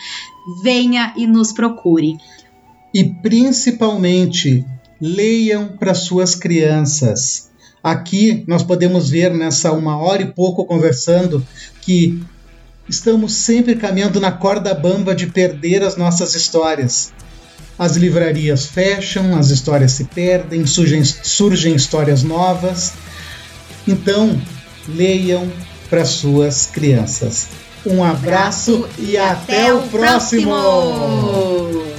venha 0.63 1.13
e 1.17 1.27
nos 1.27 1.53
procure. 1.53 2.17
E 2.93 3.05
principalmente, 3.05 4.65
leiam 5.01 5.69
para 5.79 5.95
suas 5.95 6.35
crianças. 6.35 7.51
Aqui 7.85 8.43
nós 8.49 8.63
podemos 8.63 9.09
ver 9.09 9.33
nessa 9.33 9.71
uma 9.73 9.99
hora 9.99 10.23
e 10.23 10.33
pouco 10.33 10.65
conversando 10.65 11.47
que 11.83 12.21
estamos 12.89 13.35
sempre 13.35 13.77
caminhando 13.77 14.19
na 14.19 14.33
corda 14.33 14.75
bamba 14.75 15.15
de 15.15 15.27
perder 15.27 15.83
as 15.83 15.97
nossas 15.97 16.35
histórias. 16.35 17.13
As 17.79 17.97
livrarias 17.97 18.67
fecham, 18.67 19.39
as 19.39 19.51
histórias 19.51 19.93
se 19.93 20.05
perdem, 20.05 20.67
surgem, 20.67 21.05
surgem 21.05 21.75
histórias 21.77 22.25
novas. 22.25 22.95
Então, 23.87 24.37
leiam 24.89 25.49
para 25.89 26.05
suas 26.05 26.67
crianças. 26.67 27.49
Um 27.87 28.05
abraço, 28.05 28.89
e 28.99 29.17
até, 29.17 29.69
até 29.69 29.75
o 29.75 29.83
próximo. 29.83 30.51
próximo. 30.51 31.98